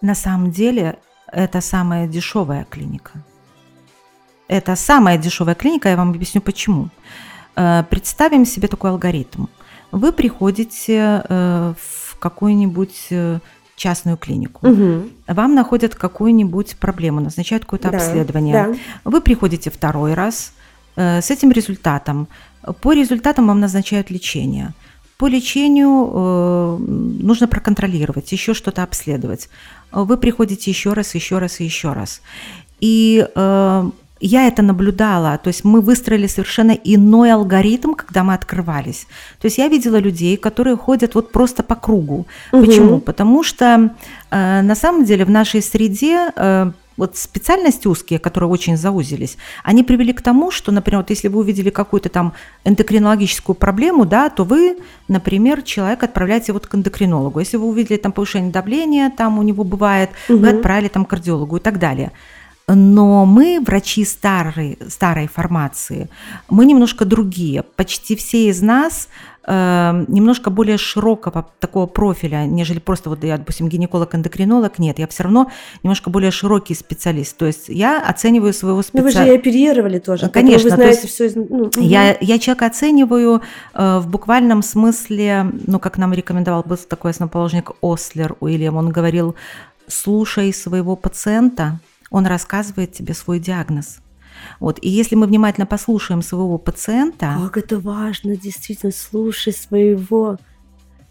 На 0.02 0.14
самом 0.14 0.50
деле 0.50 0.98
это 1.32 1.60
самая 1.60 2.06
дешевая 2.08 2.66
клиника. 2.68 3.12
Это 4.48 4.76
самая 4.76 5.16
дешевая 5.16 5.54
клиника, 5.54 5.88
я 5.88 5.96
вам 5.96 6.10
объясню 6.10 6.40
почему. 6.42 6.88
Э, 7.56 7.84
Представим 7.88 8.44
себе 8.44 8.68
такой 8.68 8.90
алгоритм. 8.90 9.46
Вы 9.92 10.12
приходите 10.12 11.22
э, 11.28 11.74
в 11.78 12.18
какую-нибудь 12.18 13.06
э, 13.10 13.38
частную 13.76 14.16
клинику. 14.16 14.66
Мгм. 14.66 15.10
Вам 15.28 15.54
находят 15.54 15.94
какую-нибудь 15.94 16.76
проблему, 16.76 17.20
назначают 17.20 17.64
какое-то 17.64 17.90
Да, 17.90 17.96
обследование. 17.98 18.52
да. 18.52 18.74
Вы 19.04 19.20
приходите 19.20 19.70
второй 19.70 20.14
раз 20.14 20.52
с 20.94 21.30
этим 21.30 21.50
результатом. 21.50 22.28
По 22.82 22.92
результатам 22.92 23.46
вам 23.46 23.60
назначают 23.60 24.10
лечение. 24.10 24.74
По 25.16 25.26
лечению 25.26 26.10
э, 26.12 26.76
нужно 27.22 27.48
проконтролировать, 27.48 28.30
еще 28.32 28.52
что-то 28.54 28.82
обследовать. 28.82 29.48
Вы 29.92 30.16
приходите 30.16 30.70
еще 30.70 30.92
раз, 30.92 31.14
еще 31.14 31.38
раз 31.38 31.60
и 31.60 31.64
еще 31.64 31.92
раз. 31.92 32.22
И 32.80 33.26
э, 33.34 33.90
я 34.20 34.46
это 34.46 34.62
наблюдала, 34.62 35.38
то 35.38 35.48
есть 35.48 35.64
мы 35.64 35.80
выстроили 35.80 36.28
совершенно 36.28 36.72
иной 36.72 37.32
алгоритм, 37.32 37.94
когда 37.94 38.22
мы 38.22 38.34
открывались. 38.34 39.06
То 39.40 39.46
есть 39.46 39.58
я 39.58 39.68
видела 39.68 39.96
людей, 39.96 40.36
которые 40.36 40.76
ходят 40.76 41.14
вот 41.14 41.32
просто 41.32 41.62
по 41.62 41.74
кругу. 41.74 42.26
Мгм. 42.52 42.64
Почему? 42.64 43.00
Потому 43.00 43.42
что 43.42 43.90
э, 44.30 44.62
на 44.62 44.74
самом 44.74 45.04
деле 45.04 45.24
в 45.24 45.30
нашей 45.30 45.60
среде 45.60 46.30
э, 46.36 46.72
вот 46.96 47.16
специальности 47.16 47.88
узкие, 47.88 48.18
которые 48.18 48.50
очень 48.50 48.76
заузились, 48.76 49.36
они 49.64 49.82
привели 49.82 50.12
к 50.12 50.22
тому, 50.22 50.50
что, 50.50 50.72
например, 50.72 51.00
вот 51.00 51.10
если 51.10 51.28
вы 51.28 51.40
увидели 51.40 51.70
какую-то 51.70 52.08
там 52.08 52.32
эндокринологическую 52.64 53.56
проблему, 53.56 54.04
да, 54.04 54.28
то 54.30 54.44
вы, 54.44 54.78
например, 55.08 55.62
человека 55.62 56.06
отправляете 56.06 56.52
вот 56.52 56.66
к 56.66 56.74
эндокринологу. 56.74 57.38
Если 57.40 57.56
вы 57.56 57.66
увидели 57.66 57.96
там 57.96 58.12
повышение 58.12 58.52
давления, 58.52 59.10
там 59.10 59.38
у 59.38 59.42
него 59.42 59.64
бывает, 59.64 60.10
вы 60.28 60.36
Мгм. 60.36 60.56
отправили 60.56 60.88
там 60.88 61.04
к 61.04 61.10
кардиологу 61.10 61.56
и 61.56 61.60
так 61.60 61.78
далее. 61.78 62.12
Но 62.68 63.26
мы, 63.26 63.60
врачи 63.60 64.04
старой, 64.04 64.78
старой 64.88 65.26
формации, 65.26 66.08
мы 66.48 66.64
немножко 66.64 67.04
другие. 67.04 67.62
Почти 67.62 68.14
все 68.16 68.48
из 68.48 68.62
нас 68.62 69.08
э, 69.46 70.04
немножко 70.08 70.50
более 70.50 70.78
широкого 70.78 71.46
такого 71.60 71.86
профиля, 71.86 72.46
нежели 72.46 72.78
просто 72.78 73.10
вот 73.10 73.24
я, 73.24 73.38
допустим, 73.38 73.68
гинеколог-эндокринолог. 73.68 74.78
Нет, 74.78 74.98
я 74.98 75.06
все 75.06 75.24
равно 75.24 75.50
немножко 75.82 76.10
более 76.10 76.30
широкий 76.30 76.74
специалист. 76.74 77.36
То 77.36 77.46
есть 77.46 77.68
я 77.68 78.00
оцениваю 78.00 78.52
своего 78.52 78.82
Ну, 78.92 79.02
вы 79.02 79.10
же 79.10 79.10
и 79.10 79.12
специалиста. 79.12 79.40
оперировали 79.40 79.98
тоже. 79.98 80.28
Конечно, 80.28 80.70
Вы 80.70 80.76
знаете 80.76 81.08
все. 81.08 81.26
Из... 81.26 81.34
ну. 81.34 81.70
Я, 81.76 82.16
я 82.20 82.38
человека 82.38 82.66
оцениваю 82.66 83.42
э, 83.74 83.98
в 83.98 84.08
буквальном 84.08 84.62
смысле, 84.62 85.46
ну, 85.66 85.78
как 85.78 85.98
нам 85.98 86.12
рекомендовал 86.12 86.62
был 86.62 86.76
такой 86.76 87.12
основоположник 87.12 87.72
Ослер 87.80 88.36
Уильям, 88.40 88.76
он 88.76 88.90
говорил, 88.90 89.34
слушай 89.86 90.52
своего 90.52 90.96
пациента, 90.96 91.80
он 92.10 92.26
рассказывает 92.26 92.92
тебе 92.92 93.14
свой 93.14 93.38
диагноз. 93.38 94.01
Вот. 94.60 94.78
И 94.82 94.88
если 94.88 95.14
мы 95.14 95.26
внимательно 95.26 95.66
послушаем 95.66 96.22
своего 96.22 96.58
пациента, 96.58 97.36
Как 97.42 97.56
это 97.56 97.78
важно, 97.78 98.36
действительно, 98.36 98.92
слушай 98.92 99.52
своего 99.52 100.38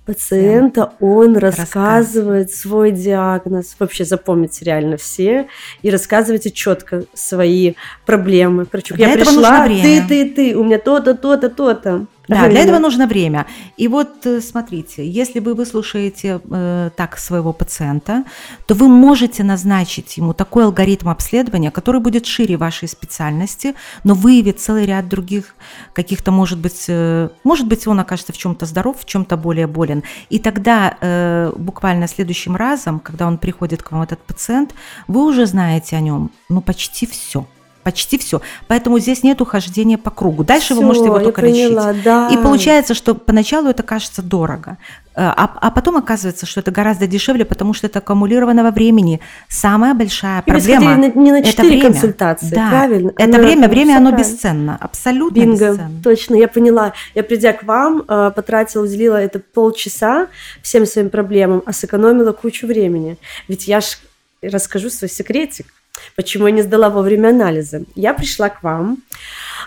пациента, 0.05 0.93
он 0.99 1.37
рассказывает 1.37 2.51
свой 2.51 2.91
диагноз. 2.91 3.75
Вообще 3.79 4.03
запомните 4.03 4.65
реально 4.65 4.97
все 4.97 5.47
и 5.81 5.89
рассказывайте 5.89 6.51
четко 6.51 7.05
свои 7.13 7.73
проблемы. 8.05 8.65
Причем 8.65 8.95
Для 8.95 9.09
я 9.09 9.13
пришла, 9.13 9.67
ты, 9.67 10.03
ты, 10.07 10.29
ты, 10.29 10.57
у 10.57 10.63
меня 10.63 10.79
то-то, 10.79 11.15
то-то, 11.15 11.49
то-то. 11.49 12.07
Да, 12.27 12.47
для 12.47 12.61
этого 12.61 12.79
нужно 12.79 13.07
время. 13.07 13.45
И 13.77 13.87
вот 13.87 14.25
э, 14.25 14.41
смотрите, 14.41 15.07
если 15.07 15.39
вы 15.39 15.53
выслушаете 15.53 16.39
э, 16.49 16.89
так 16.95 17.17
своего 17.17 17.51
пациента, 17.51 18.23
то 18.67 18.75
вы 18.75 18.87
можете 18.87 19.43
назначить 19.43 20.17
ему 20.17 20.33
такой 20.33 20.65
алгоритм 20.65 21.09
обследования, 21.09 21.71
который 21.71 21.99
будет 21.99 22.25
шире 22.25 22.57
вашей 22.57 22.87
специальности, 22.87 23.75
но 24.03 24.13
выявит 24.13 24.59
целый 24.59 24.85
ряд 24.85 25.09
других 25.09 25.55
каких-то, 25.93 26.31
может 26.31 26.59
быть, 26.59 26.85
э, 26.87 27.29
может 27.43 27.67
быть, 27.67 27.87
он 27.87 27.99
окажется 27.99 28.33
в 28.33 28.37
чем-то 28.37 28.65
здоров, 28.65 28.97
в 28.99 29.05
чем-то 29.05 29.35
более 29.35 29.67
болен. 29.67 30.03
И 30.29 30.39
тогда 30.39 30.97
э, 31.01 31.51
буквально 31.57 32.07
следующим 32.07 32.55
разом, 32.55 32.99
когда 32.99 33.27
он 33.27 33.37
приходит 33.37 33.83
к 33.83 33.91
вам, 33.91 34.03
этот 34.03 34.19
пациент, 34.19 34.73
вы 35.07 35.25
уже 35.25 35.45
знаете 35.45 35.95
о 35.97 36.01
нем, 36.01 36.31
ну, 36.49 36.61
почти 36.61 37.05
все 37.05 37.45
почти 37.81 38.17
все. 38.17 38.41
Поэтому 38.67 38.99
здесь 38.99 39.23
нет 39.23 39.41
ухождения 39.41 39.97
по 39.97 40.11
кругу. 40.11 40.43
Дальше 40.43 40.73
все, 40.73 40.75
вы 40.75 40.83
можете 40.83 41.05
его 41.05 41.19
только 41.19 41.41
поняла, 41.41 41.91
лечить. 41.91 42.03
Да. 42.03 42.29
И 42.31 42.37
получается, 42.37 42.93
что 42.93 43.15
поначалу 43.15 43.69
это 43.69 43.83
кажется 43.83 44.21
дорого, 44.21 44.77
э, 45.15 45.21
а, 45.21 45.57
а 45.59 45.71
потом 45.71 45.97
оказывается, 45.97 46.45
что 46.45 46.59
это 46.59 46.71
гораздо 46.71 47.07
дешевле, 47.07 47.45
потому 47.45 47.73
что 47.73 47.87
это 47.87 47.99
аккумулированного 47.99 48.71
времени. 48.71 49.19
Самая 49.47 49.93
большая 49.93 50.41
и 50.41 50.45
проблема 50.45 50.95
на, 50.95 51.11
не 51.11 51.31
на 51.31 51.43
4 51.43 51.51
это 51.51 51.61
время. 51.63 51.81
консультации, 51.81 52.49
да. 52.49 52.69
правильно? 52.69 53.11
Это 53.17 53.37
оно, 53.37 53.47
время, 53.47 53.67
время 53.67 53.97
оно 53.97 54.09
правильно. 54.11 54.31
бесценно, 54.31 54.77
абсолютно 54.79 55.39
Бинго. 55.39 55.71
бесценно. 55.71 56.03
Точно, 56.03 56.35
я 56.35 56.47
поняла. 56.47 56.93
Я 57.15 57.23
придя 57.23 57.53
к 57.53 57.63
вам, 57.63 58.03
э, 58.07 58.31
потратила, 58.35 58.83
уделила 58.83 59.17
это 59.17 59.39
полчаса 59.39 60.27
всем 60.61 60.85
своим 60.85 61.09
проблемам, 61.09 61.63
а 61.65 61.73
сэкономила 61.73 62.31
кучу 62.31 62.67
времени. 62.67 63.17
Ведь 63.47 63.67
я 63.67 63.81
ж 63.81 63.97
расскажу 64.41 64.89
свой 64.89 65.09
секретик 65.09 65.67
Почему 66.15 66.47
я 66.47 66.51
не 66.51 66.61
сдала 66.61 66.89
вовремя 66.89 67.29
анализы? 67.29 67.85
Я 67.95 68.13
пришла 68.13 68.49
к 68.49 68.63
вам 68.63 68.97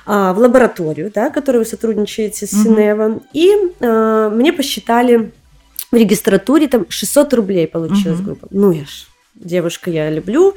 а, 0.06 0.32
в 0.32 0.38
лабораторию, 0.38 1.10
да, 1.14 1.30
которой 1.30 1.58
вы 1.58 1.64
сотрудничаете 1.64 2.46
с 2.46 2.50
Синевом, 2.50 3.22
и 3.32 3.50
а, 3.80 4.30
мне 4.30 4.52
посчитали 4.52 5.32
в 5.90 5.96
регистратуре 5.96 6.68
там 6.68 6.86
600 6.88 7.34
рублей 7.34 7.66
получилась 7.66 8.18
угу. 8.18 8.26
группа. 8.26 8.48
Ну 8.50 8.72
я 8.72 8.84
ж 8.84 9.06
девушка, 9.34 9.90
я 9.90 10.10
люблю, 10.10 10.54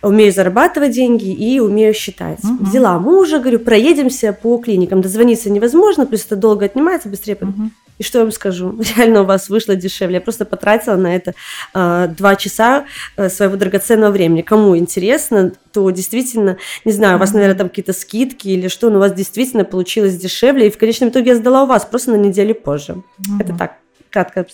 умею 0.00 0.32
зарабатывать 0.32 0.92
деньги 0.92 1.32
и 1.32 1.60
умею 1.60 1.94
считать. 1.94 2.38
Угу. 2.44 2.64
Взяла 2.64 2.98
мужа, 2.98 3.38
говорю, 3.38 3.58
проедемся 3.58 4.32
по 4.32 4.58
клиникам. 4.58 5.00
Дозвониться 5.00 5.50
невозможно, 5.50 6.06
плюс 6.06 6.24
это 6.26 6.36
долго 6.36 6.66
отнимается, 6.66 7.08
быстрее. 7.08 7.36
Угу. 7.40 7.70
И 7.98 8.04
что 8.04 8.18
я 8.18 8.24
вам 8.24 8.32
скажу? 8.32 8.78
Реально 8.96 9.22
у 9.22 9.24
вас 9.24 9.48
вышло 9.48 9.76
дешевле. 9.76 10.16
Я 10.16 10.20
просто 10.20 10.44
потратила 10.44 10.96
на 10.96 11.14
это 11.14 11.34
э, 11.74 12.08
два 12.16 12.36
часа 12.36 12.86
э, 13.16 13.28
своего 13.28 13.56
драгоценного 13.56 14.10
времени. 14.10 14.42
Кому 14.42 14.76
интересно, 14.76 15.52
то 15.72 15.90
действительно, 15.90 16.58
не 16.84 16.92
знаю, 16.92 17.16
у 17.16 17.20
вас, 17.20 17.32
наверное, 17.32 17.56
там 17.56 17.68
какие-то 17.68 17.92
скидки 17.92 18.48
или 18.48 18.68
что, 18.68 18.90
но 18.90 18.96
у 18.96 19.00
вас 19.00 19.12
действительно 19.12 19.64
получилось 19.64 20.16
дешевле. 20.16 20.68
И 20.68 20.70
в 20.70 20.78
конечном 20.78 21.10
итоге 21.10 21.30
я 21.30 21.36
сдала 21.36 21.64
у 21.64 21.66
вас 21.66 21.84
просто 21.84 22.12
на 22.12 22.16
неделю 22.16 22.54
позже. 22.54 22.92
Угу. 22.92 23.40
Это 23.40 23.56
так, 23.56 23.76
краткое 24.10 24.46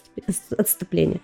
отступление. 0.56 1.20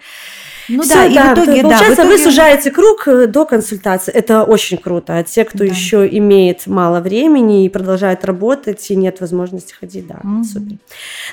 Ну 0.68 0.82
Всё, 0.82 0.94
да, 0.94 1.04
и 1.06 1.10
в 1.10 1.38
итоге, 1.38 1.62
получается, 1.62 1.96
да, 1.96 2.02
в 2.02 2.06
итоге... 2.06 2.08
вы 2.08 2.18
сужаете 2.18 2.70
круг 2.70 3.08
э, 3.08 3.26
до 3.26 3.44
консультации. 3.44 4.12
Это 4.12 4.44
очень 4.44 4.78
круто. 4.78 5.18
А 5.18 5.22
те, 5.22 5.44
кто 5.44 5.58
да. 5.58 5.64
еще 5.64 6.08
имеет 6.18 6.66
мало 6.66 7.00
времени 7.00 7.64
и 7.64 7.68
продолжает 7.68 8.24
работать, 8.24 8.90
и 8.90 8.96
нет 8.96 9.20
возможности 9.20 9.74
ходить, 9.74 10.06
да, 10.06 10.20
угу. 10.22 10.44
супер. 10.44 10.78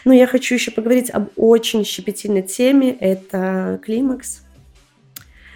Ну, 0.05 0.11
я 0.11 0.27
хочу 0.27 0.55
еще 0.55 0.71
поговорить 0.71 1.09
об 1.09 1.29
очень 1.35 1.85
щепетильной 1.85 2.41
теме. 2.41 2.91
Это 2.91 3.79
климакс. 3.83 4.41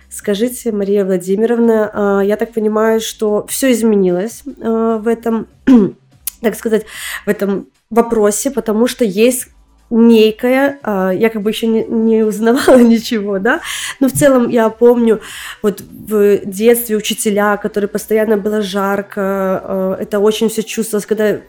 Скажите, 0.09 0.71
Мария 0.71 1.03
Владимировна, 1.03 1.91
а, 1.93 2.21
я 2.21 2.37
так 2.37 2.53
понимаю, 2.53 3.01
что 3.01 3.45
все 3.47 3.73
изменилось 3.73 4.43
а, 4.61 4.97
в 4.97 5.07
этом, 5.09 5.47
так 6.41 6.55
сказать, 6.55 6.85
в 7.25 7.29
этом 7.29 7.67
вопросе, 7.89 8.49
потому 8.49 8.87
что 8.87 9.03
есть 9.03 9.47
некая, 9.89 10.79
а, 10.83 11.11
я 11.11 11.29
как 11.29 11.41
бы 11.41 11.51
еще 11.51 11.67
не, 11.67 11.85
не 11.85 12.23
узнавала 12.23 12.79
ничего, 12.79 13.39
да, 13.39 13.61
но 13.99 14.07
в 14.07 14.13
целом 14.13 14.49
я 14.49 14.69
помню 14.69 15.21
вот 15.61 15.81
в 15.81 16.45
детстве 16.45 16.95
учителя, 16.95 17.57
которые 17.57 17.87
постоянно 17.87 18.37
было 18.37 18.61
жарко, 18.61 19.21
а, 19.21 19.97
это 19.99 20.19
очень 20.19 20.49
все 20.49 20.63
чувствовалось, 20.63 21.05
когда 21.05 21.39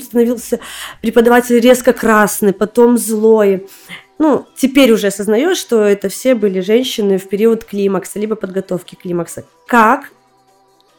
становился 0.00 0.60
преподаватель 1.00 1.58
резко 1.58 1.92
красный, 1.92 2.52
потом 2.52 2.98
злой. 2.98 3.66
Ну, 4.18 4.46
теперь 4.56 4.92
уже 4.92 5.08
осознаешь, 5.08 5.58
что 5.58 5.82
это 5.82 6.08
все 6.08 6.34
были 6.34 6.60
женщины 6.60 7.18
в 7.18 7.28
период 7.28 7.64
климакса, 7.64 8.18
либо 8.18 8.36
подготовки 8.36 8.94
климакса. 8.94 9.44
Как 9.66 10.10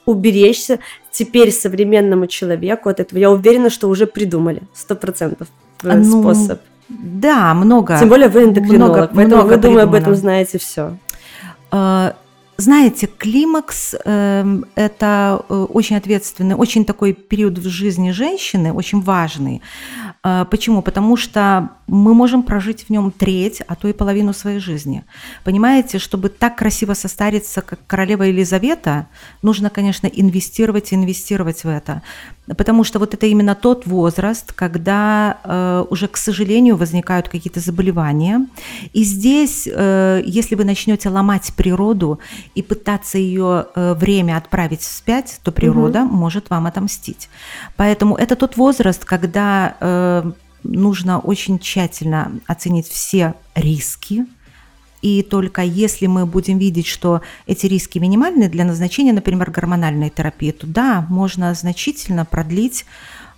уберечься 0.06 0.80
теперь 1.12 1.52
современному 1.52 2.28
человеку 2.28 2.90
от 2.90 3.00
этого? 3.00 3.18
Я 3.20 3.32
уверена, 3.32 3.70
что 3.70 3.88
уже 3.88 4.06
придумали, 4.06 4.62
сто 4.74 4.96
процентов. 4.96 5.48
Э, 5.94 5.98
ну, 5.98 6.22
способ. 6.22 6.62
Да, 6.90 7.54
много. 7.54 7.98
Тем 8.00 8.10
более 8.10 8.30
вы 8.30 8.44
эндокринолог, 8.44 8.96
много, 8.96 9.12
поэтому 9.16 9.42
много 9.44 9.56
вы, 9.56 9.58
думаю, 9.58 9.84
об 9.84 9.94
этом 9.94 10.16
знаете 10.16 10.58
все. 10.58 10.98
А, 11.72 12.16
знаете, 12.58 13.08
климакс 13.08 13.96
э,– 14.06 14.62
это 14.76 15.44
очень 15.50 15.98
ответственный, 15.98 16.56
очень 16.56 16.86
такой 16.86 17.12
период 17.12 17.58
в 17.58 17.68
жизни 17.68 18.12
женщины, 18.12 18.72
очень 18.72 19.02
важный. 19.02 19.62
Э, 20.24 20.46
почему? 20.50 20.82
Потому 20.82 21.18
что 21.18 21.72
мы 21.88 22.14
можем 22.14 22.44
прожить 22.44 22.86
в 22.88 22.90
нем 22.90 23.12
треть, 23.12 23.62
а 23.68 23.76
то 23.76 23.90
и 23.90 23.94
половину 23.94 24.34
своей 24.34 24.60
жизни. 24.60 25.04
Понимаете, 25.44 26.00
чтобы 26.00 26.30
так 26.30 26.56
красиво 26.56 26.94
состариться, 26.94 27.62
как 27.62 27.80
королева 27.88 28.24
Елизавета, 28.24 29.08
нужно, 29.42 29.70
конечно, 29.70 30.08
инвестировать, 30.08 30.94
инвестировать 30.94 31.66
в 31.66 31.68
это. 31.68 32.04
Потому 32.48 32.84
что 32.84 33.00
вот 33.00 33.14
это 33.14 33.26
именно 33.26 33.56
тот 33.56 33.88
возраст, 33.88 34.54
когда 34.54 35.40
э, 35.44 35.86
уже, 35.90 36.08
к 36.08 36.18
сожалению, 36.18 36.76
возникают 36.78 37.28
какие-то 37.28 37.60
заболевания. 37.60 38.48
И 38.94 39.04
здесь, 39.04 39.68
э, 39.72 40.22
если 40.26 40.56
вы 40.56 40.64
начнете 40.64 41.10
ломать 41.10 41.54
природу 41.56 42.20
и 42.54 42.62
пытаться 42.62 43.18
ее 43.18 43.68
э, 43.76 43.94
время 43.96 44.38
отправить 44.38 44.82
вспять, 44.82 45.40
то 45.44 45.52
природа 45.52 46.04
угу. 46.04 46.16
может 46.16 46.50
вам 46.50 46.68
отомстить. 46.68 47.30
Поэтому 47.78 48.16
это 48.16 48.36
тот 48.36 48.58
возраст, 48.58 49.04
когда 49.06 49.76
э, 49.80 50.32
нужно 50.64 51.20
очень 51.20 51.58
тщательно 51.60 52.32
оценить 52.46 52.88
все 52.88 53.34
риски, 53.56 54.26
и 55.06 55.22
только 55.22 55.62
если 55.62 56.08
мы 56.08 56.26
будем 56.26 56.58
видеть, 56.58 56.88
что 56.88 57.22
эти 57.46 57.68
риски 57.68 58.00
минимальны 58.00 58.50
для 58.50 58.66
назначения, 58.66 59.14
например, 59.14 59.52
гормональной 59.52 60.10
терапии, 60.10 60.50
то 60.50 60.66
да, 60.66 61.06
можно 61.10 61.54
значительно 61.54 62.26
продлить 62.26 62.86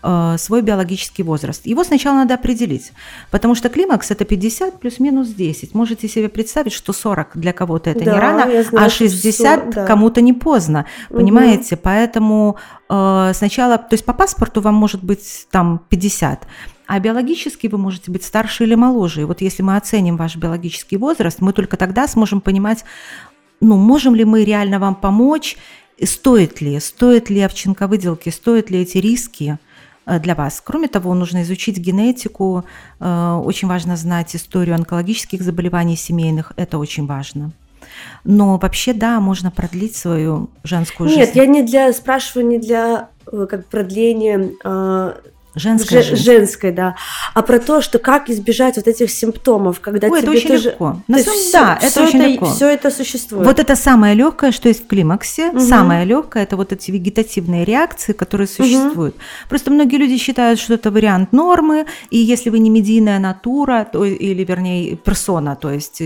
э, 0.01 0.35
свой 0.37 0.61
биологический 0.61 1.23
возраст. 1.23 1.65
Его 1.65 1.83
сначала 1.83 2.15
надо 2.15 2.35
определить, 2.35 2.93
потому 3.31 3.53
что 3.53 3.67
климакс 3.67 4.09
это 4.11 4.23
50 4.23 4.79
плюс-минус 4.79 5.27
10. 5.27 5.73
Можете 5.73 6.07
себе 6.07 6.29
представить, 6.29 6.71
что 6.71 6.93
40 6.93 7.31
для 7.35 7.51
кого-то 7.51 7.89
это 7.89 8.05
да, 8.05 8.13
не 8.13 8.17
рано, 8.17 8.63
знаю, 8.63 8.85
а 8.85 8.89
60 8.89 9.35
40, 9.35 9.75
да. 9.75 9.85
кому-то 9.85 10.21
не 10.21 10.31
поздно, 10.31 10.85
понимаете? 11.09 11.75
Угу. 11.75 11.81
Поэтому 11.83 12.55
э, 12.87 13.31
сначала, 13.33 13.77
то 13.77 13.93
есть 13.93 14.05
по 14.05 14.13
паспорту 14.13 14.61
вам 14.61 14.75
может 14.75 15.03
быть 15.03 15.47
там 15.51 15.81
50, 15.89 16.47
а 16.87 16.99
биологически 16.99 17.67
вы 17.67 17.77
можете 17.77 18.11
быть 18.11 18.23
старше 18.23 18.63
или 18.63 18.75
моложе. 18.75 19.21
И 19.21 19.23
вот 19.25 19.41
если 19.41 19.61
мы 19.61 19.75
оценим 19.75 20.17
ваш 20.17 20.37
биологический 20.37 20.97
возраст, 20.97 21.41
мы 21.41 21.53
только 21.53 21.77
тогда 21.77 22.07
сможем 22.07 22.41
понимать, 22.41 22.85
ну, 23.59 23.75
можем 23.75 24.15
ли 24.15 24.23
мы 24.23 24.43
реально 24.43 24.79
вам 24.79 24.95
помочь, 24.95 25.57
стоит 26.03 26.61
ли, 26.61 26.79
стоит 26.79 27.29
ли 27.29 27.41
овчинковыделки, 27.41 28.29
стоят 28.29 28.69
ли 28.69 28.79
эти 28.79 28.97
риски 28.99 29.57
э, 30.05 30.19
для 30.19 30.35
вас. 30.35 30.61
Кроме 30.63 30.87
того, 30.87 31.13
нужно 31.13 31.41
изучить 31.43 31.77
генетику, 31.77 32.63
э, 32.99 33.41
очень 33.43 33.67
важно 33.67 33.97
знать 33.97 34.35
историю 34.35 34.75
онкологических 34.75 35.41
заболеваний 35.41 35.97
семейных, 35.97 36.53
это 36.55 36.77
очень 36.77 37.05
важно. 37.05 37.51
Но 38.23 38.57
вообще, 38.57 38.93
да, 38.93 39.19
можно 39.19 39.51
продлить 39.51 39.95
свою 39.95 40.49
женскую 40.63 41.09
Нет, 41.09 41.17
жизнь. 41.17 41.29
Нет, 41.29 41.35
я 41.35 41.45
не 41.47 41.63
для 41.63 41.93
спрашиваю 41.93 42.47
не 42.47 42.59
для 42.59 43.09
э, 43.31 43.47
как 43.49 43.65
продления 43.67 44.51
а, 44.63 45.17
Женская 45.57 46.01
Ж- 46.01 46.15
Женской, 46.15 46.71
да. 46.71 46.95
А 47.33 47.41
про 47.41 47.59
то, 47.59 47.81
что 47.81 47.99
как 47.99 48.29
избежать 48.29 48.77
вот 48.77 48.87
этих 48.87 49.11
симптомов, 49.11 49.79
когда 49.79 50.07
Ой, 50.07 50.21
тебе 50.21 50.31
это 50.31 50.37
очень 50.37 50.47
тоже... 50.49 50.69
легко. 50.69 51.01
На 51.07 51.19
самом 51.19 51.39
деле, 51.39 51.51
да, 51.53 51.79
это 51.81 52.03
очень 52.03 52.19
это, 52.19 52.27
легко. 52.29 52.45
Все 52.45 52.69
это 52.69 52.91
существует. 52.91 53.45
Вот 53.45 53.59
это 53.59 53.75
самое 53.75 54.15
легкое, 54.15 54.51
что 54.51 54.69
есть 54.69 54.83
в 54.83 54.87
климаксе. 54.87 55.49
Угу. 55.49 55.59
Самое 55.59 56.05
легкое 56.05 56.43
это 56.43 56.55
вот 56.57 56.73
эти 56.73 56.91
вегетативные 56.91 57.65
реакции, 57.65 58.13
которые 58.13 58.47
существуют. 58.47 59.15
Угу. 59.15 59.23
Просто 59.49 59.71
многие 59.71 59.97
люди 59.97 60.17
считают, 60.17 60.59
что 60.59 60.73
это 60.73 60.91
вариант 60.91 61.33
нормы, 61.33 61.85
и 62.09 62.17
если 62.17 62.49
вы 62.49 62.59
не 62.59 62.69
медийная 62.69 63.19
натура, 63.19 63.87
то, 63.91 64.05
или 64.05 64.43
вернее 64.43 64.95
персона, 64.95 65.55
то 65.55 65.69
есть 65.69 66.01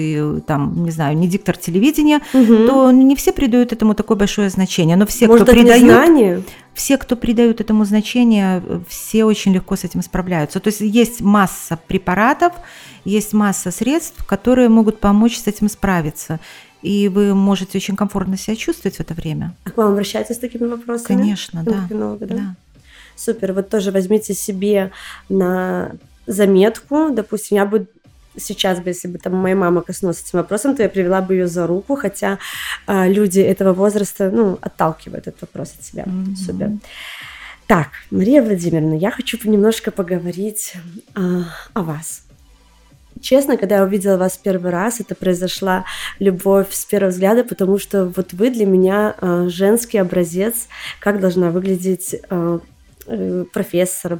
там, 0.45 0.83
не 0.83 0.91
знаю, 0.91 1.17
не 1.17 1.27
диктор 1.27 1.57
телевидения, 1.57 2.21
угу. 2.33 2.67
то 2.67 2.91
не 2.91 3.15
все 3.15 3.31
придают 3.31 3.73
этому 3.73 3.93
такое 3.93 4.17
большое 4.17 4.49
значение. 4.49 4.95
Но 4.95 5.05
все, 5.05 5.27
Может, 5.27 5.43
кто 5.43 5.53
придают... 5.53 5.83
Незнание? 5.83 6.43
Все, 6.73 6.97
кто 6.97 7.15
придают 7.15 7.61
этому 7.61 7.85
значение, 7.85 8.63
все 8.87 9.25
очень 9.25 9.53
легко 9.53 9.75
с 9.75 9.83
этим 9.83 10.01
справляются. 10.01 10.59
То 10.59 10.69
есть 10.69 10.81
есть 10.81 11.21
масса 11.21 11.77
препаратов, 11.87 12.53
есть 13.03 13.33
масса 13.33 13.71
средств, 13.71 14.25
которые 14.25 14.69
могут 14.69 14.99
помочь 14.99 15.37
с 15.37 15.47
этим 15.47 15.69
справиться. 15.69 16.39
И 16.81 17.09
вы 17.09 17.35
можете 17.35 17.77
очень 17.77 17.95
комфортно 17.95 18.37
себя 18.37 18.55
чувствовать 18.55 18.97
в 18.97 18.99
это 18.99 19.13
время. 19.13 19.53
А 19.65 19.69
к 19.69 19.77
вам 19.77 19.91
обращаются 19.91 20.33
с 20.33 20.39
такими 20.39 20.65
вопросами? 20.67 21.17
Конечно, 21.17 21.63
да. 21.63 21.87
да. 21.89 22.17
да. 22.19 22.55
Супер. 23.15 23.53
Вот 23.53 23.69
тоже 23.69 23.91
возьмите 23.91 24.33
себе 24.33 24.91
на 25.29 25.91
заметку, 26.25 27.09
допустим, 27.11 27.57
я 27.57 27.65
бы 27.65 27.87
сейчас 28.37 28.79
бы, 28.79 28.89
если 28.89 29.07
бы 29.07 29.17
там 29.17 29.35
моя 29.35 29.55
мама 29.55 29.81
коснулась 29.81 30.21
этим 30.21 30.39
вопросом, 30.39 30.75
то 30.75 30.83
я 30.83 30.89
привела 30.89 31.21
бы 31.21 31.35
ее 31.35 31.47
за 31.47 31.67
руку, 31.67 31.95
хотя 31.95 32.39
э, 32.87 33.11
люди 33.11 33.39
этого 33.39 33.73
возраста, 33.73 34.29
ну, 34.31 34.57
отталкивают 34.61 35.27
этот 35.27 35.41
вопрос 35.41 35.73
от 35.77 35.85
себя. 35.85 36.03
Mm-hmm. 36.03 36.35
Супер. 36.35 36.71
Так, 37.67 37.87
Мария 38.09 38.41
Владимировна, 38.41 38.95
я 38.95 39.11
хочу 39.11 39.37
немножко 39.43 39.91
поговорить 39.91 40.73
э, 41.15 41.43
о 41.73 41.81
вас. 41.83 42.23
Честно, 43.21 43.55
когда 43.55 43.77
я 43.77 43.83
увидела 43.83 44.17
вас 44.17 44.37
первый 44.37 44.71
раз, 44.71 44.99
это 44.99 45.15
произошла 45.15 45.85
любовь 46.19 46.73
с 46.73 46.85
первого 46.85 47.11
взгляда, 47.11 47.43
потому 47.43 47.77
что 47.77 48.05
вот 48.05 48.33
вы 48.33 48.49
для 48.49 48.65
меня 48.65 49.15
э, 49.21 49.47
женский 49.49 49.99
образец, 49.99 50.67
как 50.99 51.19
должна 51.19 51.51
выглядеть 51.51 52.15
э, 52.29 52.59
профессор, 53.53 54.19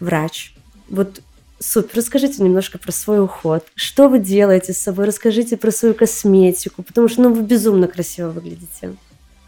врач. 0.00 0.54
Вот 0.88 1.20
Супер, 1.64 1.96
расскажите 1.96 2.42
немножко 2.42 2.78
про 2.78 2.92
свой 2.92 3.24
уход. 3.24 3.64
Что 3.74 4.08
вы 4.08 4.18
делаете 4.18 4.74
с 4.74 4.78
собой? 4.78 5.06
Расскажите 5.06 5.56
про 5.56 5.70
свою 5.70 5.94
косметику, 5.94 6.82
потому 6.82 7.08
что 7.08 7.22
ну, 7.22 7.32
вы 7.32 7.42
безумно 7.42 7.88
красиво 7.88 8.28
выглядите. 8.28 8.94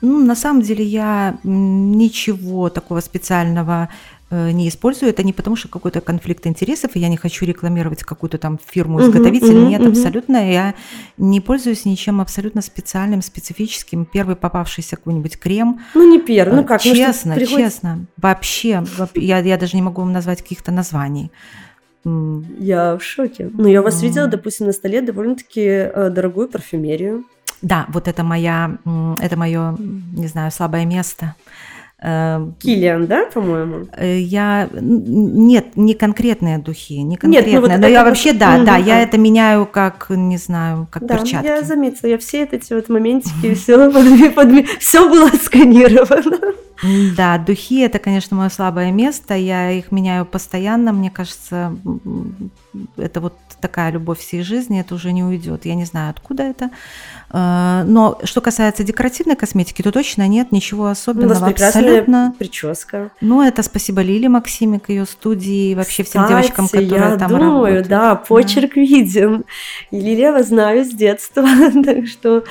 Ну, 0.00 0.24
на 0.24 0.35
самом 0.35 0.62
деле 0.62 0.83
я 0.83 1.38
ничего 1.44 2.70
такого 2.70 3.00
специального 3.00 3.90
э, 4.31 4.50
не 4.52 4.68
использую. 4.68 5.11
Это 5.11 5.22
не 5.24 5.35
потому, 5.35 5.57
что 5.57 5.68
какой-то 5.68 6.00
конфликт 6.00 6.46
интересов, 6.46 6.96
и 6.96 7.00
я 7.00 7.09
не 7.09 7.18
хочу 7.18 7.44
рекламировать 7.44 8.02
какую-то 8.02 8.38
там 8.38 8.59
фирму-изготовителя. 8.64 9.52
Uh-huh, 9.52 9.68
Нет, 9.68 9.83
uh-huh. 9.83 9.90
абсолютно. 9.90 10.50
Я 10.50 10.74
не 11.18 11.42
пользуюсь 11.42 11.85
ничем 11.85 12.22
абсолютно 12.22 12.62
специальным, 12.62 13.20
специфическим. 13.20 14.07
Первый 14.07 14.37
попавшийся 14.37 14.96
какой-нибудь 14.96 15.38
крем. 15.38 15.81
Ну, 15.92 16.11
не 16.11 16.18
первый, 16.18 16.57
ну 16.57 16.64
как? 16.64 16.81
Честно, 16.81 17.35
ну, 17.35 17.40
приходит... 17.40 17.72
честно. 17.72 18.07
Вообще, 18.16 18.83
я, 19.14 19.38
я 19.40 19.57
даже 19.59 19.76
не 19.76 19.83
могу 19.83 20.00
вам 20.00 20.12
назвать 20.12 20.40
каких-то 20.40 20.72
названий. 20.72 21.31
Я 22.59 22.97
в 22.97 23.03
шоке. 23.03 23.51
Ну, 23.53 23.66
я 23.69 23.81
у 23.81 23.85
вас 23.85 24.03
видела, 24.03 24.29
допустим, 24.29 24.66
на 24.66 24.73
столе 24.73 25.03
довольно-таки 25.03 25.61
э, 25.61 26.11
дорогую 26.11 26.49
парфюмерию. 26.49 27.25
Да, 27.62 27.87
вот 27.88 28.07
это 28.07 28.23
моя, 28.23 28.79
это 29.21 29.37
мое, 29.37 29.77
не 29.79 30.29
знаю, 30.29 30.53
слабое 30.53 30.85
место. 30.85 31.35
Э, 32.02 32.46
Киллиан, 32.59 33.06
да, 33.06 33.24
по-моему? 33.32 33.87
Э, 33.96 34.18
я 34.18 34.68
нет, 34.72 35.76
не 35.76 35.94
конкретные 35.94 36.59
духи, 36.59 37.00
не 37.02 37.16
конкретные, 37.16 37.52
нет, 37.54 37.62
ну 37.62 37.68
вот 37.68 37.80
но 37.80 37.87
я 37.87 38.04
вообще 38.04 38.35
да, 38.35 38.62
да, 38.62 38.76
я 38.76 39.00
это 39.00 39.16
меняю 39.16 39.64
как 39.64 40.11
не 40.11 40.37
знаю, 40.37 40.87
как 40.90 41.06
да, 41.06 41.16
перчатки. 41.16 41.46
Я 41.46 41.62
заметила, 41.62 42.11
я 42.11 42.18
все 42.18 42.44
эти 42.44 42.74
вот 42.74 42.90
моментики, 42.90 43.54
все, 43.54 43.90
все 44.78 45.09
было 45.09 45.28
отсканировано. 45.28 46.54
Да, 47.16 47.38
духи 47.38 47.80
это, 47.80 47.98
конечно, 47.98 48.37
мое 48.37 48.50
слабое 48.50 48.92
место. 48.92 49.35
Я 49.35 49.70
их 49.70 49.90
меняю 49.92 50.26
постоянно. 50.26 50.92
Мне 50.92 51.11
кажется, 51.11 51.74
это 52.96 53.20
вот 53.20 53.35
такая 53.61 53.92
любовь 53.92 54.18
всей 54.18 54.42
жизни, 54.42 54.80
это 54.80 54.94
уже 54.94 55.12
не 55.12 55.24
уйдет. 55.24 55.64
Я 55.64 55.74
не 55.74 55.85
знаю, 55.85 56.11
откуда 56.11 56.42
это. 56.42 56.70
Э, 57.31 57.83
но 57.87 58.19
что 58.25 58.41
касается 58.41 58.85
декоративной 58.85 59.37
косметики, 59.37 59.83
то 59.83 59.93
точно 59.93 60.27
нет 60.29 60.53
ничего 60.53 60.87
особенного. 60.87 61.35
Ну, 61.35 61.39
у 61.39 61.43
вас 61.43 61.62
абсолютно. 61.62 62.35
прическа. 62.39 63.11
Ну, 63.21 63.43
это 63.43 63.62
спасибо 63.62 64.03
Лиле 64.03 64.29
Максимик, 64.29 64.89
ее 64.89 65.07
студии, 65.07 65.75
вообще 65.75 66.03
всем 66.03 66.23
Кстати, 66.23 66.43
девочкам, 66.43 66.67
которые 66.67 66.89
я 66.89 67.17
там 67.17 67.31
думаю, 67.31 67.53
работают. 67.53 67.89
да, 67.89 68.15
почерк 68.15 68.75
да. 68.75 68.81
виден. 68.81 69.45
И 69.91 70.01
Лилия 70.01 70.33
вас 70.33 70.49
знаю 70.49 70.85
с 70.85 70.91
детства, 70.91 71.47
так 71.85 72.07
что 72.07 72.45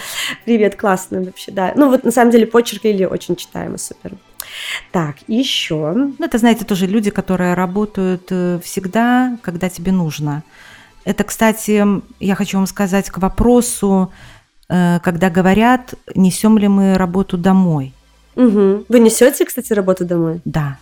привет, 0.46 0.76
классно 0.76 1.22
вообще, 1.22 1.52
да. 1.52 1.74
Ну, 1.76 1.90
вот 1.90 2.04
на 2.04 2.12
самом 2.12 2.32
деле 2.32 2.46
почерк 2.46 2.84
Лилии 2.84 3.06
очень 3.06 3.36
читаемый, 3.36 3.80
супер. 3.80 4.12
Так, 4.92 5.18
еще. 5.28 5.92
Ну, 5.94 6.14
это, 6.20 6.38
знаете, 6.38 6.66
тоже 6.66 6.88
люди, 6.88 7.10
которые 7.10 7.54
работают 7.56 8.28
э, 8.30 8.60
всегда, 8.64 9.38
когда 9.42 9.70
тебе 9.70 9.92
нужно. 9.92 10.44
Это, 11.04 11.24
кстати, 11.24 11.86
я 12.20 12.36
хочу 12.36 12.58
вам 12.58 12.66
сказать 12.66 13.10
к 13.10 13.20
вопросу, 13.20 14.12
когда 14.68 15.30
говорят, 15.30 15.94
несем 16.16 16.58
ли 16.58 16.68
мы 16.68 16.98
работу 16.98 17.38
домой. 17.38 17.94
Угу. 18.36 18.86
Вы 18.90 19.00
несете, 19.00 19.46
кстати, 19.46 19.74
работу 19.74 20.06
домой? 20.06 20.42
Да. 20.46 20.78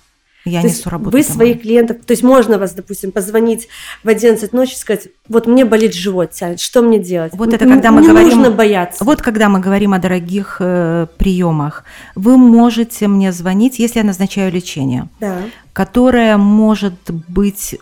Я 0.46 0.62
то 0.62 0.68
несу 0.68 0.90
работу. 0.90 1.12
Вы 1.12 1.24
домой. 1.24 1.36
своих 1.36 1.62
клиентов, 1.62 1.98
то 2.06 2.12
есть 2.12 2.22
можно 2.22 2.58
вас, 2.58 2.74
допустим, 2.74 3.12
позвонить 3.12 3.70
в 4.04 4.10
11 4.10 4.52
ночи 4.52 4.74
и 4.74 4.78
сказать, 4.78 5.08
вот 5.30 5.48
мне 5.48 5.64
болит 5.64 5.94
живот, 5.94 6.32
тянет, 6.32 6.60
что 6.60 6.82
мне 6.82 7.00
делать? 7.00 7.32
Вот 7.34 7.54
это 7.54 7.66
когда 7.66 7.92
мы 7.92 8.02
не 8.02 8.10
говорим. 8.10 8.30
нужно 8.30 8.52
бояться. 8.52 9.06
Вот 9.06 9.22
когда 9.22 9.48
мы 9.48 9.62
говорим 9.62 9.94
о 9.94 10.00
дорогих 10.00 10.58
э, 10.60 11.08
приемах, 11.18 11.86
вы 12.16 12.36
можете 12.36 13.08
мне 13.08 13.32
звонить, 13.32 13.80
если 13.80 14.00
я 14.00 14.06
назначаю 14.06 14.52
лечение, 14.52 15.08
да. 15.22 15.38
которое 15.72 16.36
может 16.36 16.96
быть 17.10 17.80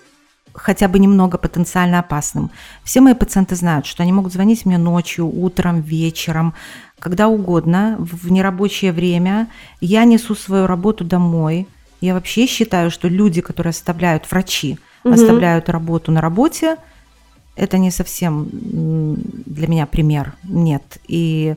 хотя 0.54 0.88
бы 0.88 1.00
немного 1.00 1.38
потенциально 1.38 2.00
опасным. 2.00 2.52
Все 2.84 3.02
мои 3.02 3.14
пациенты 3.14 3.56
знают, 3.56 3.86
что 3.86 4.04
они 4.04 4.12
могут 4.12 4.34
звонить 4.34 4.66
мне 4.66 4.78
ночью, 4.78 5.28
утром, 5.28 5.82
вечером, 5.82 6.54
когда 7.00 7.28
угодно, 7.28 7.96
в 8.00 8.32
нерабочее 8.32 8.92
время. 8.92 9.48
Я 9.80 10.06
несу 10.06 10.36
свою 10.36 10.68
работу 10.68 11.04
домой. 11.04 11.68
Я 12.02 12.14
вообще 12.14 12.48
считаю, 12.48 12.92
что 12.92 13.08
люди, 13.08 13.42
которые 13.42 13.72
оставляют, 13.72 14.30
врачи, 14.30 14.80
угу. 15.04 15.14
оставляют 15.14 15.70
работу 15.70 16.12
на 16.12 16.22
работе, 16.22 16.78
это 17.56 17.78
не 17.78 17.92
совсем 17.92 18.50
для 18.52 19.68
меня 19.68 19.86
пример. 19.86 20.34
Нет. 20.44 21.00
И 21.08 21.56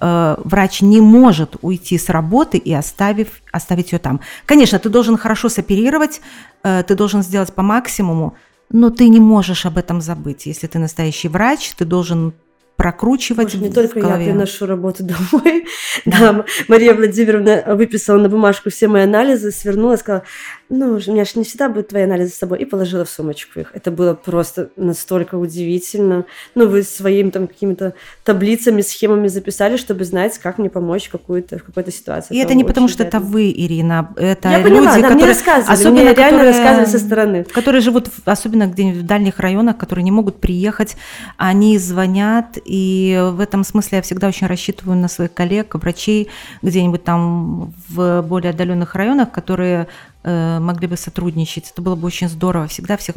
врач 0.00 0.82
не 0.82 1.00
может 1.00 1.56
уйти 1.62 1.98
с 1.98 2.08
работы 2.08 2.58
и 2.58 2.72
оставив, 2.72 3.28
оставить 3.52 3.92
ее 3.92 3.98
там. 3.98 4.20
Конечно, 4.44 4.78
ты 4.78 4.88
должен 4.88 5.16
хорошо 5.16 5.48
соперировать, 5.48 6.20
э, 6.64 6.82
ты 6.86 6.94
должен 6.94 7.22
сделать 7.22 7.52
по 7.52 7.62
максимуму, 7.62 8.36
но 8.70 8.90
ты 8.90 9.08
не 9.08 9.20
можешь 9.20 9.66
об 9.66 9.78
этом 9.78 10.00
забыть. 10.00 10.46
Если 10.46 10.66
ты 10.66 10.78
настоящий 10.78 11.28
врач, 11.28 11.72
ты 11.76 11.84
должен 11.84 12.32
прокручивать 12.76 13.54
Боже, 13.54 13.58
не 13.58 13.70
только 13.70 14.00
я 14.00 14.16
приношу 14.16 14.66
работу 14.66 15.04
домой. 15.32 15.66
Да. 16.04 16.18
да, 16.32 16.44
Мария 16.68 16.94
Владимировна 16.94 17.62
выписала 17.68 18.18
на 18.18 18.28
бумажку 18.28 18.70
все 18.70 18.88
мои 18.88 19.04
анализы, 19.04 19.52
свернула, 19.52 19.96
сказала, 19.96 20.24
ну, 20.68 20.98
у 21.06 21.12
меня 21.12 21.24
же 21.24 21.32
не 21.36 21.44
всегда 21.44 21.68
будут 21.68 21.88
твои 21.88 22.04
анализы 22.04 22.32
с 22.32 22.36
собой, 22.36 22.60
и 22.60 22.64
положила 22.64 23.04
в 23.04 23.10
сумочку 23.10 23.60
их. 23.60 23.70
Это 23.74 23.90
было 23.90 24.14
просто 24.14 24.70
настолько 24.76 25.36
удивительно. 25.36 26.24
Ну, 26.54 26.68
вы 26.68 26.82
своими 26.82 27.30
там 27.30 27.46
какими-то 27.46 27.94
таблицами, 28.24 28.80
схемами 28.80 29.28
записали, 29.28 29.76
чтобы 29.76 30.04
знать, 30.04 30.38
как 30.38 30.58
мне 30.58 30.70
помочь 30.70 31.08
в, 31.08 31.12
какую-то, 31.12 31.58
в 31.58 31.64
какой-то 31.64 31.92
ситуации. 31.92 32.34
И 32.34 32.38
это, 32.38 32.48
это 32.48 32.54
не 32.54 32.64
потому, 32.64 32.88
что 32.88 33.02
это 33.02 33.20
вы, 33.20 33.50
Ирина, 33.50 34.12
это 34.16 34.48
Я 34.48 34.58
люди, 34.58 34.70
поняла, 34.70 34.84
да, 34.84 34.94
которые... 34.94 35.14
мне 35.16 35.26
рассказывали, 35.26 35.74
особенно 35.74 36.00
мне 36.02 36.14
реально 36.14 36.38
которые, 36.38 36.50
рассказывали 36.50 36.86
со 36.86 36.98
стороны. 36.98 37.44
Которые 37.44 37.80
живут, 37.80 38.08
особенно 38.24 38.66
где-нибудь 38.66 39.02
в 39.02 39.06
дальних 39.06 39.40
районах, 39.40 39.76
которые 39.76 40.02
не 40.02 40.10
могут 40.10 40.40
приехать, 40.40 40.96
они 41.36 41.78
звонят, 41.78 42.58
и 42.64 43.20
в 43.32 43.40
этом 43.40 43.64
смысле 43.64 43.96
я 43.96 44.02
всегда 44.02 44.28
очень 44.28 44.46
рассчитываю 44.46 44.96
на 44.96 45.08
своих 45.08 45.34
коллег, 45.34 45.74
врачей 45.74 46.28
где-нибудь 46.62 47.04
там 47.04 47.74
в 47.88 48.22
более 48.22 48.50
отдаленных 48.50 48.94
районах, 48.94 49.30
которые 49.30 49.88
могли 50.24 50.86
бы 50.86 50.96
сотрудничать. 50.96 51.70
Это 51.70 51.82
было 51.82 51.96
бы 51.96 52.06
очень 52.06 52.28
здорово. 52.28 52.66
Всегда 52.66 52.96
всех 52.96 53.16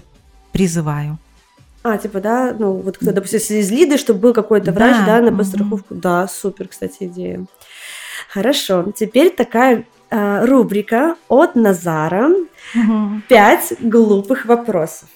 призываю. 0.51 1.17
А, 1.83 1.97
типа, 1.97 2.19
да, 2.19 2.55
ну, 2.57 2.73
вот 2.73 2.97
кто, 2.97 3.11
допустим, 3.11 3.39
из 3.39 3.71
Лиды, 3.71 3.97
чтобы 3.97 4.19
был 4.19 4.33
какой-то 4.33 4.71
врач, 4.71 4.97
да, 5.05 5.21
да 5.21 5.31
на 5.31 5.37
подстраховку. 5.37 5.93
Mm-hmm. 5.93 6.01
Да, 6.01 6.27
супер, 6.27 6.67
кстати, 6.67 6.97
идея. 7.01 7.45
Хорошо. 8.29 8.91
Теперь 8.93 9.29
такая 9.29 9.85
э, 10.09 10.45
рубрика 10.45 11.15
от 11.29 11.55
Назара. 11.55 12.29
Mm-hmm. 12.75 13.21
Пять 13.29 13.73
глупых 13.79 14.45
вопросов. 14.45 15.07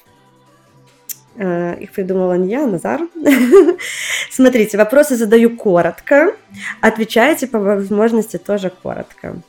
Э, 1.35 1.77
их 1.79 1.91
придумала 1.91 2.37
не 2.37 2.51
я, 2.51 2.63
а 2.63 2.67
Назар. 2.67 3.01
Смотрите, 4.31 4.77
вопросы 4.77 5.17
задаю 5.17 5.57
коротко, 5.57 6.35
отвечаете 6.79 7.47
по 7.47 7.59
возможности 7.59 8.37
тоже 8.37 8.69
коротко. 8.69 9.41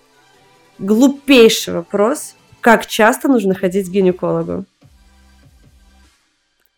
Глупейший 0.83 1.75
вопрос. 1.75 2.35
Как 2.61 2.87
часто 2.87 3.29
нужно 3.29 3.55
ходить 3.55 3.89
к 3.89 3.93
гинекологу? 3.93 4.65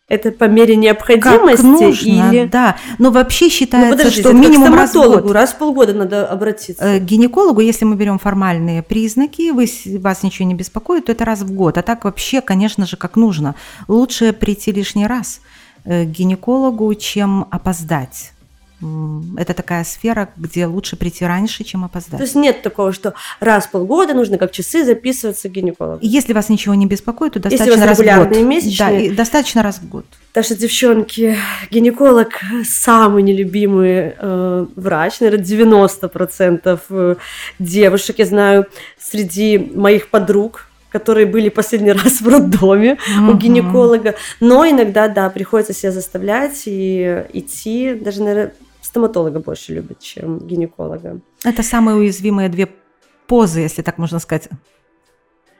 Это 0.07 0.31
по 0.31 0.43
мере 0.43 0.75
необходимости 0.75 1.63
как 1.63 1.63
нужно, 1.63 2.31
или 2.31 2.45
да. 2.45 2.75
Но 2.99 3.09
вообще 3.09 3.49
считается, 3.49 4.05
ну, 4.05 4.11
что 4.11 4.33
минимум 4.33 4.75
раз 4.75 4.91
в 4.91 4.93
год. 4.93 5.31
раз 5.31 5.53
в 5.53 5.57
полгода 5.57 5.95
надо 5.95 6.27
обратиться. 6.27 6.85
Э, 6.85 6.99
к 6.99 7.03
гинекологу, 7.03 7.61
если 7.61 7.85
мы 7.85 7.95
берем 7.95 8.19
формальные 8.19 8.83
признаки, 8.83 9.49
вы, 9.49 9.67
вас 9.99 10.21
ничего 10.21 10.47
не 10.47 10.53
беспокоит, 10.53 11.05
то 11.05 11.11
это 11.11 11.25
раз 11.25 11.41
в 11.41 11.51
год. 11.51 11.79
А 11.79 11.81
так 11.81 12.03
вообще, 12.03 12.41
конечно 12.41 12.85
же, 12.85 12.97
как 12.97 13.15
нужно. 13.15 13.55
Лучше 13.87 14.31
прийти 14.33 14.71
лишний 14.71 15.07
раз 15.07 15.41
э, 15.83 16.05
к 16.05 16.09
гинекологу, 16.09 16.93
чем 16.93 17.47
опоздать 17.49 18.34
это 19.37 19.53
такая 19.53 19.83
сфера, 19.83 20.29
где 20.35 20.65
лучше 20.65 20.95
прийти 20.97 21.25
раньше, 21.25 21.63
чем 21.63 21.85
опоздать. 21.85 22.17
То 22.17 22.23
есть 22.23 22.35
нет 22.35 22.61
такого, 22.61 22.91
что 22.91 23.13
раз 23.39 23.65
в 23.65 23.71
полгода 23.71 24.13
нужно 24.13 24.37
как 24.37 24.51
часы 24.51 24.83
записываться 24.83 25.47
к 25.49 25.51
гинекологу. 25.51 25.99
Если 26.01 26.33
вас 26.33 26.49
ничего 26.49 26.75
не 26.75 26.85
беспокоит, 26.85 27.33
то 27.33 27.39
достаточно 27.39 27.85
раз 27.85 27.99
в 27.99 28.03
год. 28.03 28.37
Месячные, 28.37 29.09
да, 29.09 29.15
достаточно 29.15 29.63
раз 29.63 29.79
в 29.79 29.87
год. 29.87 30.05
Так 30.33 30.43
что, 30.43 30.55
девчонки, 30.55 31.37
гинеколог 31.71 32.41
самый 32.65 33.23
нелюбимый 33.23 34.13
э, 34.17 34.65
врач, 34.75 35.21
наверное, 35.21 35.45
90% 35.45 36.79
э, 36.89 37.15
девушек, 37.59 38.19
я 38.19 38.25
знаю, 38.25 38.65
среди 38.99 39.57
моих 39.57 40.09
подруг, 40.09 40.67
которые 40.89 41.25
были 41.25 41.49
последний 41.49 41.91
раз 42.03 42.21
в 42.21 42.27
роддоме 42.27 42.97
у 43.29 43.33
гинеколога. 43.33 44.15
Но 44.39 44.65
иногда, 44.65 45.07
да, 45.07 45.29
приходится 45.29 45.73
себя 45.73 45.91
заставлять 45.91 46.63
и 46.65 47.23
идти. 47.33 47.93
Даже, 47.93 48.21
наверное, 48.23 48.53
стоматолога 48.95 49.39
больше 49.39 49.73
любят, 49.73 49.99
чем 49.99 50.39
гинеколога. 50.39 51.19
Это 51.43 51.63
самые 51.63 51.97
уязвимые 51.97 52.47
две 52.47 52.69
позы, 53.27 53.59
если 53.59 53.81
так 53.81 53.97
можно 53.97 54.19
сказать. 54.19 54.47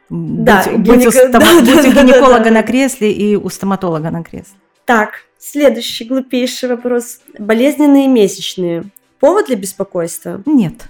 Да, 0.09 0.63
быть, 0.63 0.87
быть 0.87 1.05
у, 1.05 1.09
гинеко- 1.09 1.11
стома- 1.29 1.39
да, 1.39 1.59
быть 1.59 1.83
да, 1.83 1.89
у 1.89 1.93
да, 1.93 2.01
гинеколога 2.03 2.43
да. 2.45 2.51
на 2.51 2.63
кресле 2.63 3.11
и 3.11 3.35
у 3.35 3.49
стоматолога 3.49 4.09
на 4.09 4.23
кресле. 4.23 4.55
Так, 4.85 5.25
следующий 5.37 6.05
глупейший 6.05 6.69
вопрос. 6.69 7.19
Болезненные 7.37 8.07
месячные. 8.07 8.83
Повод 9.19 9.47
для 9.47 9.57
беспокойства? 9.57 10.41
Нет. 10.45 10.89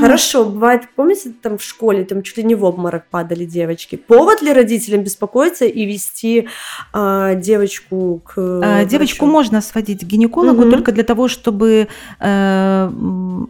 Хорошо, 0.00 0.44
бывает, 0.44 0.88
помните, 0.96 1.32
там 1.42 1.58
в 1.58 1.62
школе 1.62 2.04
там 2.04 2.22
чуть 2.22 2.38
ли 2.38 2.44
не 2.44 2.54
в 2.54 2.64
обморок 2.64 3.06
падали 3.10 3.44
девочки. 3.44 3.96
Повод 3.96 4.42
ли 4.42 4.52
родителям 4.52 5.02
беспокоиться 5.02 5.64
и 5.64 5.84
вести 5.84 6.48
а, 6.92 7.34
девочку 7.34 8.22
к 8.24 8.34
А, 8.38 8.84
Девочку 8.84 9.26
можно 9.26 9.60
сводить 9.60 10.00
к 10.00 10.04
гинекологу 10.04 10.62
Мгм. 10.62 10.70
только 10.70 10.92
для 10.92 11.04
того, 11.04 11.28
чтобы 11.28 11.88
э, 12.20 12.90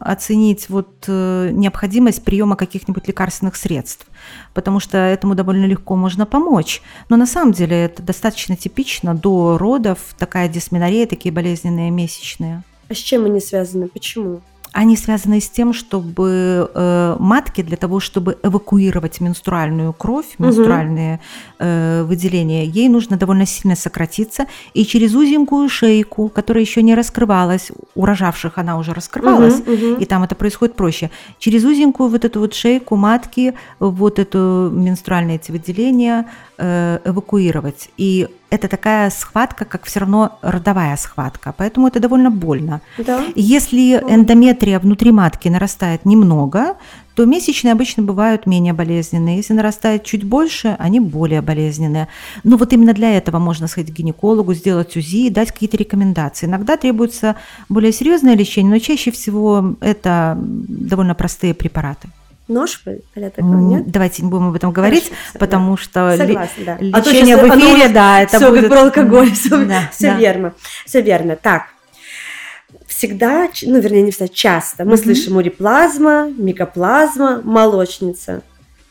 оценить 0.01 0.69
вот 0.69 0.89
э, 1.07 1.51
необходимость 1.53 2.25
приема 2.25 2.57
каких-нибудь 2.57 3.07
лекарственных 3.09 3.57
средств, 3.57 4.07
потому 4.55 4.81
что 4.81 4.99
этому 4.99 5.35
довольно 5.35 5.67
легко 5.67 5.97
можно 5.97 6.27
помочь. 6.27 6.83
Но 7.09 7.17
на 7.17 7.27
самом 7.27 7.53
деле 7.53 7.85
это 7.85 8.03
достаточно 8.03 8.57
типично 8.57 9.15
до 9.15 9.59
родов 9.59 9.99
такая 10.19 10.49
дисменорея, 10.49 11.07
такие 11.07 11.33
болезненные 11.33 11.91
месячные. 11.91 12.63
А 12.89 12.95
с 12.95 12.99
чем 12.99 13.25
они 13.25 13.41
связаны? 13.41 13.89
Почему? 13.89 14.41
Они 14.73 14.97
связаны 14.97 15.41
с 15.41 15.51
тем, 15.51 15.75
чтобы 15.75 16.71
э, 16.75 17.17
матке 17.19 17.63
для 17.63 17.77
того, 17.77 18.01
чтобы 18.01 18.39
эвакуировать 18.43 19.21
менструальную 19.21 19.93
кровь, 19.93 20.27
менструальные 20.39 21.21
э, 21.59 22.03
выделения, 22.05 22.65
ей 22.65 22.89
нужно 22.89 23.17
довольно 23.17 23.45
сильно 23.45 23.77
сократиться, 23.77 24.47
и 24.73 24.85
через 24.87 25.15
узенькую 25.15 25.69
шейку, 25.69 26.29
которая 26.29 26.65
еще 26.65 26.83
не 26.83 26.95
раскрывалась, 26.95 27.71
у 27.95 28.07
рожавших 28.07 28.57
она 28.57 28.79
уже 28.79 28.95
раскрывалась, 28.95 29.59
мгм. 29.59 29.97
и 30.01 30.05
там 30.07 30.23
это 30.23 30.35
происходит 30.35 30.75
проще. 30.75 31.11
Через 31.39 31.65
узенькую 31.65 32.09
вот 32.09 32.25
эту 32.25 32.41
вот 32.41 32.55
шейку 32.55 32.97
матки 32.97 33.55
вот 33.79 34.19
эту 34.19 34.71
менструальные 34.73 35.37
эти 35.37 35.51
выделения 35.53 36.27
эвакуировать. 36.63 37.91
И 37.97 38.29
это 38.51 38.69
такая 38.69 39.11
схватка, 39.11 39.65
как 39.65 39.85
все 39.85 40.01
равно 40.01 40.39
родовая 40.43 40.97
схватка, 40.97 41.55
поэтому 41.57 41.89
это 41.89 42.01
довольно 42.01 42.31
больно. 42.31 42.81
Да. 42.99 43.25
Если 43.35 43.95
эндометрия 43.97 44.79
внутри 44.79 45.11
матки 45.11 45.49
нарастает 45.49 46.05
немного, 46.05 46.77
то 47.15 47.25
месячные 47.25 47.73
обычно 47.73 48.03
бывают 48.03 48.47
менее 48.47 48.75
болезненные. 48.75 49.39
Если 49.39 49.55
нарастает 49.55 50.05
чуть 50.05 50.25
больше, 50.25 50.77
они 50.79 51.01
более 51.01 51.41
болезненные. 51.41 52.09
Но 52.45 52.57
вот 52.57 52.73
именно 52.73 52.93
для 52.93 53.17
этого 53.17 53.39
можно 53.39 53.67
сходить 53.67 53.95
к 53.95 53.99
гинекологу, 53.99 54.55
сделать 54.55 54.97
УЗИ 54.97 55.27
и 55.27 55.31
дать 55.31 55.51
какие-то 55.51 55.77
рекомендации. 55.77 56.47
Иногда 56.47 56.77
требуется 56.77 57.37
более 57.69 57.93
серьезное 57.93 58.37
лечение, 58.37 58.73
но 58.73 58.79
чаще 58.79 59.11
всего 59.11 59.75
это 59.81 60.37
довольно 60.39 61.15
простые 61.15 61.55
препараты. 61.55 62.09
Нож, 62.49 62.83
а 62.87 63.31
такого 63.31 63.53
М, 63.55 63.69
нет? 63.69 63.91
Давайте 63.91 64.23
не 64.23 64.29
будем 64.29 64.49
об 64.49 64.55
этом 64.55 64.73
говорить, 64.73 65.05
Хорошо, 65.05 65.39
потому 65.39 65.77
что 65.77 66.11
ли- 66.13 66.19
Согласна, 66.19 66.65
да. 66.67 66.79
А 66.93 67.01
то 67.01 67.11
лечение 67.11 67.37
в 67.37 67.45
оно 67.45 67.55
эфире, 67.57 67.85
уже 67.85 67.89
да, 67.91 68.21
это 68.23 68.37
Все 68.39 68.51
будет... 68.51 68.69
про 68.69 68.81
алкоголь, 68.83 69.31
все, 69.33 69.65
Да, 69.65 69.91
да. 70.01 70.17
верно, 70.19 70.53
все 70.85 71.01
верно. 71.03 71.37
Так, 71.37 71.67
всегда, 72.87 73.49
ну, 73.63 73.81
вернее, 73.81 74.03
не 74.03 74.11
всегда, 74.11 74.29
часто 74.29 74.85
мы 74.85 74.95
Мгм. 74.95 75.03
слышим 75.03 75.37
уреплазма, 75.37 76.31
микоплазма, 76.37 77.41
молочница. 77.45 78.43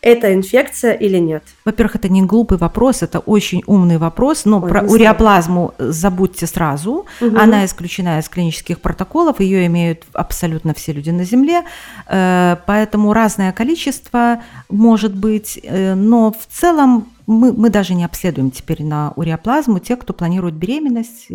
Это 0.02 0.34
инфекция 0.34 0.94
или 0.94 1.18
нет? 1.18 1.44
Во-первых, 1.64 1.96
это 1.96 2.10
не 2.10 2.24
глупый 2.24 2.58
вопрос, 2.58 3.04
это 3.04 3.20
очень 3.20 3.62
умный 3.68 3.98
вопрос, 3.98 4.46
но 4.46 4.60
Ой, 4.60 4.70
про 4.70 4.82
уреоплазму 4.82 5.76
забудьте 5.78 6.48
сразу. 6.48 7.06
Мгм. 7.20 7.38
Она 7.38 7.66
исключена 7.66 8.20
из 8.20 8.28
клинических 8.28 8.82
протоколов, 8.82 9.40
ее 9.40 9.68
имеют 9.68 10.06
абсолютно 10.14 10.74
все 10.74 10.92
люди 10.92 11.12
на 11.12 11.24
Земле, 11.24 11.64
э, 12.08 12.58
поэтому 12.66 13.14
разное 13.14 13.52
количество 13.52 14.42
может 14.70 15.16
быть, 15.16 15.60
э, 15.62 15.94
но 15.94 16.32
в 16.32 16.48
целом 16.52 17.08
мы, 17.28 17.54
мы 17.54 17.70
даже 17.70 17.94
не 17.94 18.04
обследуем 18.04 18.50
теперь 18.50 18.84
на 18.84 19.14
уреоплазму 19.16 19.80
те, 19.80 19.96
кто 19.96 20.14
планирует 20.14 20.56
беременность. 20.56 21.28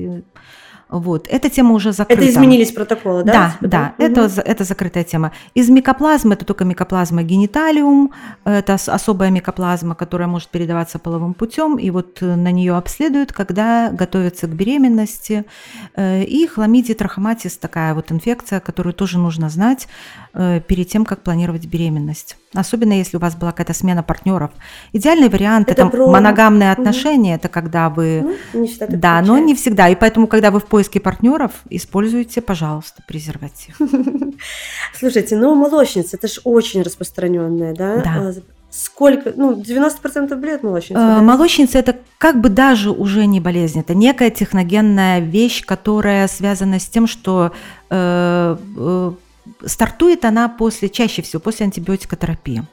Вот. 0.89 1.26
Эта 1.28 1.51
тема 1.51 1.72
уже 1.74 1.93
закрыта. 1.93 2.22
Это 2.22 2.30
изменились 2.30 2.70
протоколы, 2.70 3.24
да? 3.24 3.32
Да, 3.32 3.51
типа, 3.51 3.68
да, 3.68 3.93
Мгм. 3.99 4.07
это, 4.12 4.41
это 4.41 4.64
закрытая 4.64 5.03
тема. 5.05 5.32
Из 5.55 5.68
микоплазмы 5.68 6.34
это 6.34 6.45
только 6.45 6.64
микоплазма 6.64 7.22
гениталиум, 7.24 8.12
это 8.45 8.74
ос- 8.74 8.89
особая 8.89 9.30
микоплазма, 9.30 9.95
которая 9.97 10.28
может 10.28 10.49
передаваться 10.51 10.99
половым 11.01 11.34
путем, 11.34 11.76
и 11.76 11.91
вот 11.91 12.18
э, 12.22 12.37
на 12.37 12.53
нее 12.53 12.76
обследуют, 12.76 13.32
когда 13.32 13.91
готовятся 13.91 14.47
к 14.47 14.51
беременности. 14.51 15.45
Э, 15.97 16.22
И 16.22 16.47
хламидия 16.47 16.95
трахоматис 16.95 17.57
такая 17.59 17.93
вот 17.95 18.12
инфекция, 18.12 18.61
которую 18.61 18.93
тоже 18.95 19.18
нужно 19.18 19.49
знать 19.49 19.89
э, 20.34 20.61
перед 20.61 20.89
тем, 20.89 21.05
как 21.05 21.20
планировать 21.22 21.66
беременность. 21.66 22.37
Особенно 22.55 22.93
если 22.93 23.16
у 23.16 23.20
вас 23.20 23.34
была 23.34 23.51
какая-то 23.51 23.74
смена 23.74 24.03
партнеров. 24.03 24.51
Идеальный 24.93 25.28
вариант 25.28 25.68
Это 25.70 25.82
это, 25.82 25.91
про- 25.91 26.07
моногамные 26.11 26.70
Мгм. 26.72 26.80
отношения, 26.80 27.34
это 27.34 27.49
когда 27.49 27.89
вы 27.91 28.37
Ну, 28.55 28.61
не 28.61 28.68
всегда 28.68 28.87
да, 28.97 29.20
но 29.20 29.26
получается. 29.26 29.47
не 29.47 29.55
всегда. 29.55 29.89
И 29.89 29.95
поэтому, 29.97 30.26
когда 30.26 30.51
вы 30.51 30.61
в 30.61 30.66
поиске 30.76 31.00
партнеров, 31.00 31.52
используйте, 31.70 32.42
пожалуйста, 32.42 33.02
презерватив. 33.08 33.78
Слушайте, 34.98 35.34
ну 35.38 35.54
молочница, 35.54 36.18
это 36.18 36.28
же 36.28 36.42
очень 36.44 36.82
распространенная, 36.82 37.74
да? 37.74 37.96
Да. 38.02 38.14
А, 38.16 38.32
Сколько, 38.68 39.32
ну, 39.34 39.54
90% 39.54 40.36
болеют 40.36 40.62
молочницы, 40.62 41.00
да? 41.00 41.22
Молочница 41.22 41.78
это 41.78 41.96
как 42.18 42.42
бы 42.42 42.50
даже 42.50 42.90
уже 42.90 43.24
не 43.24 43.40
болезнь, 43.40 43.80
это 43.80 43.94
некая 43.94 44.28
техногенная 44.28 45.20
вещь, 45.20 45.64
которая 45.64 46.28
связана 46.28 46.78
с 46.78 46.86
тем, 46.86 47.06
что 47.06 47.52
э, 47.88 48.56
э, 48.76 49.12
стартует 49.64 50.26
она 50.26 50.50
после, 50.50 50.90
чаще 50.90 51.22
всего 51.22 51.40
после 51.40 51.64
антибиотикотерапии. 51.64 52.64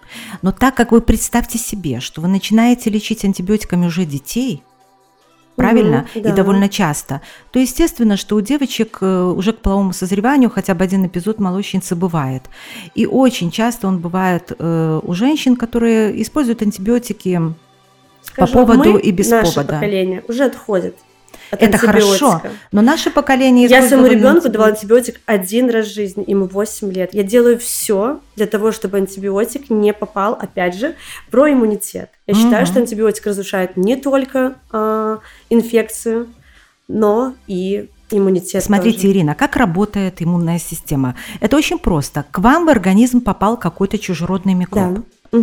Но 0.41 0.51
так 0.51 0.75
как 0.75 0.91
вы 0.91 0.99
представьте 0.99 1.57
себе, 1.57 2.01
что 2.01 2.19
вы 2.19 2.27
начинаете 2.27 2.89
лечить 2.89 3.23
антибиотиками 3.23 3.85
уже 3.85 4.03
детей, 4.03 4.61
правильно, 5.55 6.07
Мгм, 6.13 6.23
да. 6.23 6.29
и 6.29 6.33
довольно 6.33 6.69
часто, 6.69 7.21
то 7.51 7.59
естественно, 7.59 8.17
что 8.17 8.35
у 8.35 8.41
девочек 8.41 8.97
э, 9.01 9.23
уже 9.35 9.53
к 9.53 9.59
половому 9.59 9.93
созреванию 9.93 10.49
хотя 10.49 10.73
бы 10.73 10.83
один 10.83 11.05
эпизод 11.05 11.39
молочницы 11.39 11.95
бывает. 11.95 12.43
И 12.95 13.05
очень 13.05 13.51
часто 13.51 13.87
он 13.87 13.99
бывает 13.99 14.51
э, 14.57 14.99
у 15.03 15.13
женщин, 15.13 15.55
которые 15.55 16.21
используют 16.21 16.61
антибиотики 16.61 17.39
по 18.35 18.47
Скажу, 18.47 18.53
поводу 18.53 18.93
мы, 18.93 19.01
и 19.01 19.11
без 19.11 19.29
наше 19.29 19.53
повода. 19.53 19.73
поколение 19.73 20.23
уже 20.27 20.45
отходит 20.45 20.95
от 21.51 21.61
Это 21.61 21.77
хорошо, 21.77 22.41
но 22.71 22.81
наше 22.81 23.11
поколение 23.11 23.67
Я 23.67 23.85
своему 23.87 24.07
ребенку 24.07 24.49
давала 24.49 24.71
антибиотик 24.71 25.19
один 25.27 25.69
раз 25.69 25.87
в 25.87 25.93
жизни, 25.93 26.23
ему 26.25 26.45
8 26.45 26.91
лет. 26.91 27.13
Я 27.13 27.21
делаю 27.23 27.59
все 27.59 28.19
для 28.35 28.47
того, 28.47 28.71
чтобы 28.71 28.97
антибиотик 28.97 29.69
не 29.69 29.93
попал, 29.93 30.33
опять 30.33 30.75
же, 30.75 30.95
про 31.29 31.51
иммунитет. 31.51 32.09
Я 32.25 32.33
считаю, 32.33 32.63
Мгм. 32.63 32.65
что 32.65 32.79
антибиотик 32.79 33.25
разрушает 33.27 33.77
не 33.77 33.95
только 33.97 34.53
а, 34.71 35.19
инфекцию, 35.53 36.27
но 36.87 37.33
и 37.47 37.89
иммунитет. 38.11 38.63
Смотрите, 38.63 38.97
тоже. 38.97 39.11
Ирина, 39.11 39.35
как 39.35 39.55
работает 39.55 40.21
иммунная 40.21 40.59
система? 40.59 41.15
Это 41.39 41.57
очень 41.57 41.79
просто. 41.79 42.25
К 42.31 42.39
вам 42.39 42.65
в 42.65 42.69
организм 42.69 43.21
попал 43.21 43.57
какой-то 43.57 43.97
чужеродный 43.97 44.53
микроб. 44.53 44.99
Да. 45.31 45.41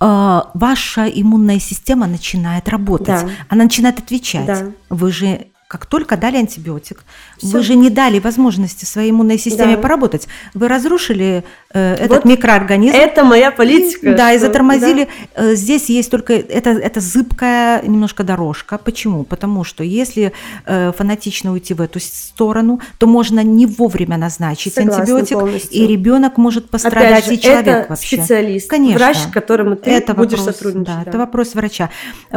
А, 0.00 0.50
Ваша 0.54 1.06
иммунная 1.06 1.58
система 1.58 2.06
начинает 2.06 2.68
работать. 2.68 3.22
Да. 3.22 3.28
Она 3.48 3.64
начинает 3.64 3.98
отвечать. 3.98 4.46
Да. 4.46 4.72
Вы 4.90 5.12
же 5.12 5.46
как 5.66 5.86
только 5.86 6.16
дали 6.16 6.36
антибиотик, 6.36 7.02
Всё. 7.38 7.48
вы 7.48 7.62
же 7.62 7.74
не 7.74 7.90
дали 7.90 8.18
возможности 8.20 8.84
своей 8.84 9.10
иммунной 9.10 9.38
системе 9.38 9.76
Да. 9.76 9.82
поработать. 9.82 10.28
Вы 10.52 10.68
разрушили 10.68 11.42
э, 11.72 11.94
этот 11.94 12.08
Вот 12.10 12.24
микроорганизм. 12.26 12.94
Это 12.94 13.24
моя 13.24 13.50
политика. 13.50 14.14
Да, 14.14 14.32
и 14.32 14.38
затормозили. 14.38 15.08
Э, 15.34 15.54
Здесь 15.54 15.88
есть 15.88 16.10
только 16.10 16.34
это, 16.34 16.70
это 16.70 17.00
зыбкая 17.00 17.82
немножко 17.82 18.22
дорожка. 18.24 18.78
Почему? 18.78 19.24
Потому 19.24 19.64
что 19.64 19.82
если 19.82 20.32
э, 20.66 20.92
фанатично 20.96 21.52
уйти 21.52 21.74
в 21.74 21.80
эту 21.80 21.98
сторону, 22.00 22.80
то 22.98 23.06
можно 23.06 23.42
не 23.42 23.66
вовремя 23.66 24.16
назначить 24.16 24.74
Согласна 24.74 25.02
антибиотик, 25.02 25.38
полностью. 25.38 25.70
и 25.82 25.86
ребенок 25.86 26.36
может 26.36 26.64
Опять 26.66 26.70
пострадать, 26.82 27.26
же, 27.26 27.34
и 27.34 27.40
человек 27.40 27.66
это 27.66 27.86
вообще. 27.88 28.16
специалист, 28.16 28.70
Конечно. 28.70 28.98
врач, 28.98 29.16
с 29.18 29.26
которым 29.26 29.76
ты 29.76 29.90
это 29.90 30.14
будешь 30.14 30.38
вопрос, 30.38 30.56
сотрудничать. 30.56 30.94
Да, 30.94 31.02
да. 31.04 31.10
это 31.10 31.18
вопрос 31.18 31.54
врача. 31.54 31.90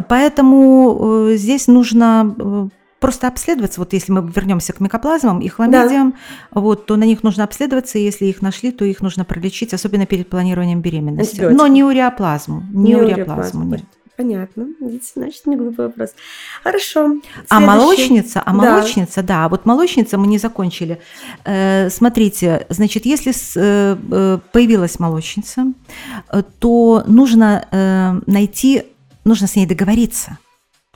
Поэтому 0.07 1.28
э, 1.30 1.36
здесь 1.36 1.67
нужно 1.67 2.34
э, 2.39 2.67
просто 3.00 3.28
обследоваться. 3.28 3.80
Вот 3.80 3.93
если 3.93 4.12
мы 4.12 4.22
вернемся 4.36 4.74
к 4.74 4.80
микоплазмам 4.80 5.39
и 5.39 5.48
хламидиям, 5.48 6.16
вот, 6.52 6.86
то 6.86 6.95
на 6.95 7.04
них 7.04 7.24
нужно 7.24 7.43
обследоваться, 7.43 7.98
и 8.00 8.04
если 8.04 8.26
их 8.26 8.41
нашли, 8.41 8.72
то 8.72 8.86
их 8.86 9.02
нужно 9.02 9.24
пролечить, 9.26 9.74
особенно 9.74 10.06
перед 10.06 10.30
планированием 10.30 10.82
беременности. 10.82 11.32
Антибиотиком. 11.36 11.58
Но 11.58 11.68
не 11.68 11.84
уреоплазму, 11.84 12.64
не, 12.72 12.93
Не 12.93 12.95
уреоплазму, 12.95 13.64
нет. 13.64 13.84
Понятно. 14.18 14.66
Видите, 14.82 15.12
значит, 15.16 15.45
не 15.45 15.56
глупый 15.56 15.86
вопрос. 15.88 16.10
Хорошо. 16.64 17.18
А 17.50 17.58
Следующий. 17.60 17.66
молочница, 17.68 18.41
а 18.41 18.45
Да. 18.45 18.52
молочница, 18.54 19.22
да, 19.22 19.48
вот 19.48 19.68
молочница 19.68 20.18
мы 20.18 20.26
не 20.26 20.39
закончили. 20.39 21.00
Э, 21.45 21.91
смотрите, 21.91 22.66
значит, 22.70 23.06
если 23.06 23.32
с- 23.32 23.54
э, 23.56 23.95
э, 24.12 24.39
появилась 24.52 24.98
молочница, 25.00 25.68
то 26.58 27.04
нужно 27.06 27.68
э, 27.72 28.20
найти, 28.26 28.84
нужно 29.24 29.45
с 29.45 29.56
ней 29.56 29.68
договориться. 29.68 30.39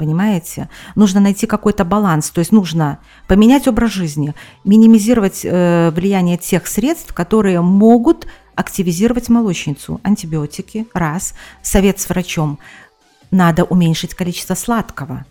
Понимаете? 0.01 0.67
Нужно 0.95 1.19
найти 1.19 1.45
какой-то 1.45 1.85
баланс, 1.85 2.31
то 2.31 2.39
есть 2.39 2.51
нужно 2.51 2.97
поменять 3.27 3.67
образ 3.67 3.91
жизни, 3.91 4.33
минимизировать 4.63 5.41
э, 5.43 5.91
влияние 5.91 6.37
тех 6.37 6.65
средств, 6.65 7.13
которые 7.13 7.61
могут 7.61 8.25
активизировать 8.55 9.29
молочницу. 9.29 10.01
Антибиотики, 10.01 10.87
раз. 10.95 11.35
Совет 11.61 11.99
с 11.99 12.09
врачом. 12.09 12.57
Надо 13.29 13.63
уменьшить 13.63 14.15
количество 14.15 14.55
сладкого. 14.55 15.23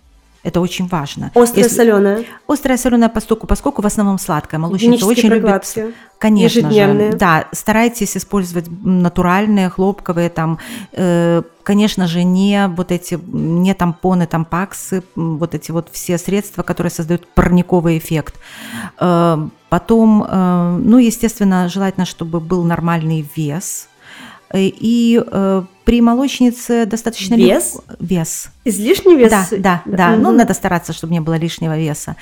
Это 0.43 0.61
очень 0.61 0.87
важно. 0.89 1.31
Острая, 1.35 1.65
Если- 1.65 1.77
соленая. 1.77 2.25
Острая 2.49 2.79
соленая 2.79 3.11
поскольку, 3.11 3.47
поскольку 3.47 3.83
в 3.83 3.87
основном 3.87 4.19
сладкая. 4.19 4.59
Молочница 4.59 5.07
очень 5.07 5.29
любит. 5.29 5.63
Конечно 6.19 6.59
Ежедневные. 6.59 7.13
же, 7.13 7.19
да, 7.19 7.47
старайтесь 7.53 8.15
использовать 8.17 8.67
натуральные, 8.69 9.71
хлопковые, 9.71 10.29
там, 10.29 10.59
э, 10.93 11.43
конечно 11.63 12.07
же, 12.07 12.25
не 12.25 12.69
вот 12.69 12.93
эти, 12.93 13.19
не 13.27 13.73
тампоны, 13.75 14.27
тампаксы, 14.27 15.03
вот 15.15 15.55
эти 15.55 15.71
вот 15.71 15.89
все 15.93 16.19
средства, 16.19 16.63
которые 16.63 16.91
создают 16.91 17.27
парниковый 17.27 17.97
эффект. 17.97 18.35
Э, 18.99 19.49
потом, 19.71 20.27
э, 20.29 20.79
ну, 20.85 20.99
естественно, 20.99 21.69
желательно, 21.71 22.05
чтобы 22.05 22.41
был 22.41 22.65
нормальный 22.65 23.27
вес. 23.35 23.89
Э, 24.53 24.59
И 24.63 25.23
э, 25.25 25.63
при 25.85 26.01
молочнице 26.01 26.87
достаточно 26.87 27.35
Вес? 27.35 27.79
Вес. 28.01 28.49
Излишний 28.65 29.17
вес? 29.17 29.31
Да, 29.31 29.47
да, 29.59 29.83
да. 29.87 30.17
Ну, 30.17 30.29
Мгм. 30.29 30.37
надо 30.39 30.55
стараться, 30.55 30.93
чтобы 30.93 31.13
не 31.13 31.21
было 31.21 31.35
лишнего 31.35 31.79
веса. 31.79 32.17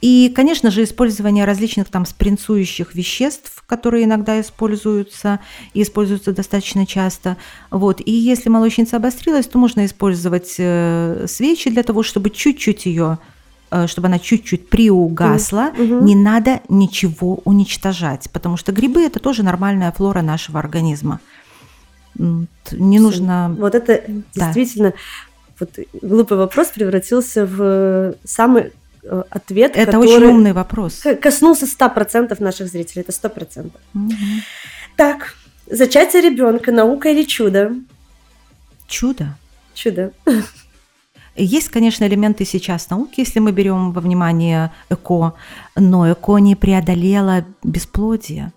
И, 0.00 0.32
конечно 0.34 0.70
же, 0.70 0.82
использование 0.84 1.44
различных 1.44 1.88
там 1.88 2.04
спринцующих 2.06 2.94
веществ, 2.94 3.62
которые 3.66 4.04
иногда 4.04 4.40
используются 4.40 5.38
и 5.74 5.82
используются 5.82 6.32
достаточно 6.32 6.86
часто. 6.86 7.36
Вот. 7.70 8.00
И 8.04 8.10
если 8.10 8.48
молочница 8.50 8.96
обострилась, 8.96 9.46
то 9.46 9.58
можно 9.58 9.84
использовать 9.86 10.54
э, 10.58 11.26
свечи 11.28 11.70
для 11.70 11.82
того, 11.82 12.02
чтобы 12.02 12.30
чуть-чуть 12.30 12.86
ее 12.86 13.18
чтобы 13.86 14.08
она 14.08 14.18
чуть-чуть 14.18 14.68
приугасла, 14.68 15.70
Мгм. 15.78 16.04
не 16.04 16.16
надо 16.16 16.58
ничего 16.68 17.38
уничтожать, 17.44 18.28
потому 18.32 18.56
что 18.56 18.72
грибы 18.72 19.02
это 19.02 19.20
тоже 19.20 19.44
нормальная 19.44 19.92
флора 19.92 20.22
нашего 20.22 20.58
организма. 20.58 21.20
Не 22.16 22.98
нужно 22.98 23.54
Вот 23.58 23.74
это 23.74 24.02
Да. 24.34 24.46
действительно 24.46 24.92
вот 25.58 25.78
глупый 26.00 26.38
вопрос 26.38 26.68
превратился 26.68 27.44
в 27.46 28.14
самый 28.24 28.72
э, 29.02 29.22
ответ, 29.30 29.72
Это 29.74 29.92
который 29.92 30.08
очень 30.16 30.26
умный 30.26 30.52
вопрос. 30.52 31.02
коснулся 31.22 31.66
100% 31.66 32.42
наших 32.42 32.68
зрителей. 32.68 33.02
Это 33.02 33.12
100%. 33.12 33.70
Мгм. 33.92 34.14
Так, 34.96 35.34
зачатие 35.70 36.22
ребенка, 36.22 36.72
наука 36.72 37.10
или 37.10 37.24
чудо? 37.24 37.72
Чудо. 38.88 39.36
Чудо. 39.74 40.12
Есть, 41.36 41.68
конечно, 41.68 42.04
элементы 42.04 42.44
сейчас 42.44 42.90
науки, 42.90 43.20
если 43.20 43.38
мы 43.38 43.52
берем 43.52 43.92
во 43.92 44.00
внимание 44.00 44.72
ЭКО, 44.90 45.34
но 45.76 46.10
ЭКО 46.12 46.38
не 46.38 46.56
преодолело 46.56 47.44
бесплодие. 47.62 48.52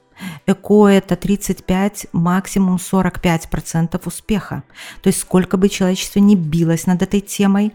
ЭКО– 0.48 0.88
это 0.90 1.16
35, 1.16 2.08
максимум 2.14 2.78
45% 2.78 4.02
успеха. 4.06 4.64
То 5.02 5.08
есть 5.08 5.20
сколько 5.20 5.58
бы 5.58 5.70
человечество 5.70 6.20
ни 6.20 6.36
билось 6.36 6.88
над 6.88 7.02
этой 7.02 7.22
темой, 7.22 7.74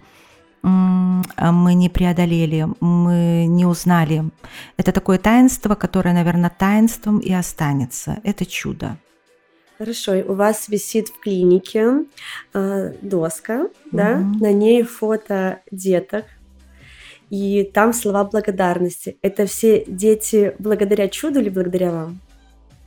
а 0.63 1.53
мы 1.53 1.75
не 1.75 1.89
преодолели, 1.89 2.67
мы 2.81 3.47
не 3.47 3.65
узнали. 3.65 4.25
Это 4.77 4.93
такое 4.93 5.19
таинство, 5.19 5.75
которое, 5.77 6.13
наверное, 6.15 6.51
таинством 6.51 7.19
и 7.19 7.33
останется. 7.33 8.19
Это 8.25 8.45
чудо. 8.45 8.97
Хорошо, 9.79 10.15
и 10.15 10.23
у 10.23 10.35
вас 10.35 10.69
висит 10.69 11.09
в 11.09 11.21
клинике 11.21 12.05
э, 12.53 12.93
доска, 13.01 13.69
да, 13.93 14.17
Мгм. 14.17 14.39
на 14.41 14.53
ней 14.53 14.83
фото 14.83 15.61
деток, 15.71 16.25
и 17.31 17.63
там 17.63 17.93
слова 17.93 18.25
благодарности. 18.25 19.19
Это 19.23 19.47
все 19.47 19.85
дети 19.87 20.55
благодаря 20.59 21.09
чуду 21.09 21.41
или 21.41 21.51
благодаря 21.51 21.93
вам? 21.93 22.21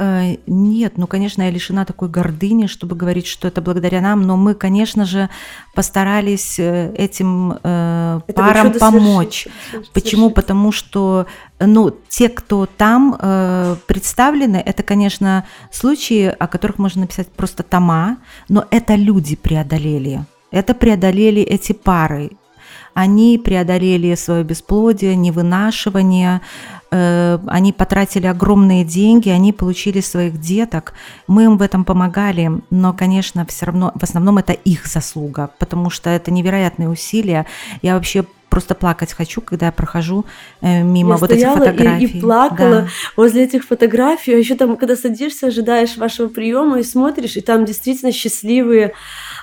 Э, 0.04 0.36
Нет, 0.48 0.98
ну, 0.98 1.06
конечно, 1.06 1.44
я 1.44 1.52
лишена 1.52 1.86
такой 1.86 2.10
гордыни, 2.10 2.66
чтобы 2.66 2.96
говорить, 2.96 3.28
что 3.28 3.48
это 3.48 3.62
благодаря 3.62 4.02
нам, 4.02 4.24
но 4.24 4.36
мы, 4.36 4.56
конечно 4.56 5.06
же, 5.06 5.30
постарались 5.76 6.58
э, 6.60 6.92
этим 6.98 7.60
э, 7.64 8.20
парам 8.36 8.74
помочь. 8.74 9.48
совершить- 9.72 9.92
Почему? 9.94 10.22
совершить. 10.24 10.36
Потому 10.36 10.72
что, 10.72 11.28
ну, 11.60 11.92
те, 12.10 12.30
кто 12.30 12.66
там 12.66 13.16
э, 13.20 13.76
представлены, 13.86 14.58
это, 14.58 14.82
конечно, 14.82 15.46
случаи, 15.72 16.26
о 16.40 16.48
которых 16.48 16.80
можно 16.80 17.02
написать 17.02 17.28
просто 17.32 17.62
тома, 17.62 18.18
но 18.50 18.66
это 18.72 18.96
люди 18.96 19.36
преодолели. 19.36 20.26
Это 20.50 20.74
преодолели 20.74 21.42
эти 21.44 21.74
пары. 21.74 22.32
Они 22.94 23.38
преодолели 23.38 24.16
свое 24.16 24.44
бесплодие, 24.44 25.16
невынашивание, 25.16 26.42
они 26.92 27.72
потратили 27.74 28.28
огромные 28.28 28.84
деньги, 28.84 29.30
они 29.30 29.54
получили 29.54 30.02
своих 30.02 30.40
деток. 30.40 30.94
Мы 31.28 31.46
им 31.46 31.58
в 31.58 31.62
этом 31.62 31.86
помогали, 31.86 32.52
но, 32.70 32.94
конечно, 32.94 33.46
все 33.46 33.66
равно, 33.68 33.92
в 33.96 34.04
основном 34.04 34.38
это 34.38 34.54
их 34.54 34.86
заслуга, 34.88 35.52
потому 35.60 35.90
что 35.90 36.10
это 36.10 36.32
невероятные 36.32 36.90
усилия. 36.90 37.46
Я 37.82 37.96
вообще 37.96 38.26
просто 38.50 38.76
плакать 38.76 39.14
хочу, 39.14 39.40
когда 39.40 39.68
я 39.68 39.72
прохожу 39.72 40.26
э, 40.60 40.84
мимо 40.84 41.12
Я 41.12 41.18
вот 41.18 41.32
этих 41.32 41.40
стояла 41.40 41.56
и- 41.56 41.60
фотографий. 41.72 42.06
И, 42.18 42.20
плакала 42.22 42.82
Да. 42.82 42.88
возле 43.16 43.44
этих 43.46 43.64
фотографий. 43.64 44.34
А 44.34 44.38
еще 44.38 44.56
там, 44.56 44.76
когда 44.76 44.98
садишься, 44.98 45.48
ожидаешь 45.48 45.96
вашего 45.96 46.28
приема 46.28 46.78
и 46.80 46.84
смотришь, 46.84 47.38
и 47.38 47.42
там 47.42 47.64
действительно 47.64 48.12
счастливые 48.12 48.88
э, 48.88 48.92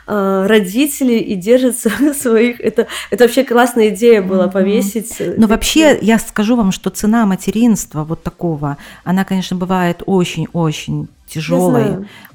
родители 0.08 1.14
и 1.14 1.34
держатся 1.34 1.90
своих. 2.14 2.60
Это, 2.60 2.86
это 3.10 3.24
вообще 3.24 3.44
классная 3.44 3.88
идея 3.90 4.22
была 4.22 4.48
повесить. 4.48 5.14
э, 5.20 5.34
Но 5.36 5.46
такие- 5.46 5.46
вообще 5.48 5.98
я 6.00 6.18
скажу 6.18 6.56
вам, 6.56 6.72
что 6.72 6.90
цена 6.90 7.26
материнства 7.26 8.04
вот 8.04 8.22
такого, 8.22 8.76
она, 9.04 9.24
конечно, 9.24 9.56
бывает 9.56 10.02
очень-очень 10.06 11.02
Я 11.02 11.08
тяжелой. 11.28 11.82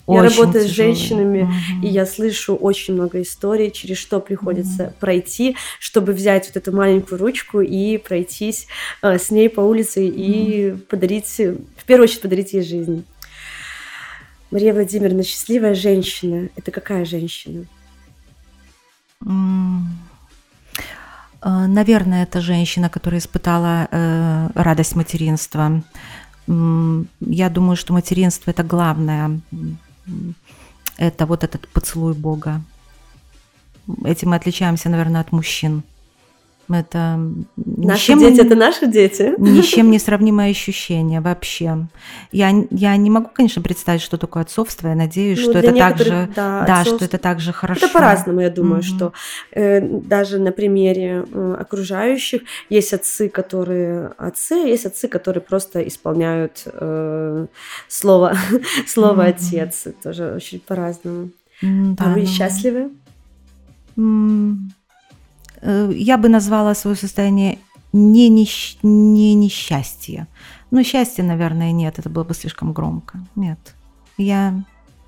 Я 0.06 0.16
очень 0.22 0.38
работаю 0.38 0.66
с 0.66 0.68
тяжелой. 0.68 0.94
женщинами, 0.96 1.42
Мгм. 1.44 1.84
И 1.84 1.88
я 1.88 2.06
слышу 2.06 2.56
очень 2.56 2.94
много 2.94 3.22
историй, 3.22 3.72
через 3.72 3.98
что 3.98 4.20
приходится 4.20 4.94
пройти, 5.00 5.56
чтобы 5.80 6.12
взять 6.14 6.48
вот 6.48 6.58
эту 6.58 6.76
маленькую 6.76 7.20
ручку 7.20 7.62
и 7.62 7.98
пройтись 7.98 8.68
э, 9.02 9.18
с 9.18 9.32
ней 9.32 9.50
по 9.50 9.62
улице 9.62 10.06
и 10.06 10.76
подарить, 10.90 11.34
э, 11.40 11.56
в 11.78 11.86
первую 11.86 12.04
очередь, 12.06 12.22
подарить 12.22 12.54
ей 12.54 12.64
жизнь. 12.64 13.06
Мария 14.54 14.72
Владимировна, 14.72 15.24
счастливая 15.24 15.74
женщина. 15.74 16.48
Это 16.56 16.70
какая 16.70 17.06
женщина? 17.06 17.66
Э, 21.42 21.66
Наверное, 21.68 22.22
это 22.22 22.40
женщина, 22.40 22.88
которая 22.88 23.20
испытала 23.20 23.88
э, 23.90 24.50
радость 24.54 24.96
материнства. 24.96 25.82
Я 26.48 27.50
думаю, 27.50 27.76
что 27.76 27.94
материнство 27.94 28.52
это 28.52 28.64
главное. 28.64 29.40
Это 30.98 31.26
вот 31.26 31.44
этот 31.44 31.68
поцелуй 31.70 32.14
Бога. 32.14 32.62
Этим 34.06 34.30
мы 34.30 34.36
отличаемся, 34.36 34.90
наверное, 34.90 35.22
от 35.22 35.32
мужчин. 35.32 35.82
Это 36.70 37.20
Наши 37.58 38.06
чем 38.08 38.20
дети 38.20 38.40
это 38.40 38.56
наши 38.56 38.88
дети. 38.88 39.34
ни 39.38 39.62
с 39.62 39.66
чем 39.66 39.92
не 39.92 40.00
сравнимое 40.00 40.50
ощущение 40.52 41.20
вообще. 41.20 41.88
Я, 42.32 42.52
я 42.72 42.96
не 42.98 43.10
могу, 43.10 43.30
конечно, 43.34 43.62
представить, 43.62 44.02
что 44.02 44.18
такое 44.18 44.44
отцовство. 44.44 44.88
Я 44.88 44.96
надеюсь, 44.96 45.40
Ну, 45.40 45.50
что 45.50 45.60
это 45.60 45.68
так 45.68 45.76
некоторых, 45.76 46.08
же, 46.08 46.30
да, 46.36 46.66
да, 46.66 46.82
отцовство- 46.82 46.96
что 46.96 47.06
это 47.06 47.18
так 47.18 47.40
же 47.42 47.52
хорошо. 47.52 47.86
Это 47.86 47.94
по-разному, 47.94 48.40
я 48.40 48.50
думаю, 48.50 48.76
Мгм. 48.76 48.84
что 48.84 49.14
э, 49.52 49.82
даже 49.82 50.40
на 50.40 50.52
примере 50.54 51.26
э, 51.32 51.58
окружающих 51.60 52.42
есть 52.70 52.94
отцы, 52.94 53.28
которые 53.30 54.08
отцы, 54.18 54.56
есть 54.56 54.86
отцы, 54.86 55.08
которые 55.10 55.42
просто 55.42 55.86
исполняют 55.88 56.64
э, 56.66 57.46
слово, 57.90 58.38
слово 58.88 59.14
Мгм. 59.24 59.30
отец. 59.36 59.88
Тоже 60.02 60.34
очень 60.36 60.60
по-разному. 60.60 61.30
М, 61.62 61.96
а 62.00 62.04
да, 62.06 62.14
вы 62.14 62.22
ну, 62.22 62.26
счастливы? 62.26 62.90
э, 63.98 64.02
Я 65.66 66.18
бы 66.18 66.30
назвала 66.30 66.76
свое 66.76 66.96
состояние 66.96 67.60
не, 67.94 68.30
нещ- 68.30 68.78
не 68.84 69.34
несчастье. 69.34 70.28
Ну, 70.72 70.84
счастье, 70.84 71.24
наверное, 71.24 71.72
нет, 71.72 72.00
это 72.00 72.10
было 72.10 72.24
бы 72.24 72.34
слишком 72.34 72.74
громко. 72.74 73.20
Нет. 73.36 73.76
Я 74.18 74.64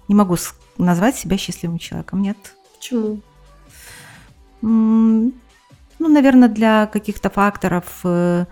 не 0.08 0.16
могу 0.16 0.38
назвать 0.78 1.16
себя 1.16 1.38
счастливым 1.38 1.80
человеком, 1.80 2.22
нет. 2.22 2.38
Почему? 2.76 3.20
Ну, 4.62 5.32
наверное, 6.00 6.50
для 6.50 6.86
каких-то 6.88 7.30
факторов 7.30 8.02
э, 8.04 8.46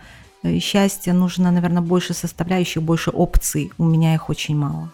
э, 0.44 0.60
счастья 0.60 1.14
нужно, 1.14 1.52
наверное, 1.52 1.82
больше 1.82 2.14
составляющих, 2.14 2.82
больше 2.82 3.12
опций. 3.12 3.72
У 3.78 3.84
меня 3.86 4.14
их 4.14 4.30
очень 4.30 4.56
мало. 4.56 4.92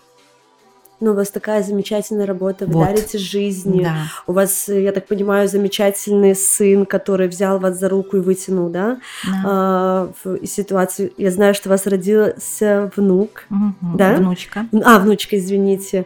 Ну, 1.00 1.12
у 1.12 1.14
вас 1.14 1.30
такая 1.30 1.64
замечательная 1.64 2.26
работа, 2.26 2.66
вы 2.66 2.74
Вот. 2.74 2.88
дарите 2.88 3.18
жизни. 3.18 3.84
Да. 3.84 3.96
У 4.28 4.34
вас, 4.34 4.68
я 4.68 4.92
так 4.92 5.08
понимаю, 5.08 5.48
замечательный 5.48 6.36
сын, 6.36 6.86
который 6.86 7.28
взял 7.28 7.58
вас 7.60 7.80
за 7.80 7.88
руку 7.88 8.18
и 8.18 8.20
вытянул, 8.20 8.70
да, 8.70 8.98
да. 9.26 9.42
а, 9.46 10.12
в 10.24 10.36
из 10.36 10.54
ситуации. 10.54 11.14
Я 11.18 11.32
знаю, 11.32 11.54
что 11.54 11.70
у 11.70 11.72
вас 11.72 11.88
родился 11.88 12.92
внук. 12.96 13.46
Мгм. 13.50 13.76
да? 13.96 14.16
Внучка. 14.16 14.66
А, 14.84 15.00
внучка, 15.00 15.38
извините. 15.38 16.06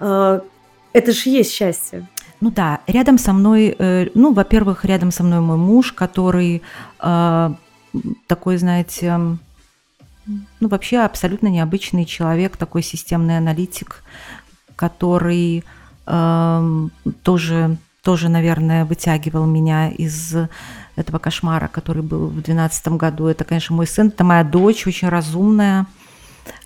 А, 0.00 0.40
Это 0.92 1.12
же 1.12 1.30
есть 1.30 1.52
счастье. 1.52 2.06
Ну 2.40 2.50
да, 2.50 2.80
рядом 2.86 3.18
со 3.18 3.32
мной, 3.32 3.74
э, 3.78 4.08
ну, 4.14 4.32
во-первых, 4.32 4.84
рядом 4.84 5.10
со 5.10 5.22
мной 5.22 5.40
мой 5.40 5.56
муж, 5.56 5.92
который 5.92 6.62
э, 7.00 7.50
такой, 8.26 8.56
знаете, 8.58 9.18
ну, 10.26 10.68
вообще 10.68 10.98
абсолютно 10.98 11.48
необычный 11.48 12.04
человек, 12.04 12.56
такой 12.56 12.82
системный 12.82 13.38
аналитик, 13.38 14.02
который 14.76 15.64
эм, 16.06 16.90
тоже, 17.22 17.76
тоже, 18.02 18.28
наверное, 18.28 18.84
вытягивал 18.84 19.46
меня 19.46 19.90
из 19.90 20.34
этого 20.96 21.18
кошмара, 21.18 21.68
который 21.68 22.02
был 22.02 22.26
в 22.26 22.34
2012 22.34 22.88
году. 22.88 23.26
Это, 23.26 23.44
конечно, 23.44 23.74
мой 23.74 23.86
сын, 23.86 24.08
это 24.08 24.24
моя 24.24 24.44
дочь, 24.44 24.86
очень 24.86 25.08
разумная, 25.08 25.86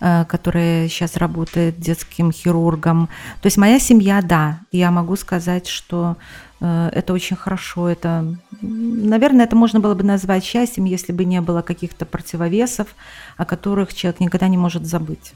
э, 0.00 0.24
которая 0.26 0.88
сейчас 0.88 1.16
работает 1.16 1.80
детским 1.80 2.32
хирургом. 2.32 3.08
То 3.40 3.46
есть 3.46 3.56
моя 3.56 3.78
семья, 3.80 4.22
да, 4.22 4.60
я 4.70 4.90
могу 4.90 5.16
сказать, 5.16 5.66
что 5.66 6.16
э, 6.16 6.47
это 6.60 7.12
очень 7.12 7.36
хорошо. 7.36 7.88
Это, 7.88 8.24
наверное, 8.62 9.44
это 9.44 9.54
можно 9.56 9.80
было 9.80 9.94
бы 9.94 10.02
назвать 10.04 10.44
счастьем, 10.44 10.84
если 10.84 11.12
бы 11.12 11.24
не 11.24 11.40
было 11.40 11.62
каких-то 11.62 12.04
противовесов, 12.04 12.88
о 13.36 13.44
которых 13.44 13.94
человек 13.94 14.20
никогда 14.20 14.48
не 14.48 14.58
может 14.58 14.84
забыть. 14.84 15.34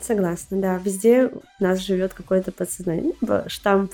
Согласна, 0.00 0.60
да. 0.60 0.76
Везде 0.84 1.26
у 1.28 1.42
нас 1.62 1.78
живет 1.80 2.12
какое-то 2.14 2.52
подсознание, 2.52 3.12
штамп 3.46 3.92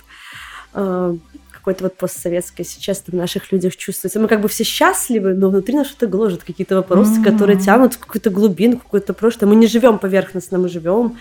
э, 0.74 1.16
какой-то 1.50 1.84
вот 1.84 1.96
постсоветский. 1.96 2.64
Сейчас 2.64 3.00
это 3.00 3.12
в 3.12 3.14
наших 3.14 3.52
людях 3.52 3.76
чувствуется. 3.76 4.18
Мы 4.18 4.26
как 4.26 4.40
бы 4.40 4.48
все 4.48 4.64
счастливы, 4.64 5.34
но 5.34 5.50
внутри 5.50 5.76
нас 5.76 5.86
что-то 5.86 6.06
гложет, 6.06 6.42
какие-то 6.42 6.76
вопросы, 6.76 7.12
Мгм. 7.20 7.24
которые 7.24 7.60
тянут 7.60 7.94
в 7.94 7.98
какую-то 7.98 8.30
глубину, 8.30 8.78
в 8.78 8.82
какое-то 8.82 9.14
прошлое. 9.14 9.48
Мы 9.48 9.56
не 9.56 9.66
живем 9.66 9.98
поверхностно, 9.98 10.58
мы 10.58 10.68
живем 10.68 11.16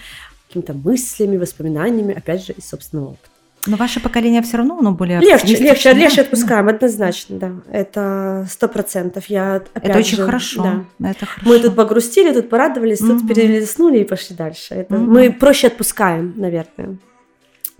какими-то 0.47 0.73
мыслями, 0.73 1.37
воспоминаниями, 1.37 2.15
опять 2.15 2.45
же, 2.45 2.53
из 2.53 2.67
собственного 2.67 3.09
опыта. 3.09 3.29
Но 3.67 3.75
ваше 3.75 3.99
поколение 3.99 4.41
все 4.41 4.57
равно, 4.57 4.79
оно 4.79 4.93
более 4.93 5.19
Легче, 5.19 5.55
легче, 5.57 5.93
да? 5.93 5.99
легче 5.99 6.21
отпускаем, 6.21 6.69
однозначно, 6.69 7.37
да. 7.39 7.51
Это 7.71 8.47
сто 8.49 8.69
процентов. 8.69 9.25
Я 9.27 9.55
опять 9.55 9.83
Это 9.83 9.99
очень 9.99 10.17
же, 10.17 10.23
хорошо. 10.25 10.85
да. 10.99 11.09
Это 11.09 11.25
хорошо. 11.25 11.49
Мы 11.49 11.59
тут 11.59 11.75
погрустили, 11.75 12.31
тут 12.33 12.49
порадовались, 12.49 12.99
тут 12.99 13.17
Мгм. 13.21 13.27
перелистнули 13.27 13.99
и 13.99 14.03
пошли 14.05 14.35
дальше. 14.35 14.75
Это 14.75 14.95
Мгм. 14.95 15.11
Мы 15.11 15.31
проще 15.33 15.67
отпускаем, 15.67 16.33
наверное. 16.37 16.97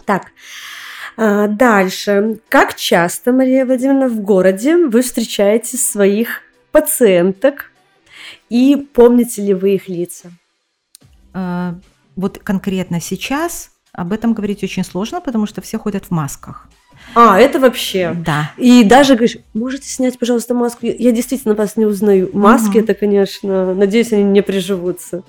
Так, 0.06 0.28
а, 1.16 1.48
дальше. 1.48 2.40
Как 2.50 2.76
часто, 2.76 3.32
Мария 3.32 3.66
Владимировна, 3.66 4.10
в 4.10 4.20
городе 4.20 4.76
вы 4.76 5.02
встречаете 5.02 5.78
своих 5.78 6.42
пациенток 6.72 7.72
и 8.50 8.76
помните 8.94 9.42
ли 9.44 9.54
вы 9.54 9.76
их 9.76 9.88
лица? 9.88 10.30
Э, 11.34 11.74
Вот 12.16 12.38
конкретно 12.40 13.00
сейчас 13.00 13.72
об 13.94 14.14
этом 14.14 14.34
говорить 14.34 14.64
очень 14.64 14.84
сложно, 14.84 15.22
потому 15.22 15.46
что 15.46 15.62
все 15.62 15.78
ходят 15.80 16.06
в 16.06 16.12
масках. 16.12 16.68
А, 17.16 17.40
это 17.40 17.60
вообще. 17.60 18.14
Да. 18.26 18.52
И 18.58 18.84
даже 18.84 19.14
говоришь, 19.16 19.38
можете 19.54 19.88
снять, 19.88 20.20
пожалуйста, 20.20 20.54
маску? 20.54 20.86
Я- 20.86 21.12
действительно 21.12 21.56
вас 21.56 21.76
не 21.78 21.86
узнаю. 21.86 22.30
Маски 22.34 22.70
Мгм. 22.78 22.80
это, 22.80 22.94
конечно, 22.94 23.74
надеюсь, 23.74 24.14
они 24.14 24.24
не 24.24 24.42
приживутся. 24.42 25.24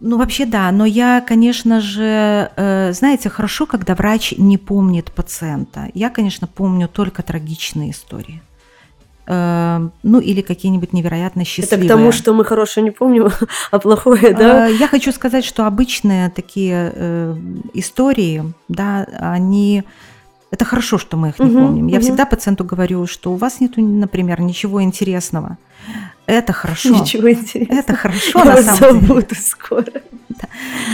Ну, 0.00 0.18
вообще 0.18 0.44
да, 0.44 0.70
но 0.72 0.84
я, 0.84 1.22
конечно 1.26 1.80
же, 1.80 2.50
э, 2.56 2.92
знаете, 2.92 3.30
хорошо, 3.30 3.66
когда 3.66 3.94
врач 3.94 4.34
не 4.36 4.58
помнит 4.58 5.10
пациента. 5.12 5.88
Я, 5.94 6.10
конечно, 6.10 6.46
помню 6.46 6.86
только 6.88 7.22
трагичные 7.22 7.92
истории. 7.92 8.42
Э, 9.26 9.88
Ну, 10.02 10.20
или 10.20 10.40
какие-нибудь 10.40 10.92
невероятно 10.92 11.40
Это 11.40 11.48
счастливые. 11.50 11.88
к 11.88 11.92
тому, 11.92 12.12
что 12.12 12.32
мы 12.32 12.44
хорошее 12.44 12.84
не 12.84 12.90
помним, 12.90 13.28
а 13.70 13.78
плохое, 13.78 14.34
да? 14.34 14.68
Э, 14.68 14.72
Я 14.74 14.88
хочу 14.88 15.12
сказать, 15.12 15.44
что 15.44 15.66
обычные 15.66 16.30
такие 16.30 16.92
э, 16.94 17.36
истории, 17.74 18.42
да, 18.68 19.06
они... 19.20 19.84
Это 20.50 20.64
хорошо, 20.64 20.96
что 20.98 21.16
мы 21.16 21.30
их 21.30 21.38
не 21.38 21.46
Мгм, 21.46 21.64
помним. 21.64 21.86
Я 21.88 21.96
мгм. 21.96 22.02
всегда 22.02 22.24
пациенту 22.24 22.64
говорю, 22.64 23.06
что 23.06 23.32
у 23.32 23.36
вас 23.36 23.60
нету, 23.60 23.80
например, 23.82 24.40
ничего 24.40 24.82
интересного. 24.82 25.58
Это 26.26 26.52
хорошо. 26.52 26.88
Ничего 26.88 27.30
интересного. 27.30 27.80
Это 27.80 27.94
хорошо 27.94 28.38
Я 28.38 28.44
на 28.44 28.62
самом 28.62 29.00
деле. 29.00 29.08
забуду 29.08 29.34
скоро. 29.34 29.86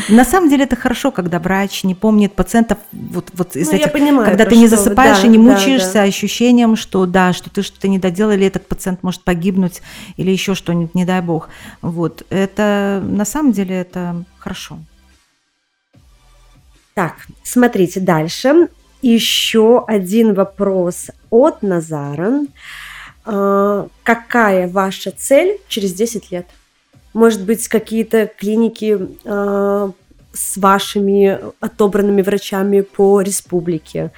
На 0.09 0.25
самом 0.25 0.49
деле 0.49 0.65
это 0.65 0.77
хорошо, 0.77 1.11
когда 1.11 1.39
врач 1.39 1.85
не 1.85 1.95
помнит 1.95 2.33
пациентов 2.35 2.79
вот, 2.93 3.31
вот 3.35 3.57
из 3.57 3.69
Ну, 3.69 3.75
я 3.75 3.81
этих, 3.83 3.93
понимаю, 3.93 4.25
когда 4.25 4.45
ты 4.47 4.57
не 4.57 4.69
засыпаешь 4.69 5.21
Да, 5.21 5.27
и 5.27 5.29
не 5.29 5.39
да, 5.39 5.45
мучаешься 5.45 5.95
да. 5.95 6.03
ощущением, 6.03 6.77
что 6.77 7.07
да, 7.07 7.33
что 7.33 7.51
ты 7.51 7.63
что-то 7.63 7.89
не 7.89 7.99
доделал, 7.99 8.33
или 8.33 8.47
этот 8.47 8.67
пациент 8.67 9.03
может 9.03 9.23
погибнуть, 9.23 9.83
или 10.17 10.31
еще 10.31 10.55
что-нибудь, 10.55 10.95
не 10.95 11.05
дай 11.05 11.21
бог. 11.21 11.49
Вот. 11.83 12.25
Это 12.31 13.03
на 13.05 13.25
самом 13.25 13.53
деле 13.53 13.77
это 13.81 14.25
хорошо. 14.39 14.79
Так, 16.95 17.15
смотрите 17.43 18.01
дальше. 18.01 18.69
Еще 19.03 19.85
один 19.87 20.33
вопрос 20.33 21.09
от 21.29 21.63
Назара. 21.63 22.41
А, 23.25 23.89
Какая 24.05 24.69
ваша 24.69 25.11
цель 25.11 25.59
через 25.69 25.93
10 25.93 26.31
лет? 26.31 26.47
Может 27.13 27.45
быть, 27.45 27.67
какие-то 27.69 28.27
клиники 28.27 28.99
а, 29.25 29.91
с 30.33 30.57
вашими 30.57 31.39
отобранными 31.61 32.23
врачами 32.23 32.81
по 32.83 33.21
республике? 33.21 34.13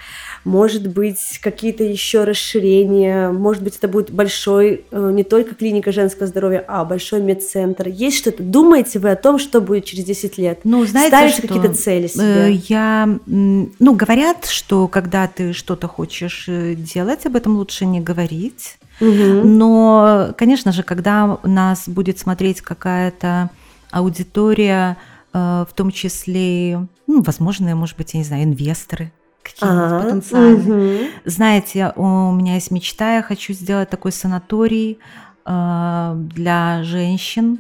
Может 0.45 0.87
быть, 0.87 1.39
какие-то 1.43 1.85
еще 1.85 2.25
расширения? 2.25 3.31
Может 3.31 3.63
быть, 3.63 3.79
это 3.79 3.89
будет 3.89 4.11
большой, 4.11 4.85
э, 4.91 5.11
не 5.13 5.25
только 5.25 5.55
клиника 5.55 5.91
женского 5.91 6.27
здоровья, 6.27 6.63
а 6.69 6.85
большой 6.85 7.23
медцентр? 7.23 7.89
Есть 7.89 8.19
что-то? 8.19 8.43
Думаете 8.43 8.99
вы 8.99 9.11
о 9.11 9.17
том, 9.17 9.39
что 9.39 9.63
будет 9.63 9.87
через 9.87 10.05
10 10.05 10.37
лет? 10.37 10.61
Ну, 10.65 10.85
знаете, 10.85 11.17
Ставите 11.17 11.43
какие-то 11.43 11.73
цели 11.73 12.05
э, 12.05 12.09
себе? 12.09 12.53
Я, 12.69 13.19
ну, 13.27 13.95
говорят, 13.95 14.45
что 14.45 14.87
когда 14.87 15.27
ты 15.29 15.55
что-то 15.55 15.89
хочешь 15.89 16.45
э, 16.47 16.75
делать, 16.75 17.25
об 17.25 17.37
этом 17.37 17.57
лучше 17.57 17.87
не 17.87 18.01
говорить. 18.01 18.77
Мгм. 19.01 19.57
Но, 19.59 20.35
конечно 20.37 20.73
же, 20.73 20.83
когда 20.83 21.39
нас 21.43 21.89
будет 21.89 22.19
смотреть 22.19 22.61
какая-то 22.61 23.51
аудитория, 23.91 24.97
в 25.33 25.69
том 25.75 25.91
числе, 25.91 26.87
ну, 27.09 27.23
возможно, 27.23 27.75
может 27.75 27.97
быть, 27.97 28.15
я 28.15 28.19
не 28.19 28.25
знаю, 28.25 28.45
инвесторы 28.45 29.11
какие-нибудь 29.45 29.93
А, 29.93 30.03
потенциальные. 30.03 31.01
мгм. 31.03 31.11
Знаете, 31.25 31.93
у 31.97 32.33
меня 32.33 32.55
есть 32.55 32.71
мечта, 32.71 33.17
я 33.17 33.23
хочу 33.23 33.53
сделать 33.53 33.91
такой 33.91 34.11
санаторий 34.13 34.99
э, 35.47 36.13
для 36.17 36.83
женщин, 36.83 37.59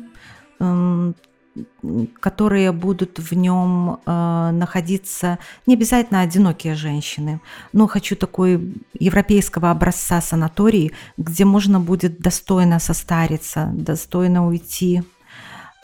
м, 0.60 1.14
которые 2.20 2.72
будут 2.72 3.18
в 3.18 3.32
нем 3.36 4.00
э, 4.06 4.50
находиться, 4.52 5.38
не 5.66 5.74
обязательно 5.74 6.20
одинокие 6.22 6.74
женщины, 6.74 7.40
но 7.72 7.86
хочу 7.86 8.16
такой 8.16 8.74
европейского 8.98 9.70
образца 9.70 10.20
санаторий, 10.20 10.92
где 11.16 11.44
можно 11.44 11.78
будет 11.78 12.18
достойно 12.18 12.80
состариться, 12.80 13.70
достойно 13.72 14.46
уйти. 14.48 15.02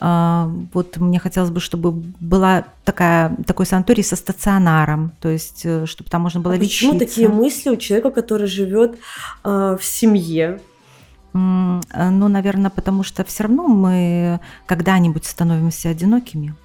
А, 0.03 0.49
Вот 0.73 0.97
мне 0.97 1.19
хотелось 1.19 1.51
бы, 1.51 1.59
чтобы 1.59 1.91
была 2.19 2.63
такая, 2.83 3.35
такой 3.45 3.67
санаторий 3.67 4.03
со 4.03 4.15
стационаром, 4.15 5.11
то 5.21 5.29
есть, 5.29 5.61
э, 5.63 5.85
чтобы 5.85 6.09
там 6.09 6.23
можно 6.23 6.39
было 6.39 6.55
А 6.55 6.57
почему 6.57 6.93
лечиться. 6.93 7.07
такие 7.07 7.29
мысли 7.29 7.69
у 7.69 7.75
человека, 7.75 8.09
который 8.09 8.47
живет 8.47 8.97
а, 9.43 9.77
в 9.77 9.83
семье? 9.83 10.59
Э, 11.33 12.09
Ну, 12.09 12.27
наверное, 12.27 12.71
потому 12.71 13.03
что 13.03 13.23
все 13.23 13.43
равно 13.43 13.67
мы 13.67 14.39
когда-нибудь 14.65 15.25
становимся 15.25 15.89
одинокими. 15.89 16.55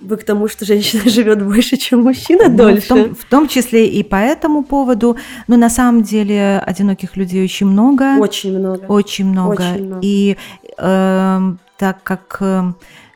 Вы 0.00 0.16
к 0.18 0.24
тому, 0.24 0.46
что 0.48 0.66
женщина 0.66 1.02
живет 1.10 1.42
больше, 1.42 1.78
чем 1.78 2.02
мужчина 2.02 2.48
Ну, 2.50 2.56
дольше? 2.56 2.84
В 2.84 2.88
том, 2.88 3.14
в 3.14 3.24
том 3.24 3.48
числе 3.48 3.88
и 3.88 4.02
по 4.02 4.16
этому 4.16 4.62
поводу. 4.62 5.16
Но 5.48 5.56
на 5.56 5.70
самом 5.70 6.02
деле 6.02 6.58
одиноких 6.66 7.16
людей 7.16 7.42
очень 7.42 7.66
много. 7.66 8.18
Очень 8.18 8.58
много. 8.58 8.84
Очень 8.88 9.26
много. 9.26 9.52
Очень 9.52 9.86
много. 9.86 10.00
И 10.02 10.36
эм, 10.76 11.58
так 11.78 12.02
как 12.02 12.38
э, 12.40 12.72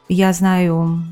я 0.08 0.32
знаю, 0.32 1.02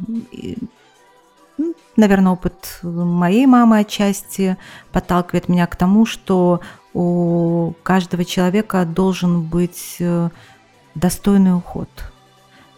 ну, 1.59 1.75
наверное, 1.97 2.33
опыт 2.33 2.79
моей 2.83 3.47
мамы 3.47 3.81
отчасти 3.81 4.57
подталкивает 4.93 5.49
меня 5.49 5.67
к 5.67 5.77
тому, 5.77 6.07
что 6.07 6.61
у 6.95 7.73
каждого 7.83 8.25
человека 8.25 8.85
должен 8.85 9.43
быть 9.43 9.97
э, 10.01 10.31
достойный 10.95 11.55
уход 11.57 11.89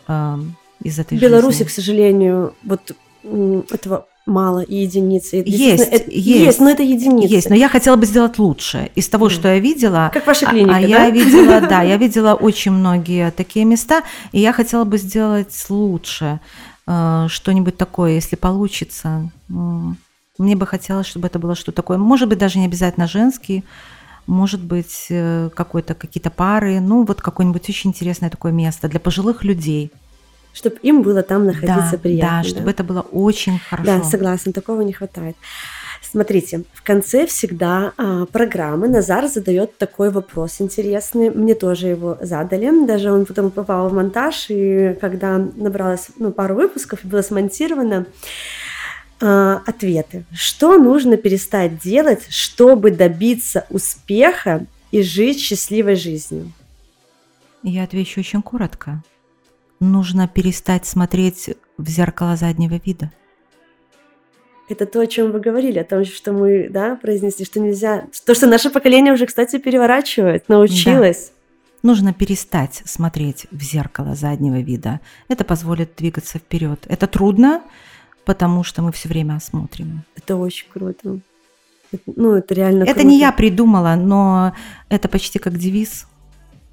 эм, 0.08 0.56
из 0.82 0.98
этой 0.98 1.18
В 1.18 1.20
Беларуси, 1.20 1.58
жизни. 1.58 1.68
к 1.68 1.70
сожалению, 1.70 2.54
вот 2.64 2.92
этого 3.22 4.06
мало. 4.26 4.60
Это 4.60 5.50
есть, 5.50 5.82
это, 5.82 6.10
есть, 6.10 6.44
есть, 6.44 6.60
но 6.60 6.70
это 6.70 6.82
единицы. 6.82 7.32
Есть, 7.32 7.50
но 7.50 7.56
я 7.56 7.68
хотела 7.68 7.96
бы 7.96 8.06
сделать 8.06 8.38
лучше. 8.38 8.90
Из 8.94 9.08
того, 9.08 9.26
mm. 9.26 9.30
что 9.30 9.48
я 9.48 9.58
видела. 9.58 10.10
Как 10.12 10.26
ваша 10.26 10.46
клиника, 10.46 10.76
а, 10.76 10.80
да? 10.80 10.86
Я 10.86 11.10
видела, 11.10 11.60
да, 11.60 11.82
я 11.82 11.96
видела 11.98 12.34
очень 12.34 12.72
многие 12.72 13.30
такие 13.30 13.64
места, 13.64 14.02
и 14.32 14.40
я 14.40 14.52
хотела 14.52 14.84
бы 14.84 14.98
сделать 14.98 15.54
лучше 15.68 16.40
э, 16.86 17.26
что-нибудь 17.28 17.76
такое, 17.76 18.12
если 18.12 18.36
получится. 18.36 19.30
Мне 19.48 20.56
бы 20.56 20.66
хотелось, 20.66 21.06
чтобы 21.06 21.26
это 21.26 21.38
было 21.38 21.54
что-то 21.54 21.76
такое. 21.76 21.98
Может 21.98 22.28
быть, 22.28 22.38
даже 22.38 22.58
не 22.58 22.64
обязательно 22.64 23.06
женский, 23.06 23.64
может 24.26 24.62
быть, 24.62 25.06
э, 25.10 25.50
какой-то 25.54 25.94
какие-то 25.94 26.30
пары, 26.30 26.80
ну 26.80 27.04
вот 27.04 27.20
какое-нибудь 27.20 27.68
очень 27.68 27.90
интересное 27.90 28.30
такое 28.30 28.52
место 28.52 28.88
для 28.88 29.00
пожилых 29.00 29.44
людей 29.44 29.90
чтобы 30.52 30.76
им 30.82 31.02
было 31.02 31.22
там 31.22 31.46
находиться 31.46 31.92
да, 31.92 31.98
приятно. 31.98 32.42
Да, 32.42 32.48
чтобы 32.48 32.70
это 32.70 32.84
было 32.84 33.00
очень 33.00 33.58
хорошо. 33.58 33.86
Да, 33.86 34.04
согласна, 34.04 34.52
такого 34.52 34.82
не 34.82 34.92
хватает. 34.92 35.36
Смотрите, 36.02 36.64
в 36.74 36.82
конце 36.82 37.26
всегда 37.26 37.92
а, 37.96 38.26
программы 38.26 38.88
Назар 38.88 39.28
задает 39.28 39.78
такой 39.78 40.10
вопрос 40.10 40.60
интересный. 40.60 41.30
Мне 41.30 41.54
тоже 41.54 41.86
его 41.86 42.18
задали. 42.20 42.86
Даже 42.86 43.10
он 43.10 43.24
потом 43.24 43.50
попал 43.50 43.88
в 43.88 43.94
монтаж, 43.94 44.46
и 44.50 44.96
когда 45.00 45.38
набралось 45.38 46.08
ну, 46.18 46.30
пару 46.30 46.54
выпусков 46.54 47.04
и 47.04 47.08
было 47.08 47.22
смонтировано, 47.22 48.06
а, 49.22 49.62
ответы. 49.64 50.24
Что 50.34 50.76
нужно 50.76 51.16
перестать 51.16 51.78
делать, 51.78 52.26
чтобы 52.28 52.90
добиться 52.90 53.64
успеха 53.70 54.66
и 54.90 55.02
жить 55.02 55.40
счастливой 55.40 55.94
жизнью? 55.94 56.52
Я 57.62 57.84
отвечу 57.84 58.20
очень 58.20 58.42
коротко 58.42 59.02
нужно 59.82 60.28
перестать 60.28 60.86
смотреть 60.86 61.50
в 61.76 61.88
зеркало 61.88 62.36
заднего 62.36 62.80
вида. 62.84 63.10
Это 64.68 64.86
то, 64.86 65.00
о 65.00 65.06
чем 65.06 65.32
вы 65.32 65.40
говорили, 65.40 65.80
о 65.80 65.84
том, 65.84 66.04
что 66.04 66.32
мы 66.32 66.68
да, 66.70 66.96
произнесли, 66.96 67.44
что 67.44 67.60
нельзя. 67.60 68.06
То, 68.24 68.34
что 68.34 68.46
наше 68.46 68.70
поколение 68.70 69.12
уже, 69.12 69.26
кстати, 69.26 69.58
переворачивает, 69.58 70.48
научилось. 70.48 71.32
Да. 71.82 71.88
Нужно 71.90 72.14
перестать 72.14 72.80
смотреть 72.84 73.46
в 73.50 73.60
зеркало 73.60 74.14
заднего 74.14 74.60
вида. 74.60 75.00
Это 75.28 75.44
позволит 75.44 75.96
двигаться 75.96 76.38
вперед. 76.38 76.86
Это 76.88 77.08
трудно, 77.08 77.62
потому 78.24 78.62
что 78.62 78.82
мы 78.82 78.92
все 78.92 79.08
время 79.08 79.40
смотрим. 79.40 80.04
Это 80.14 80.36
очень 80.36 80.68
круто. 80.72 81.18
ну, 82.06 82.34
это 82.36 82.54
реально. 82.54 82.84
Это 82.84 82.94
круто. 82.94 83.08
не 83.08 83.18
я 83.18 83.32
придумала, 83.32 83.96
но 83.96 84.54
это 84.88 85.08
почти 85.08 85.40
как 85.40 85.58
девиз 85.58 86.06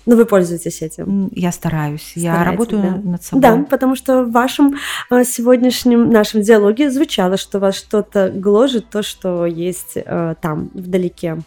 но 0.10 0.16
ну, 0.16 0.22
вы 0.22 0.26
пользуетесь 0.26 0.82
этим. 0.82 1.30
Я 1.36 1.52
стараюсь. 1.52 2.14
Я 2.16 2.44
работаю 2.44 2.82
да. 2.82 3.12
над 3.12 3.24
собой. 3.24 3.42
Да, 3.44 3.64
потому 3.70 3.96
что 3.96 4.24
в 4.24 4.32
вашем 4.32 4.76
а, 5.12 5.24
сегодняшнем 5.24 6.10
нашем 6.10 6.42
диалоге 6.42 6.90
звучало, 6.90 7.38
что 7.38 7.60
вас 7.60 7.76
что-то 7.76 8.32
гложет, 8.32 8.90
то, 8.90 9.04
что 9.04 9.46
есть 9.46 9.98
а, 9.98 10.34
там, 10.42 10.72
вдалеке. 10.74 11.38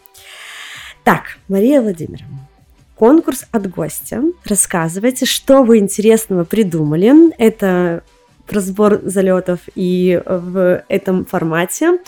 Так, 1.03 1.39
Мария 1.49 1.83
Владимировна, 1.83 2.49
конкурс 2.95 3.47
от 3.51 3.69
гостя. 3.69 4.23
Рассказывайте, 4.45 5.27
что 5.27 5.65
вы 5.65 5.79
интересного 5.79 6.45
придумали. 6.45 7.35
Это 7.39 8.05
разбор 8.49 9.01
залетов 9.03 9.59
и 9.75 10.23
в 10.25 10.85
этом 10.89 11.25
формате 11.25 11.99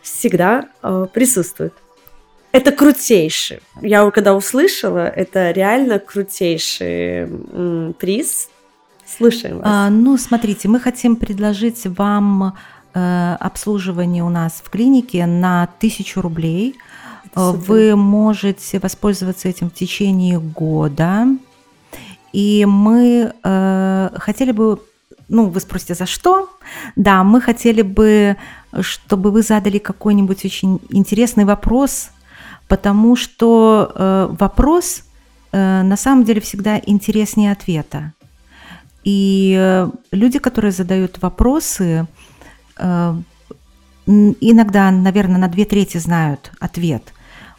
всегда 0.00 0.70
э, 0.82 1.06
присутствует. 1.12 1.74
Это 2.52 2.72
крутейший. 2.72 3.60
Я 3.80 4.10
когда 4.10 4.34
услышала, 4.34 5.06
это 5.06 5.52
реально 5.52 5.98
крутейший 5.98 7.26
приз. 7.98 8.48
Слушаем 9.06 9.58
вас. 9.58 9.66
А, 9.66 9.90
ну, 9.90 10.16
смотрите, 10.16 10.68
мы 10.68 10.80
хотим 10.80 11.16
предложить 11.16 11.86
вам 11.86 12.56
э, 12.94 13.36
обслуживание 13.40 14.24
у 14.24 14.28
нас 14.28 14.62
в 14.64 14.70
клинике 14.70 15.26
на 15.26 15.68
тысячу 15.78 16.20
рублей. 16.20 16.76
Вы 17.34 17.94
можете 17.94 18.80
воспользоваться 18.80 19.48
этим 19.48 19.70
в 19.70 19.74
течение 19.74 20.40
года. 20.40 21.26
И 22.32 22.64
мы 22.68 23.32
э, 23.42 24.10
хотели 24.16 24.52
бы 24.52 24.80
ну, 25.28 25.48
вы 25.48 25.60
спросите, 25.60 25.94
за 25.94 26.06
что? 26.06 26.50
Да, 26.96 27.22
мы 27.22 27.40
хотели 27.40 27.82
бы, 27.82 28.36
чтобы 28.80 29.30
вы 29.30 29.42
задали 29.42 29.78
какой-нибудь 29.78 30.44
очень 30.44 30.80
интересный 30.90 31.44
вопрос 31.44 32.10
потому 32.70 33.16
что 33.16 33.92
э, 33.94 34.28
вопрос 34.38 35.02
э, 35.52 35.82
на 35.82 35.96
самом 35.96 36.24
деле 36.24 36.40
всегда 36.40 36.80
интереснее 36.86 37.50
ответа. 37.50 38.12
И 39.02 39.56
э, 39.58 39.90
люди, 40.12 40.38
которые 40.38 40.70
задают 40.70 41.20
вопросы, 41.20 42.06
э, 42.78 43.14
иногда, 44.06 44.90
наверное, 44.92 45.40
на 45.40 45.48
две 45.48 45.64
трети 45.64 45.98
знают 45.98 46.52
ответ. 46.60 47.02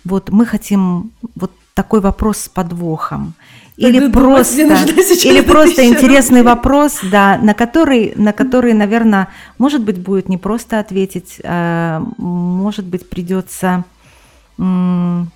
Вот 0.06 0.30
мы 0.30 0.46
хотим 0.46 1.12
вот 1.36 1.52
такой 1.74 2.00
вопрос 2.00 2.38
с 2.38 2.50
подвохом. 2.50 3.34
Или 3.76 4.10
просто, 4.12 4.62
или 4.62 5.42
просто 5.42 5.86
интересный 5.86 6.44
вопрос, 6.44 7.00
да, 7.12 7.38
на 7.38 7.54
который, 7.54 8.14
на 8.16 8.32
который, 8.32 8.74
наверное, 8.74 9.28
может 9.58 9.82
быть, 9.82 9.98
будет 9.98 10.30
не 10.30 10.38
просто 10.38 10.80
ответить, 10.80 11.42
а, 11.44 12.02
может 12.18 12.86
быть, 12.86 13.10
придется 13.10 13.84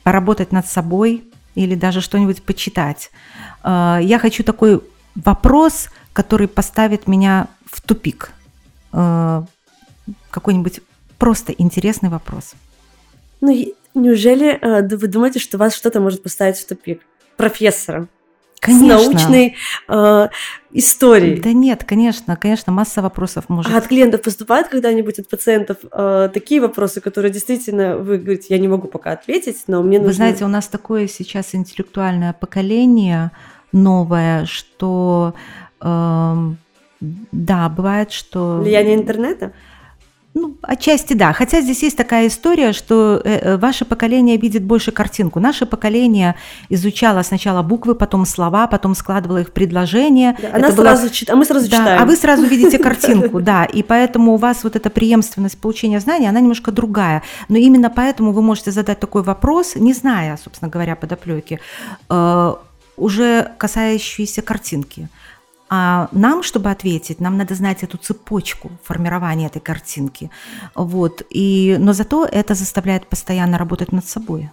поработать 0.03 0.51
над 0.51 0.67
собой 0.67 1.23
или 1.55 1.73
даже 1.75 2.01
что-нибудь 2.01 2.43
почитать. 2.43 3.09
А, 3.63 3.99
я 4.01 4.19
хочу 4.19 4.43
такой 4.43 4.81
вопрос, 5.15 5.89
который 6.13 6.47
поставит 6.47 7.07
меня 7.07 7.47
в 7.65 7.81
тупик. 7.81 8.31
А, 8.91 9.45
какой-нибудь 10.29 10.81
просто 11.17 11.53
интересный 11.53 12.09
вопрос. 12.09 12.53
Ну, 13.41 13.73
неужели 13.95 14.59
а, 14.61 14.81
вы 14.81 15.07
думаете, 15.07 15.39
что 15.39 15.57
вас 15.57 15.73
что-то 15.73 15.99
может 15.99 16.21
поставить 16.21 16.57
в 16.57 16.67
тупик? 16.67 17.01
Профессора, 17.37 18.07
Конечно. 18.65 18.99
с 18.99 19.07
научной 19.07 19.55
э, 19.87 20.27
историей. 20.71 21.39
Да 21.39 21.53
нет, 21.53 21.83
конечно, 21.83 22.35
конечно, 22.35 22.73
масса 22.73 23.01
вопросов 23.01 23.45
может. 23.47 23.73
А 23.73 23.77
от 23.77 23.87
клиентов 23.87 24.21
поступают 24.21 24.67
когда-нибудь 24.67 25.19
от 25.19 25.29
пациентов 25.29 25.77
э, 25.91 26.29
такие 26.33 26.61
вопросы, 26.61 27.01
которые 27.01 27.31
действительно 27.31 27.97
вы 27.97 28.17
говорите, 28.17 28.47
я 28.49 28.59
не 28.59 28.67
могу 28.67 28.87
пока 28.87 29.11
ответить, 29.11 29.63
но 29.67 29.81
мне 29.81 29.97
нужно. 29.97 30.07
Вы 30.07 30.13
знаете, 30.13 30.45
у 30.45 30.49
нас 30.49 30.67
такое 30.67 31.07
сейчас 31.07 31.55
интеллектуальное 31.55 32.33
поколение 32.33 33.31
новое, 33.71 34.45
что 34.45 35.33
э, 35.81 36.35
да, 37.31 37.69
бывает, 37.69 38.11
что 38.11 38.59
влияние 38.61 38.95
интернета. 38.95 39.53
Ну, 40.37 40.57
отчасти 40.61 41.13
да. 41.13 41.31
Хотя 41.31 41.61
здесь 41.61 41.81
есть 41.81 41.95
такая 41.95 42.27
история, 42.27 42.73
что 42.73 43.21
э, 43.23 43.39
э, 43.39 43.57
ваше 43.57 43.85
поколение 43.85 44.35
видит 44.35 44.63
больше 44.63 44.91
картинку. 44.91 45.39
Наше 45.39 45.65
поколение 45.65 46.35
изучало 46.67 47.23
сначала 47.23 47.63
буквы, 47.63 47.95
потом 47.95 48.25
слова, 48.25 48.67
потом 48.67 48.95
складывало 48.95 49.37
их 49.37 49.47
в 49.47 49.51
предложения. 49.53 50.35
Да, 50.41 50.49
она 50.53 50.71
было... 50.71 50.83
сразу 50.83 51.09
чит... 51.09 51.29
а 51.29 51.37
мы 51.37 51.45
сразу 51.45 51.69
да, 51.69 51.77
читаем. 51.77 52.01
А 52.01 52.05
вы 52.05 52.17
сразу 52.17 52.45
видите 52.45 52.77
картинку, 52.83 53.39
да. 53.39 53.63
И 53.63 53.81
поэтому 53.81 54.33
у 54.33 54.35
вас 54.35 54.65
вот 54.65 54.75
эта 54.75 54.89
преемственность 54.89 55.57
получения 55.57 56.01
знаний, 56.01 56.27
она 56.27 56.41
немножко 56.41 56.73
другая. 56.73 57.23
Но 57.47 57.57
именно 57.57 57.89
поэтому 57.89 58.33
вы 58.33 58.41
можете 58.41 58.71
задать 58.71 58.99
такой 58.99 59.23
вопрос, 59.23 59.75
не 59.75 59.93
зная, 59.93 60.35
собственно 60.35 60.69
говоря, 60.69 60.97
подоплеки, 60.97 61.61
э, 62.09 62.55
уже 62.97 63.51
касающиеся 63.57 64.41
картинки. 64.41 65.07
А 65.77 66.07
нам, 66.13 66.41
чтобы 66.41 66.71
ответить, 66.71 67.19
нам 67.19 67.37
надо 67.37 67.53
знать 67.53 67.83
эту 67.83 67.97
цепочку 67.97 68.71
формирования 68.83 69.47
этой 69.47 69.59
картинки. 69.61 70.31
Вот. 70.73 71.21
И, 71.29 71.75
но 71.79 71.91
зато 71.91 72.25
это 72.25 72.55
заставляет 72.55 73.07
постоянно 73.07 73.57
работать 73.57 73.91
над 73.91 74.05
собой. 74.05 74.49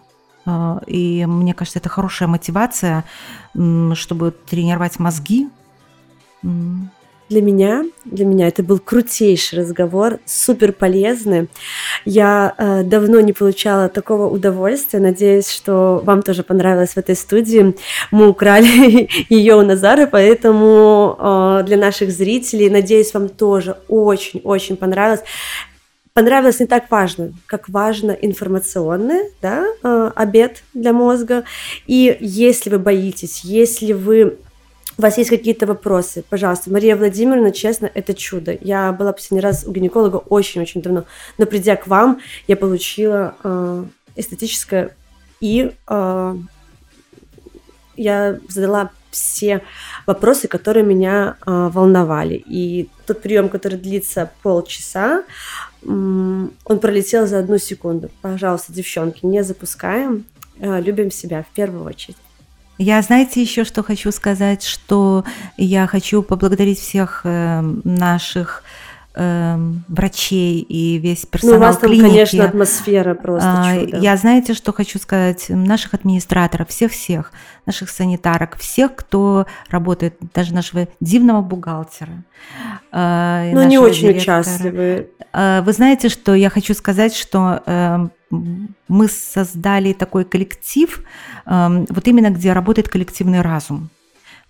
А, 0.46 0.80
и 0.88 1.24
мне 1.26 1.54
кажется, 1.54 1.78
это 1.78 1.88
хорошая 1.88 2.28
мотивация, 2.28 3.04
чтобы 3.94 4.32
тренировать 4.50 4.98
мозги, 4.98 5.48
для 7.32 7.40
меня, 7.40 7.86
для 8.04 8.26
меня 8.26 8.48
это 8.48 8.62
был 8.62 8.78
крутейший 8.78 9.60
разговор, 9.60 10.18
супер 10.26 10.72
полезный. 10.72 11.48
Я 12.04 12.54
э, 12.58 12.82
давно 12.82 13.20
не 13.20 13.32
получала 13.32 13.88
такого 13.88 14.28
удовольствия. 14.28 15.00
Надеюсь, 15.00 15.48
что 15.48 16.02
вам 16.04 16.22
тоже 16.22 16.42
понравилось 16.42 16.90
в 16.90 16.98
этой 16.98 17.16
студии. 17.16 17.74
Мы 18.10 18.28
украли 18.28 19.08
ее 19.30 19.54
у 19.54 19.62
Назара, 19.62 20.06
поэтому 20.06 21.16
э, 21.18 21.62
для 21.64 21.78
наших 21.78 22.10
зрителей, 22.10 22.68
надеюсь, 22.68 23.14
вам 23.14 23.30
тоже 23.30 23.76
очень-очень 23.88 24.76
понравилось 24.76 25.22
понравилось 26.14 26.60
не 26.60 26.66
так 26.66 26.90
важно, 26.90 27.32
как 27.46 27.70
важно 27.70 28.10
информационный 28.10 29.30
да, 29.40 29.64
э, 29.82 30.10
обед 30.14 30.62
для 30.74 30.92
мозга. 30.92 31.44
И 31.86 32.14
если 32.20 32.68
вы 32.68 32.78
боитесь, 32.78 33.40
если 33.44 33.94
вы 33.94 34.36
у 34.98 35.02
вас 35.02 35.18
есть 35.18 35.30
какие-то 35.30 35.66
вопросы, 35.66 36.24
пожалуйста. 36.28 36.70
Мария 36.70 36.96
Владимировна, 36.96 37.50
честно, 37.50 37.90
это 37.92 38.14
чудо. 38.14 38.56
Я 38.60 38.92
была 38.92 39.12
последний 39.12 39.40
раз 39.40 39.64
у 39.66 39.72
гинеколога 39.72 40.16
очень-очень 40.16 40.82
давно, 40.82 41.04
но 41.38 41.46
придя 41.46 41.76
к 41.76 41.86
вам, 41.86 42.20
я 42.46 42.56
получила 42.56 43.34
э, 43.42 43.84
эстетическое 44.16 44.94
и 45.40 45.72
э, 45.88 46.36
я 47.96 48.38
задала 48.48 48.90
все 49.10 49.62
вопросы, 50.06 50.48
которые 50.48 50.84
меня 50.84 51.36
э, 51.46 51.70
волновали. 51.72 52.34
И 52.34 52.88
тот 53.06 53.22
прием, 53.22 53.48
который 53.48 53.78
длится 53.78 54.30
полчаса, 54.42 55.24
он 55.84 56.52
пролетел 56.64 57.26
за 57.26 57.40
одну 57.40 57.58
секунду. 57.58 58.08
Пожалуйста, 58.22 58.72
девчонки, 58.72 59.26
не 59.26 59.42
запускаем, 59.42 60.24
э, 60.58 60.80
любим 60.80 61.10
себя 61.10 61.42
в 61.42 61.54
первую 61.54 61.84
очередь. 61.84 62.16
Я, 62.78 63.02
знаете, 63.02 63.40
еще 63.40 63.64
что 63.64 63.82
хочу 63.82 64.10
сказать, 64.12 64.64
что 64.64 65.24
я 65.56 65.86
хочу 65.86 66.22
поблагодарить 66.22 66.78
всех 66.78 67.22
э, 67.24 67.60
наших 67.84 68.64
э, 69.14 69.56
врачей 69.88 70.60
и 70.60 70.98
весь 70.98 71.26
персонал 71.26 71.58
ну, 71.58 71.64
у 71.64 71.66
вас 71.68 71.78
клиники. 71.78 72.00
там, 72.00 72.10
конечно, 72.10 72.44
атмосфера 72.44 73.14
просто 73.14 73.48
а, 73.48 73.78
чудо. 73.78 73.98
Я, 73.98 74.16
знаете, 74.16 74.54
что 74.54 74.72
хочу 74.72 74.98
сказать? 74.98 75.46
Наших 75.48 75.94
администраторов, 75.94 76.68
всех-всех, 76.68 77.32
наших 77.66 77.90
санитарок, 77.90 78.56
всех, 78.56 78.94
кто 78.94 79.46
работает, 79.68 80.16
даже 80.34 80.54
нашего 80.54 80.88
дивного 81.00 81.42
бухгалтера. 81.42 82.24
Э, 82.90 83.50
Но 83.52 83.64
не 83.64 83.78
очень 83.78 84.08
директора. 84.08 84.40
участливы. 84.40 85.10
Э, 85.32 85.62
вы 85.62 85.72
знаете, 85.72 86.08
что 86.08 86.34
я 86.34 86.50
хочу 86.50 86.74
сказать, 86.74 87.14
что 87.14 87.62
э, 87.66 88.08
мы 88.88 89.08
создали 89.08 89.92
такой 89.92 90.24
коллектив, 90.24 91.02
э, 91.46 91.84
вот 91.88 92.08
именно 92.08 92.30
где 92.30 92.52
работает 92.52 92.88
коллективный 92.88 93.40
разум 93.40 93.90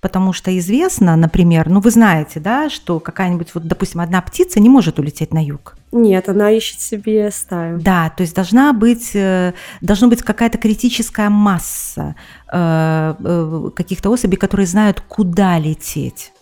потому 0.03 0.33
что 0.33 0.59
известно, 0.59 1.17
например, 1.17 1.71
ну 1.71 1.81
вы 1.81 1.91
знаете, 1.91 2.41
да, 2.41 2.69
что 2.69 2.99
какая-нибудь, 2.99 3.55
вот, 3.55 3.67
допустим, 3.67 4.01
одна 4.01 4.21
птица 4.21 4.59
не 4.61 4.69
может 4.69 4.99
улететь 4.99 5.33
на 5.33 5.43
юг. 5.43 5.77
Нет, 5.93 6.29
она 6.29 6.51
ищет 6.51 6.81
себе 6.81 7.31
стаю. 7.31 7.79
Да, 7.79 8.11
то 8.11 8.23
есть 8.23 8.35
должна 8.35 8.73
быть, 8.73 9.13
э, 9.15 9.55
должна 9.81 10.09
быть 10.09 10.23
какая-то 10.23 10.59
критическая 10.59 11.29
масса 11.29 12.17
э, 12.53 13.15
э, 13.19 13.71
каких-то 13.77 14.11
особей, 14.11 14.37
которые 14.37 14.67
знают, 14.67 15.01
куда 15.01 15.57
лететь. 15.59 16.33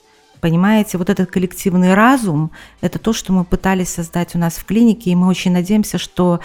Понимаете, 0.41 0.99
вот 0.99 1.11
этот 1.11 1.31
коллективный 1.31 1.95
разум– 1.95 2.51
это 2.81 2.99
то, 2.99 3.13
что 3.13 3.33
мы 3.33 3.45
пытались 3.45 3.91
создать 3.91 4.35
у 4.35 4.39
нас 4.39 4.55
в 4.55 4.65
клинике, 4.65 5.11
и 5.11 5.15
мы 5.15 5.29
очень 5.29 5.53
надеемся, 5.53 5.99
что 5.99 6.41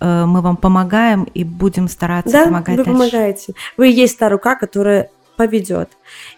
э, 0.00 0.24
мы 0.24 0.40
вам 0.40 0.56
помогаем 0.56 1.24
и 1.24 1.44
будем 1.44 1.88
стараться 1.88 2.32
да, 2.32 2.44
помогать 2.44 2.76
вы 2.78 2.84
дальше. 2.84 2.98
помогаете. 2.98 3.52
Вы 3.76 3.88
есть 3.88 4.18
та 4.18 4.28
рука, 4.28 4.54
которая 4.54 5.10
поведет. 5.36 5.90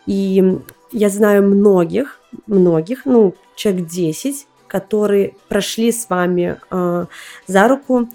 И 0.07 0.59
я 0.93 1.09
знаю 1.09 1.43
многих, 1.43 2.21
многих, 2.47 3.05
ну, 3.05 3.35
человек 3.57 3.87
10, 3.89 4.47
которые 4.67 5.35
прошли 5.49 5.93
с 5.93 6.09
вами 6.09 6.59
э, 6.71 7.07
за 7.47 7.69
руку 7.69 8.09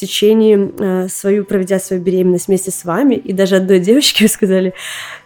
течение 0.00 0.70
э, 0.78 1.08
свою, 1.08 1.44
проведя 1.44 1.78
свою 1.78 2.02
беременность 2.02 2.48
вместе 2.48 2.70
с 2.70 2.84
вами. 2.84 3.14
И 3.14 3.32
даже 3.32 3.56
одной 3.56 3.80
девочке 3.80 4.28
сказали, 4.28 4.74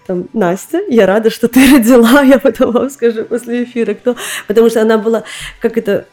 там, 0.06 0.28
Настя, 0.32 0.80
я 0.88 1.06
рада, 1.06 1.30
что 1.30 1.48
ты 1.48 1.60
родила, 1.72 2.22
я 2.34 2.38
потом 2.38 2.72
вам 2.72 2.90
скажу 2.90 3.24
после 3.24 3.64
эфира, 3.64 3.94
кто. 3.94 4.16
Потому 4.46 4.68
что 4.68 4.82
она 4.82 4.98
была, 4.98 5.24
как 5.60 5.78
это, 5.78 6.06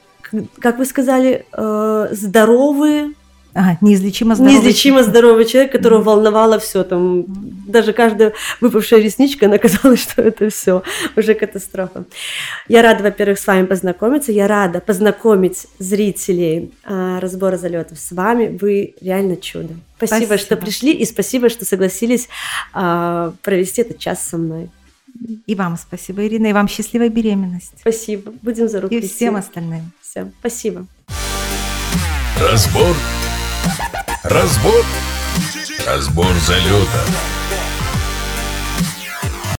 как 0.59 0.77
вы 0.77 0.85
сказали, 0.85 1.45
э, 1.51 2.07
здоровые, 2.11 3.13
Ага, 3.53 3.77
неизлечимо 3.81 4.35
здоровый 4.35 4.55
Неизлечимо 4.55 4.97
человек. 4.99 5.09
здоровый 5.09 5.45
человек, 5.45 5.71
которого 5.73 6.01
волновало 6.01 6.57
все. 6.59 6.83
Там, 6.83 7.25
даже 7.67 7.91
каждая 7.91 8.33
выпавшая 8.61 9.01
ресничка, 9.01 9.47
она 9.47 9.57
казалось, 9.59 10.01
что 10.01 10.21
это 10.21 10.49
все 10.49 10.83
уже 11.17 11.33
катастрофа. 11.33 12.05
Я 12.67 12.81
рада, 12.81 13.03
во-первых, 13.03 13.39
с 13.39 13.47
вами 13.47 13.65
познакомиться. 13.65 14.31
Я 14.31 14.47
рада 14.47 14.79
познакомить 14.79 15.67
зрителей 15.79 16.71
а, 16.85 17.19
разбора 17.19 17.57
залетов 17.57 17.99
с 17.99 18.11
вами. 18.11 18.57
Вы 18.59 18.95
реально 19.01 19.35
чудо. 19.35 19.73
Спасибо, 19.97 20.25
спасибо. 20.25 20.37
что 20.37 20.57
пришли, 20.57 20.93
и 20.93 21.05
спасибо, 21.05 21.49
что 21.49 21.65
согласились 21.65 22.29
а, 22.73 23.33
провести 23.43 23.81
этот 23.81 23.99
час 23.99 24.25
со 24.25 24.37
мной. 24.37 24.69
И 25.45 25.55
вам 25.55 25.77
спасибо, 25.77 26.25
Ирина, 26.25 26.47
и 26.47 26.53
вам 26.53 26.69
счастливой 26.69 27.09
беременности. 27.09 27.75
Спасибо. 27.79 28.33
Будем 28.41 28.69
за 28.69 28.81
руку. 28.81 28.93
И 28.93 29.01
всем 29.01 29.35
остальным. 29.35 29.91
Всем. 30.01 30.31
Спасибо. 30.39 30.87
Разбор 32.39 32.95
Разбор. 34.23 34.85
Разбор 35.87 36.33
залета. 36.45 37.40